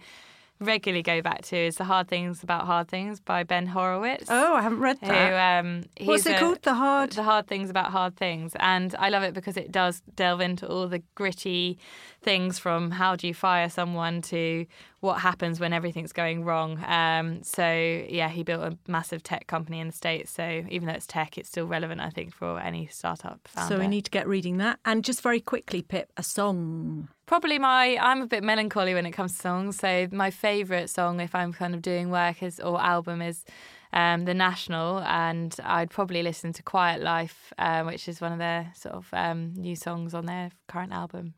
regularly 0.59 1.03
go 1.03 1.21
back 1.21 1.41
to 1.43 1.57
is 1.57 1.77
The 1.77 1.83
Hard 1.83 2.07
Things 2.07 2.43
About 2.43 2.65
Hard 2.65 2.87
Things 2.87 3.19
by 3.19 3.43
Ben 3.43 3.67
Horowitz. 3.67 4.25
Oh, 4.29 4.55
I 4.55 4.61
haven't 4.61 4.79
read 4.79 4.99
that. 5.01 5.63
Who, 5.63 5.69
um, 5.69 5.83
What's 6.07 6.25
it 6.25 6.35
a, 6.35 6.39
called? 6.39 6.61
The 6.61 6.73
Hard? 6.73 7.11
The 7.11 7.23
Hard 7.23 7.47
Things 7.47 7.69
About 7.69 7.91
Hard 7.91 8.15
Things. 8.15 8.53
And 8.59 8.95
I 8.97 9.09
love 9.09 9.23
it 9.23 9.33
because 9.33 9.57
it 9.57 9.71
does 9.71 10.01
delve 10.15 10.41
into 10.41 10.67
all 10.67 10.87
the 10.87 11.03
gritty 11.15 11.77
things 12.21 12.59
from 12.59 12.91
how 12.91 13.15
do 13.15 13.27
you 13.27 13.33
fire 13.33 13.69
someone 13.69 14.21
to 14.23 14.65
what 15.03 15.19
happens 15.19 15.59
when 15.59 15.73
everything's 15.73 16.13
going 16.13 16.45
wrong. 16.45 16.81
Um, 16.85 17.43
so, 17.43 17.69
yeah, 18.07 18.29
he 18.29 18.41
built 18.41 18.61
a 18.61 18.77
massive 18.87 19.21
tech 19.21 19.47
company 19.47 19.81
in 19.81 19.87
the 19.87 19.93
States. 19.93 20.31
So, 20.31 20.63
even 20.69 20.87
though 20.87 20.93
it's 20.93 21.05
tech, 21.05 21.37
it's 21.37 21.49
still 21.49 21.67
relevant, 21.67 21.99
I 21.99 22.09
think, 22.09 22.33
for 22.33 22.57
any 22.57 22.87
startup 22.87 23.45
founder. 23.45 23.75
So, 23.75 23.79
we 23.81 23.87
need 23.87 24.05
to 24.05 24.11
get 24.11 24.29
reading 24.29 24.57
that. 24.57 24.79
And 24.85 25.03
just 25.03 25.21
very 25.21 25.41
quickly, 25.41 25.81
Pip, 25.81 26.09
a 26.15 26.23
song. 26.23 27.09
Probably 27.25 27.59
my, 27.59 27.97
I'm 27.97 28.21
a 28.21 28.27
bit 28.27 28.43
melancholy 28.43 28.93
when 28.93 29.05
it 29.05 29.11
comes 29.11 29.33
to 29.33 29.41
songs. 29.41 29.77
So, 29.77 30.07
my 30.13 30.31
favourite 30.31 30.89
song, 30.89 31.19
if 31.19 31.35
I'm 31.35 31.51
kind 31.51 31.75
of 31.75 31.81
doing 31.81 32.09
work 32.09 32.41
is, 32.41 32.61
or 32.61 32.81
album, 32.81 33.21
is 33.21 33.43
um, 33.91 34.23
The 34.23 34.33
National. 34.33 34.99
And 34.99 35.53
I'd 35.65 35.89
probably 35.89 36.23
listen 36.23 36.53
to 36.53 36.63
Quiet 36.63 37.01
Life, 37.01 37.51
uh, 37.57 37.83
which 37.83 38.07
is 38.07 38.21
one 38.21 38.31
of 38.31 38.39
their 38.39 38.71
sort 38.73 38.95
of 38.95 39.09
um, 39.11 39.53
new 39.55 39.75
songs 39.75 40.13
on 40.13 40.27
their 40.27 40.51
current 40.69 40.93
album. 40.93 41.33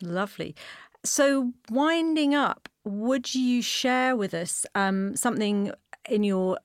Lovely. 0.00 0.54
So, 1.04 1.52
winding 1.70 2.34
up, 2.34 2.68
would 2.88 3.34
you 3.34 3.62
share 3.62 4.16
with 4.16 4.34
us 4.34 4.64
um, 4.74 5.14
something 5.14 5.72
in 6.08 6.24
your 6.24 6.58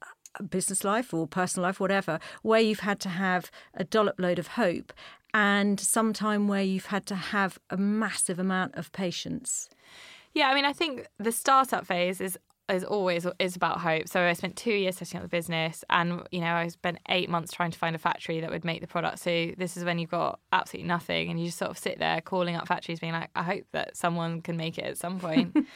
business 0.50 0.84
life 0.84 1.14
or 1.14 1.28
personal 1.28 1.68
life, 1.68 1.80
whatever, 1.80 2.20
where 2.42 2.62
you've 2.62 2.80
had 2.80 3.00
to 3.02 3.10
have 3.10 3.52
a 3.74 3.84
dollop 3.84 4.20
load 4.20 4.40
of 4.40 4.48
hope 4.48 4.94
and 5.34 5.80
sometime 5.80 6.48
where 6.48 6.62
you've 6.62 6.88
had 6.88 7.06
to 7.08 7.16
have 7.16 7.60
a 7.70 7.78
massive 7.78 8.40
amount 8.40 8.76
of 8.76 8.92
patience? 8.92 9.70
Yeah, 10.34 10.48
I 10.48 10.56
mean, 10.56 10.66
I 10.66 10.74
think 10.74 11.08
the 11.20 11.32
startup 11.32 11.86
phase 11.86 12.22
is 12.22 12.38
is 12.70 12.86
always 12.86 13.28
is 13.40 13.58
about 13.58 13.82
hope. 13.82 14.08
So 14.08 14.22
I 14.22 14.32
spent 14.34 14.56
two 14.56 14.72
years 14.72 14.96
setting 14.96 15.18
up 15.18 15.24
the 15.24 15.30
business, 15.30 15.84
and 15.90 16.24
you 16.32 16.40
know 16.40 16.54
I 16.54 16.70
spent 16.70 17.00
eight 17.10 17.30
months 17.30 17.52
trying 17.52 17.72
to 17.72 17.78
find 17.78 17.96
a 17.96 18.00
factory 18.00 18.40
that 18.40 18.50
would 18.50 18.64
make 18.64 18.82
the 18.82 18.88
product. 18.88 19.20
So 19.20 19.52
this 19.58 19.76
is 19.76 19.84
when 19.84 20.00
you've 20.00 20.10
got 20.10 20.40
absolutely 20.54 20.88
nothing, 20.88 21.30
and 21.30 21.40
you 21.40 21.48
just 21.48 21.58
sort 21.58 21.72
of 21.72 21.78
sit 21.78 22.00
there 22.00 22.22
calling 22.22 22.56
up 22.56 22.68
factories, 22.68 23.00
being 23.00 23.14
like, 23.14 23.30
I 23.36 23.44
hope 23.44 23.66
that 23.74 23.98
someone 23.98 24.42
can 24.42 24.56
make 24.56 24.78
it 24.78 24.86
at 24.86 24.98
some 24.98 25.20
point. 25.20 25.56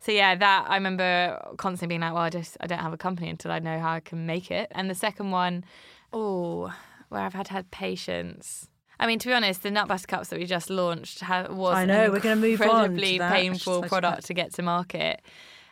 so 0.00 0.12
yeah, 0.12 0.34
that 0.34 0.66
I 0.68 0.74
remember 0.76 1.40
constantly 1.56 1.94
being 1.94 2.00
like, 2.00 2.12
well, 2.12 2.22
I 2.22 2.30
just 2.30 2.56
I 2.60 2.66
don't 2.66 2.78
have 2.78 2.92
a 2.92 2.98
company 2.98 3.28
until 3.28 3.50
I 3.50 3.58
know 3.58 3.78
how 3.78 3.92
I 3.92 4.00
can 4.00 4.26
make 4.26 4.50
it. 4.50 4.68
And 4.72 4.88
the 4.88 4.94
second 4.94 5.30
one, 5.30 5.64
oh, 6.12 6.72
where 7.08 7.22
I've 7.22 7.34
had 7.34 7.48
had 7.48 7.70
patience. 7.70 8.68
I 8.98 9.06
mean, 9.06 9.18
to 9.18 9.28
be 9.28 9.34
honest, 9.34 9.62
the 9.62 9.70
nut 9.70 9.88
butter 9.88 10.06
cups 10.06 10.28
that 10.28 10.38
we 10.38 10.46
just 10.46 10.70
launched 10.70 11.22
was 11.22 11.76
I 11.76 11.84
know, 11.84 12.04
an 12.04 12.12
we're 12.12 12.20
going 12.20 12.36
to 12.36 12.40
move 12.40 12.60
incredibly 12.60 13.20
on 13.20 13.30
painful 13.30 13.82
product 13.82 14.26
to 14.26 14.34
get 14.34 14.54
to 14.54 14.62
market. 14.62 15.20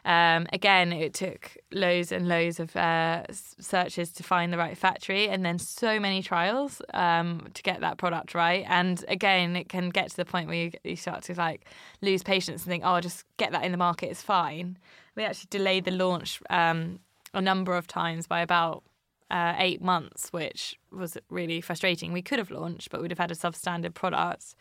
Um, 0.04 0.46
again, 0.52 0.92
it 0.92 1.14
took 1.14 1.56
loads 1.72 2.12
and 2.12 2.28
loads 2.28 2.60
of 2.60 2.76
uh, 2.76 3.24
searches 3.30 4.12
to 4.12 4.22
find 4.22 4.52
the 4.52 4.58
right 4.58 4.76
factory, 4.76 5.28
and 5.28 5.44
then 5.44 5.58
so 5.58 5.98
many 5.98 6.22
trials 6.22 6.82
um, 6.92 7.48
to 7.54 7.62
get 7.62 7.80
that 7.80 7.96
product 7.96 8.34
right. 8.34 8.64
And 8.68 9.02
again, 9.08 9.56
it 9.56 9.68
can 9.68 9.88
get 9.88 10.10
to 10.10 10.16
the 10.16 10.26
point 10.26 10.48
where 10.48 10.56
you, 10.56 10.72
you 10.84 10.96
start 10.96 11.22
to 11.24 11.34
like 11.34 11.64
lose 12.02 12.22
patience 12.22 12.62
and 12.62 12.70
think, 12.70 12.84
"Oh, 12.84 12.94
I'll 12.94 13.00
just 13.00 13.24
get 13.38 13.52
that 13.52 13.64
in 13.64 13.72
the 13.72 13.78
market; 13.78 14.10
it's 14.10 14.22
fine." 14.22 14.78
We 15.16 15.24
actually 15.24 15.48
delayed 15.50 15.84
the 15.84 15.92
launch 15.92 16.40
um, 16.50 16.98
a 17.32 17.40
number 17.40 17.74
of 17.76 17.86
times 17.86 18.26
by 18.26 18.40
about 18.40 18.82
uh, 19.30 19.54
eight 19.56 19.80
months, 19.80 20.32
which 20.32 20.78
was 20.92 21.16
really 21.30 21.60
frustrating. 21.60 22.12
We 22.12 22.22
could 22.22 22.38
have 22.38 22.50
launched, 22.50 22.90
but 22.90 23.00
we'd 23.00 23.10
have 23.10 23.18
had 23.18 23.30
a 23.30 23.34
substandard 23.34 23.94
product. 23.94 24.54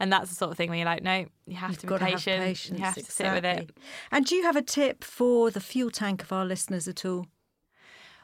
And 0.00 0.12
that's 0.12 0.28
the 0.28 0.34
sort 0.34 0.50
of 0.50 0.56
thing 0.56 0.70
where 0.70 0.78
you're 0.78 0.86
like, 0.86 1.02
no, 1.02 1.26
you 1.46 1.56
have 1.56 1.70
You've 1.70 1.80
to 1.80 1.86
be 1.86 1.98
patient. 1.98 2.42
patience, 2.42 2.78
you 2.78 2.84
have 2.84 2.96
exactly. 2.96 3.02
to 3.04 3.12
sit 3.12 3.32
with 3.32 3.44
it. 3.44 3.78
And 4.10 4.26
do 4.26 4.34
you 4.34 4.42
have 4.42 4.56
a 4.56 4.62
tip 4.62 5.04
for 5.04 5.50
the 5.50 5.60
fuel 5.60 5.90
tank 5.90 6.22
of 6.22 6.32
our 6.32 6.44
listeners 6.44 6.88
at 6.88 7.04
all? 7.04 7.26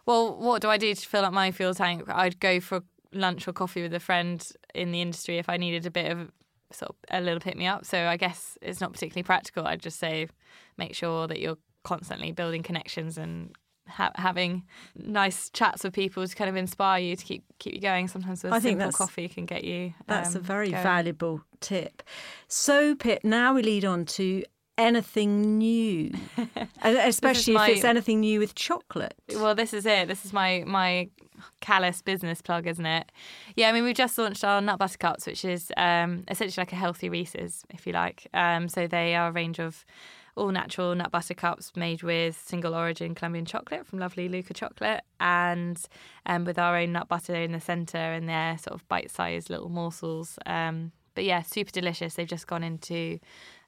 Well, 0.06 0.36
what 0.36 0.62
do 0.62 0.68
I 0.68 0.78
do 0.78 0.94
to 0.94 1.08
fill 1.08 1.24
up 1.24 1.32
my 1.32 1.50
fuel 1.52 1.74
tank? 1.74 2.04
I'd 2.08 2.40
go 2.40 2.60
for 2.60 2.82
lunch 3.12 3.46
or 3.46 3.52
coffee 3.52 3.82
with 3.82 3.94
a 3.94 4.00
friend 4.00 4.46
in 4.74 4.92
the 4.92 5.00
industry 5.00 5.38
if 5.38 5.48
I 5.48 5.56
needed 5.56 5.86
a 5.86 5.90
bit 5.90 6.10
of 6.10 6.30
sort 6.72 6.90
of 6.90 6.96
a 7.10 7.20
little 7.20 7.40
pick 7.40 7.56
me 7.56 7.66
up. 7.66 7.84
So 7.84 8.06
I 8.06 8.16
guess 8.16 8.56
it's 8.62 8.80
not 8.80 8.92
particularly 8.92 9.24
practical. 9.24 9.66
I'd 9.66 9.82
just 9.82 9.98
say 9.98 10.28
make 10.76 10.94
sure 10.94 11.26
that 11.26 11.40
you're 11.40 11.58
constantly 11.84 12.32
building 12.32 12.62
connections 12.62 13.18
and 13.18 13.54
ha- 13.90 14.12
having 14.14 14.64
nice 14.96 15.50
chats 15.50 15.84
with 15.84 15.92
people 15.92 16.26
to 16.26 16.34
kind 16.34 16.48
of 16.48 16.56
inspire 16.56 17.00
you 17.00 17.16
to 17.16 17.24
keep 17.24 17.44
keep 17.58 17.74
you 17.74 17.80
going. 17.80 18.08
Sometimes 18.08 18.44
a 18.44 18.48
I 18.48 18.60
think 18.60 18.80
simple 18.80 18.96
coffee 18.96 19.28
can 19.28 19.46
get 19.46 19.64
you. 19.64 19.94
That's 20.06 20.34
um, 20.34 20.40
a 20.40 20.44
very 20.44 20.70
going. 20.70 20.82
valuable 20.82 21.42
tip. 21.60 22.02
So, 22.48 22.94
Pip, 22.94 23.24
now 23.24 23.54
we 23.54 23.62
lead 23.62 23.84
on 23.84 24.04
to 24.06 24.42
anything 24.78 25.58
new, 25.58 26.10
especially 26.82 27.54
my, 27.54 27.68
if 27.68 27.76
it's 27.76 27.84
anything 27.84 28.20
new 28.20 28.40
with 28.40 28.54
chocolate. 28.54 29.14
Well, 29.28 29.54
this 29.54 29.74
is 29.74 29.84
it. 29.84 30.08
This 30.08 30.24
is 30.24 30.32
my 30.32 30.64
my 30.66 31.10
callous 31.60 32.02
business 32.02 32.42
plug, 32.42 32.66
isn't 32.66 32.86
it? 32.86 33.12
Yeah, 33.56 33.68
I 33.68 33.72
mean, 33.72 33.84
we've 33.84 33.94
just 33.94 34.16
launched 34.18 34.44
our 34.44 34.60
nut 34.60 34.78
butter 34.78 34.98
cups, 34.98 35.26
which 35.26 35.44
is 35.44 35.72
um, 35.76 36.24
essentially 36.28 36.62
like 36.62 36.72
a 36.72 36.76
healthy 36.76 37.08
Reese's, 37.08 37.64
if 37.70 37.86
you 37.86 37.92
like. 37.92 38.26
Um, 38.34 38.68
so 38.68 38.86
they 38.86 39.14
are 39.14 39.28
a 39.28 39.32
range 39.32 39.58
of 39.58 39.84
all 40.40 40.50
natural 40.50 40.94
nut 40.94 41.10
butter 41.10 41.34
cups 41.34 41.72
made 41.76 42.02
with 42.02 42.40
single 42.44 42.74
origin 42.74 43.14
Colombian 43.14 43.44
chocolate 43.44 43.86
from 43.86 43.98
lovely 43.98 44.28
Luker 44.28 44.54
chocolate 44.54 45.02
and 45.20 45.80
um, 46.26 46.44
with 46.44 46.58
our 46.58 46.76
own 46.76 46.92
nut 46.92 47.08
butter 47.08 47.34
in 47.34 47.52
the 47.52 47.60
centre 47.60 47.98
and 47.98 48.28
they're 48.28 48.56
sort 48.58 48.74
of 48.74 48.88
bite 48.88 49.10
sized 49.10 49.50
little 49.50 49.68
morsels. 49.68 50.38
Um, 50.46 50.92
but 51.14 51.24
yeah, 51.24 51.42
super 51.42 51.70
delicious. 51.70 52.14
They've 52.14 52.26
just 52.26 52.46
gone 52.46 52.64
into 52.64 53.18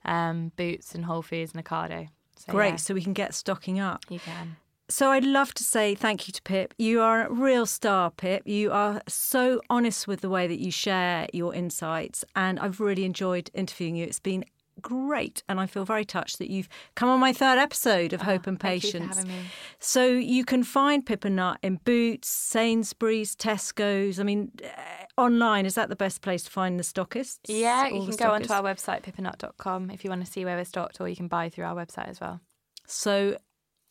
um, 0.04 0.52
Boots 0.56 0.94
and 0.94 1.04
Whole 1.04 1.22
Foods 1.22 1.52
and 1.54 1.64
Ocado. 1.64 2.08
So, 2.37 2.50
Great, 2.50 2.70
yeah. 2.70 2.76
so 2.76 2.94
we 2.94 3.02
can 3.02 3.12
get 3.12 3.35
stocking 3.35 3.78
up. 3.78 4.04
You 4.08 4.18
can. 4.18 4.56
So 4.88 5.11
I'd 5.11 5.24
love 5.24 5.54
to 5.54 5.64
say 5.64 5.94
thank 5.94 6.28
you 6.28 6.32
to 6.32 6.42
Pip. 6.42 6.74
You 6.76 7.00
are 7.00 7.26
a 7.26 7.32
real 7.32 7.66
star, 7.66 8.11
Pip. 8.11 8.46
You 8.46 8.72
are 8.72 9.00
so 9.08 9.61
honest 9.70 10.06
with 10.06 10.20
the 10.20 10.28
way 10.28 10.46
that 10.46 10.58
you 10.58 10.70
share 10.70 11.28
your 11.32 11.54
insights, 11.54 12.24
and 12.37 12.58
I've 12.61 12.80
really 12.80 13.04
enjoyed 13.04 13.50
interviewing 13.54 13.96
you. 13.96 14.04
It's 14.04 14.20
been 14.20 14.44
great. 14.80 15.42
And 15.48 15.61
I 15.61 15.66
feel 15.66 15.85
very 15.85 16.04
touched 16.04 16.38
that 16.38 16.50
you've 16.50 16.68
come 16.94 17.08
on 17.08 17.20
my 17.20 17.32
third 17.32 17.58
episode 17.58 18.12
of 18.12 18.22
oh, 18.22 18.24
Hope 18.24 18.46
and 18.46 18.58
Patience. 18.58 19.24
You 19.24 19.32
so 19.78 20.06
you 20.06 20.44
can 20.44 20.64
find 20.64 21.04
Pip 21.04 21.24
and 21.24 21.37
Nut 21.37 21.58
in 21.62 21.76
Boots, 21.85 22.28
Sainsbury's, 22.28 23.37
Tesco's. 23.37 24.18
I 24.18 24.22
mean, 24.22 24.52
uh, 24.64 25.20
online, 25.20 25.66
is 25.66 25.74
that 25.74 25.88
the 25.88 25.96
best 25.96 26.23
place 26.23 26.44
to 26.44 26.50
find 26.50 26.79
the 26.79 26.85
stockists? 26.85 27.38
Yeah, 27.46 27.88
you 27.88 28.06
can 28.06 28.16
go 28.16 28.31
onto 28.31 28.52
our 28.52 28.62
website, 28.62 29.02
pipandnut.com, 29.02 29.90
if 29.90 30.04
you 30.04 30.10
want 30.10 30.25
to 30.25 30.31
see 30.31 30.44
where 30.44 30.56
we're 30.56 30.64
stocked, 30.64 31.00
or 31.00 31.08
you 31.08 31.16
can 31.16 31.29
buy 31.29 31.48
through 31.48 31.64
our 31.64 31.75
website 31.75 32.08
as 32.08 32.20
well. 32.20 32.40
So 32.87 33.37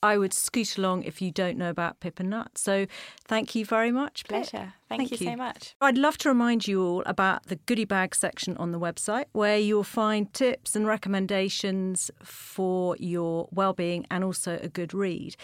I 0.04 0.18
would 0.18 0.34
scoot 0.34 0.78
along 0.78 1.04
if 1.04 1.22
you 1.22 1.32
don't 1.32 1.58
know 1.58 1.70
about 1.70 2.00
Pip 2.00 2.20
and 2.20 2.30
Nut. 2.30 2.58
So 2.58 2.88
thank 3.26 3.56
you 3.56 3.66
very 3.66 3.92
much. 3.92 4.26
Pleasure. 4.26 4.74
Thank, 4.92 5.08
Thank 5.08 5.22
you, 5.22 5.26
you 5.26 5.32
so 5.32 5.38
much. 5.38 5.74
I'd 5.80 5.98
love 5.98 6.18
to 6.18 6.28
remind 6.28 6.68
you 6.68 6.86
all 6.86 7.04
about 7.06 7.46
the 7.46 7.56
goodie 7.56 7.86
bag 7.86 8.14
section 8.14 8.58
on 8.58 8.74
the 8.74 8.80
website 8.80 9.24
where 9.32 9.58
you'll 9.58 9.86
find 9.86 10.34
tips 10.34 10.76
and 10.76 10.86
recommendations 10.86 12.12
for 12.22 12.98
your 13.00 13.48
well-being 13.52 14.06
and 14.12 14.22
also 14.22 14.60
a 14.62 14.68
good 14.68 14.94
read. 14.94 15.38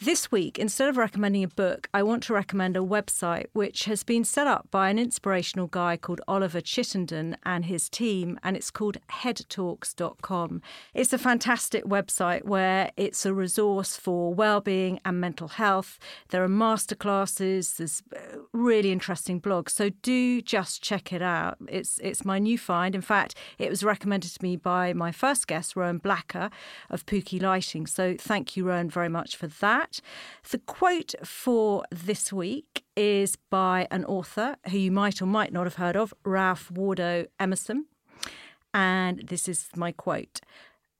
This 0.00 0.32
week, 0.32 0.58
instead 0.58 0.88
of 0.88 0.96
recommending 0.96 1.44
a 1.44 1.48
book, 1.48 1.88
I 1.94 2.02
want 2.02 2.24
to 2.24 2.32
recommend 2.32 2.76
a 2.76 2.80
website 2.80 3.46
which 3.52 3.84
has 3.84 4.02
been 4.02 4.24
set 4.24 4.48
up 4.48 4.68
by 4.72 4.90
an 4.90 4.98
inspirational 4.98 5.68
guy 5.68 5.96
called 5.96 6.20
Oliver 6.26 6.60
Chittenden 6.60 7.36
and 7.44 7.66
his 7.66 7.88
team 7.88 8.36
and 8.42 8.56
it's 8.56 8.72
called 8.72 8.96
headtalks.com. 9.12 10.60
It's 10.92 11.12
a 11.12 11.18
fantastic 11.18 11.84
website 11.84 12.44
where 12.46 12.90
it's 12.96 13.24
a 13.24 13.32
resource 13.32 13.96
for 13.96 14.34
well-being 14.34 14.98
and 15.04 15.20
mental 15.20 15.46
health. 15.46 16.00
There 16.30 16.42
are 16.42 16.48
masterclasses, 16.48 17.76
there's 17.76 18.02
uh, 18.12 18.38
really 18.52 18.87
really 18.88 18.92
interesting 18.92 19.38
blog. 19.38 19.68
So 19.68 19.90
do 20.02 20.40
just 20.40 20.82
check 20.82 21.12
it 21.12 21.22
out. 21.22 21.58
It's 21.68 21.98
it's 22.02 22.24
my 22.24 22.38
new 22.38 22.58
find. 22.58 22.94
In 22.94 23.02
fact, 23.02 23.34
it 23.58 23.70
was 23.70 23.82
recommended 23.82 24.30
to 24.34 24.42
me 24.42 24.56
by 24.56 24.92
my 24.94 25.12
first 25.12 25.46
guest, 25.46 25.76
Rowan 25.76 25.98
Blacker 25.98 26.50
of 26.90 27.04
Pooky 27.04 27.40
Lighting. 27.40 27.86
So 27.86 28.16
thank 28.18 28.56
you, 28.56 28.64
Rowan, 28.64 28.90
very 28.90 29.08
much 29.08 29.36
for 29.36 29.48
that. 29.60 30.00
The 30.50 30.58
quote 30.58 31.14
for 31.24 31.84
this 31.90 32.32
week 32.32 32.84
is 32.96 33.36
by 33.50 33.86
an 33.90 34.04
author 34.04 34.56
who 34.70 34.78
you 34.78 34.92
might 34.92 35.20
or 35.22 35.26
might 35.26 35.52
not 35.52 35.64
have 35.64 35.76
heard 35.76 35.96
of, 35.96 36.14
Ralph 36.24 36.70
Waldo 36.70 37.26
Emerson. 37.38 37.86
And 38.72 39.28
this 39.28 39.48
is 39.48 39.68
my 39.76 39.92
quote, 39.92 40.40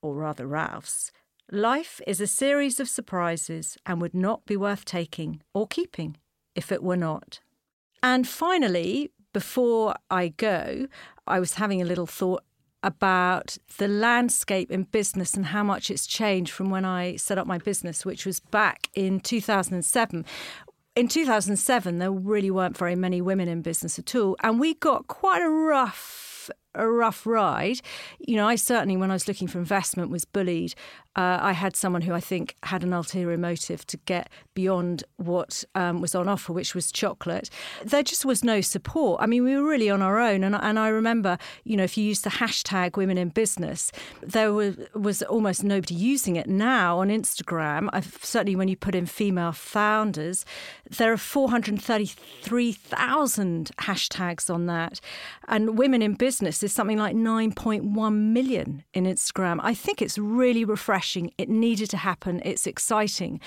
or 0.02 0.14
rather 0.14 0.46
Ralph's. 0.46 1.10
Life 1.50 2.00
is 2.06 2.20
a 2.20 2.26
series 2.26 2.78
of 2.80 2.88
surprises 2.88 3.78
and 3.86 4.02
would 4.02 4.14
not 4.14 4.44
be 4.44 4.56
worth 4.56 4.84
taking 4.84 5.40
or 5.54 5.66
keeping 5.66 6.16
if 6.54 6.70
it 6.70 6.82
were 6.82 6.96
not. 6.96 7.40
And 8.02 8.26
finally, 8.26 9.10
before 9.32 9.94
I 10.10 10.28
go, 10.28 10.86
I 11.26 11.40
was 11.40 11.54
having 11.54 11.82
a 11.82 11.84
little 11.84 12.06
thought 12.06 12.42
about 12.82 13.58
the 13.78 13.88
landscape 13.88 14.70
in 14.70 14.84
business 14.84 15.34
and 15.34 15.46
how 15.46 15.62
much 15.64 15.90
it's 15.90 16.06
changed 16.06 16.52
from 16.52 16.70
when 16.70 16.84
I 16.84 17.16
set 17.16 17.38
up 17.38 17.46
my 17.46 17.58
business, 17.58 18.06
which 18.06 18.24
was 18.24 18.40
back 18.40 18.88
in 18.94 19.20
2007. 19.20 20.24
In 20.94 21.08
2007, 21.08 21.98
there 21.98 22.12
really 22.12 22.50
weren't 22.50 22.76
very 22.76 22.96
many 22.96 23.20
women 23.20 23.48
in 23.48 23.62
business 23.62 23.98
at 23.98 24.14
all. 24.14 24.36
And 24.42 24.60
we 24.60 24.74
got 24.74 25.08
quite 25.08 25.42
a 25.42 25.48
rough 25.48 26.37
a 26.78 26.88
rough 26.88 27.26
ride. 27.26 27.80
You 28.18 28.36
know, 28.36 28.48
I 28.48 28.56
certainly, 28.56 28.96
when 28.96 29.10
I 29.10 29.14
was 29.14 29.28
looking 29.28 29.48
for 29.48 29.58
investment, 29.58 30.10
was 30.10 30.24
bullied 30.24 30.74
uh, 31.18 31.38
I 31.42 31.52
had 31.52 31.74
someone 31.74 32.02
who 32.02 32.14
I 32.14 32.20
think 32.20 32.54
had 32.62 32.84
an 32.84 32.92
ulterior 32.92 33.36
motive 33.36 33.84
to 33.88 33.96
get 33.96 34.30
beyond 34.54 35.02
what 35.16 35.64
um, 35.74 36.00
was 36.00 36.14
on 36.14 36.28
offer, 36.28 36.52
which 36.52 36.76
was 36.76 36.92
chocolate. 36.92 37.50
There 37.84 38.04
just 38.04 38.24
was 38.24 38.44
no 38.44 38.60
support. 38.60 39.20
I 39.20 39.26
mean, 39.26 39.42
we 39.42 39.56
were 39.56 39.68
really 39.68 39.90
on 39.90 40.00
our 40.00 40.20
own. 40.20 40.44
And, 40.44 40.54
and 40.54 40.78
I 40.78 40.86
remember, 40.86 41.36
you 41.64 41.76
know, 41.76 41.82
if 41.82 41.98
you 41.98 42.04
use 42.04 42.20
the 42.20 42.30
hashtag 42.30 42.96
women 42.96 43.18
in 43.18 43.30
business, 43.30 43.90
there 44.22 44.52
was, 44.52 44.76
was 44.94 45.22
almost 45.22 45.64
nobody 45.64 45.96
using 45.96 46.36
it. 46.36 46.46
Now 46.46 47.00
on 47.00 47.08
Instagram, 47.08 47.88
I've, 47.92 48.16
certainly 48.22 48.54
when 48.54 48.68
you 48.68 48.76
put 48.76 48.94
in 48.94 49.06
female 49.06 49.50
founders, 49.50 50.44
there 50.88 51.12
are 51.12 51.16
433,000 51.16 53.72
hashtags 53.78 54.54
on 54.54 54.66
that. 54.66 55.00
And 55.48 55.76
women 55.76 56.00
in 56.00 56.14
business 56.14 56.62
is 56.68 56.74
something 56.74 56.98
like 56.98 57.16
9.1 57.16 58.14
million 58.14 58.84
in 58.92 59.04
Instagram. 59.04 59.58
I 59.62 59.72
think 59.72 60.02
it's 60.02 60.18
really 60.18 60.64
refreshing. 60.64 61.32
It 61.38 61.48
needed 61.48 61.88
to 61.90 61.96
happen. 61.96 62.42
It's 62.44 62.66
exciting. 62.66 63.40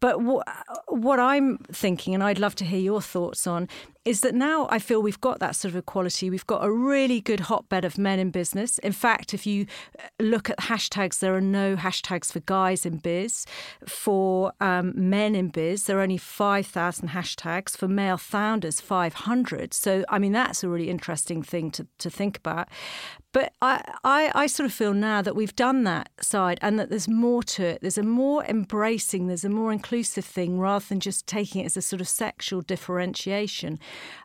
But 0.00 0.22
what, 0.22 0.46
what 0.88 1.18
I'm 1.18 1.58
thinking, 1.72 2.14
and 2.14 2.22
I'd 2.22 2.38
love 2.38 2.54
to 2.56 2.64
hear 2.64 2.78
your 2.78 3.02
thoughts 3.02 3.46
on, 3.46 3.68
is 4.04 4.20
that 4.22 4.34
now 4.34 4.66
I 4.68 4.78
feel 4.80 5.00
we've 5.00 5.20
got 5.20 5.38
that 5.38 5.54
sort 5.54 5.72
of 5.72 5.78
equality. 5.78 6.28
We've 6.28 6.46
got 6.46 6.64
a 6.64 6.72
really 6.72 7.20
good 7.20 7.40
hotbed 7.40 7.84
of 7.84 7.98
men 7.98 8.18
in 8.18 8.30
business. 8.30 8.78
In 8.78 8.92
fact, 8.92 9.32
if 9.32 9.46
you 9.46 9.66
uh, 9.98 10.02
look 10.18 10.50
at 10.50 10.58
hashtags, 10.58 11.20
there 11.20 11.34
are 11.36 11.40
no 11.40 11.76
hashtags 11.76 12.32
for 12.32 12.40
guys 12.40 12.84
in 12.84 12.98
biz. 12.98 13.46
For 13.86 14.52
um, 14.60 14.92
men 14.96 15.36
in 15.36 15.48
biz, 15.48 15.84
there 15.84 15.98
are 15.98 16.02
only 16.02 16.16
5,000 16.16 17.10
hashtags. 17.10 17.76
For 17.76 17.86
male 17.86 18.16
founders, 18.16 18.80
500. 18.80 19.72
So, 19.72 20.04
I 20.08 20.18
mean, 20.18 20.32
that's 20.32 20.64
a 20.64 20.68
really 20.68 20.90
interesting 20.90 21.42
thing 21.42 21.70
to, 21.72 21.86
to 21.98 22.10
think 22.10 22.38
about. 22.38 22.51
But 23.32 23.54
I, 23.62 23.82
I, 24.04 24.30
I 24.34 24.46
sort 24.46 24.66
of 24.66 24.74
feel 24.74 24.92
now 24.92 25.22
that 25.22 25.34
we've 25.34 25.56
done 25.56 25.84
that 25.84 26.10
side 26.20 26.58
and 26.60 26.78
that 26.78 26.90
there's 26.90 27.08
more 27.08 27.42
to 27.44 27.64
it. 27.64 27.78
There's 27.80 27.96
a 27.96 28.02
more 28.02 28.44
embracing, 28.44 29.26
there's 29.26 29.44
a 29.44 29.48
more 29.48 29.72
inclusive 29.72 30.24
thing 30.24 30.58
rather 30.58 30.84
than 30.86 31.00
just 31.00 31.26
taking 31.26 31.62
it 31.62 31.66
as 31.66 31.76
a 31.78 31.82
sort 31.82 32.02
of 32.02 32.08
sexual 32.08 32.60
differentiation. 32.60 33.78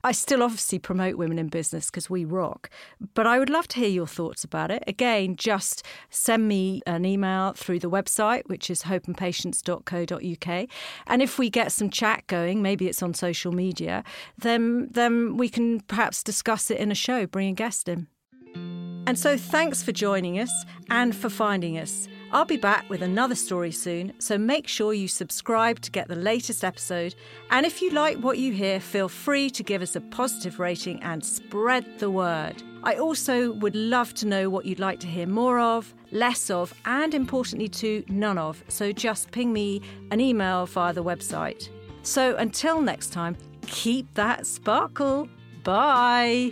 I 0.04 0.12
still 0.12 0.44
obviously 0.44 0.80
promote 0.80 1.16
women 1.16 1.40
in 1.40 1.48
business 1.48 1.86
because 1.86 2.10
we 2.10 2.26
rock, 2.26 2.70
but 3.14 3.26
I 3.26 3.40
would 3.40 3.50
love 3.50 3.70
to 3.70 3.80
hear 3.80 3.88
your 3.88 4.08
thoughts 4.08 4.44
about 4.44 4.72
it. 4.72 4.84
Again, 4.88 5.38
just 5.38 5.86
send 6.10 6.50
me 6.50 6.82
an 6.86 7.06
email 7.06 7.54
through 7.54 7.80
the 7.80 7.90
website, 7.90 8.44
which 8.48 8.70
is 8.70 8.84
hopeandpatience.co.uk. 8.84 10.70
And 11.08 11.22
if 11.22 11.40
we 11.40 11.50
get 11.50 11.72
some 11.72 11.90
chat 11.90 12.28
going, 12.28 12.62
maybe 12.62 12.88
it's 12.88 13.02
on 13.02 13.14
social 13.14 13.54
media, 13.54 14.04
then, 14.38 14.90
then 14.92 15.38
we 15.38 15.48
can 15.48 15.80
perhaps 15.80 16.24
discuss 16.24 16.70
it 16.70 16.78
in 16.78 16.92
a 16.92 16.96
show, 16.96 17.26
bring 17.26 17.48
a 17.48 17.54
guest 17.54 17.88
in. 17.88 18.08
And 18.56 19.18
so 19.18 19.38
thanks 19.38 19.82
for 19.82 19.94
joining 19.94 20.40
us 20.40 20.52
and 20.90 21.16
for 21.16 21.30
finding 21.30 21.78
us. 21.78 22.10
I'll 22.34 22.44
be 22.44 22.58
back 22.58 22.90
with 22.90 23.02
another 23.02 23.36
story 23.36 23.72
soon, 23.72 24.12
so 24.20 24.38
make 24.38 24.68
sure 24.68 24.94
you 24.94 25.08
subscribe 25.08 25.80
to 25.82 25.92
get 25.92 26.10
the 26.10 26.16
latest 26.16 26.66
episode. 26.66 27.16
And 27.50 27.66
if 27.66 27.82
you 27.82 27.92
like 27.92 28.18
what 28.18 28.38
you 28.38 28.52
hear, 28.52 28.82
feel 28.82 29.08
free 29.08 29.50
to 29.52 29.64
give 29.64 29.82
us 29.82 29.96
a 29.96 30.02
positive 30.02 30.60
rating 30.60 31.02
and 31.04 31.24
spread 31.24 32.00
the 32.00 32.12
word. 32.12 32.62
I 32.84 32.96
also 32.96 33.54
would 33.54 33.76
love 33.76 34.14
to 34.16 34.28
know 34.28 34.50
what 34.50 34.66
you'd 34.66 34.80
like 34.80 35.00
to 35.00 35.08
hear 35.08 35.26
more 35.26 35.60
of, 35.60 35.94
less 36.12 36.50
of, 36.50 36.74
and 36.86 37.14
importantly, 37.14 37.70
to 37.70 38.04
none 38.10 38.38
of. 38.38 38.62
So 38.68 38.92
just 38.92 39.32
ping 39.32 39.54
me 39.54 39.82
an 40.12 40.20
email 40.20 40.66
via 40.66 40.92
the 40.92 41.04
website. 41.04 41.70
So 42.04 42.36
until 42.36 42.82
next 42.82 43.14
time, 43.14 43.38
keep 43.62 44.14
that 44.16 44.46
sparkle. 44.46 45.30
Bye. 45.64 46.52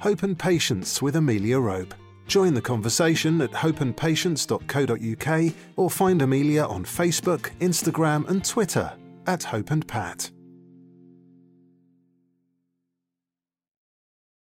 Hope 0.00 0.22
and 0.22 0.38
Patience 0.38 1.02
with 1.02 1.16
Amelia 1.16 1.58
Rope. 1.58 1.94
Join 2.26 2.54
the 2.54 2.62
conversation 2.62 3.42
at 3.42 3.50
hopeandpatience.co.uk 3.50 5.54
or 5.76 5.90
find 5.90 6.22
Amelia 6.22 6.64
on 6.64 6.84
Facebook, 6.84 7.50
Instagram, 7.60 8.26
and 8.28 8.42
Twitter 8.42 8.90
at 9.26 9.42
Hope 9.42 9.70
and 9.70 9.86
Pat. 9.86 10.30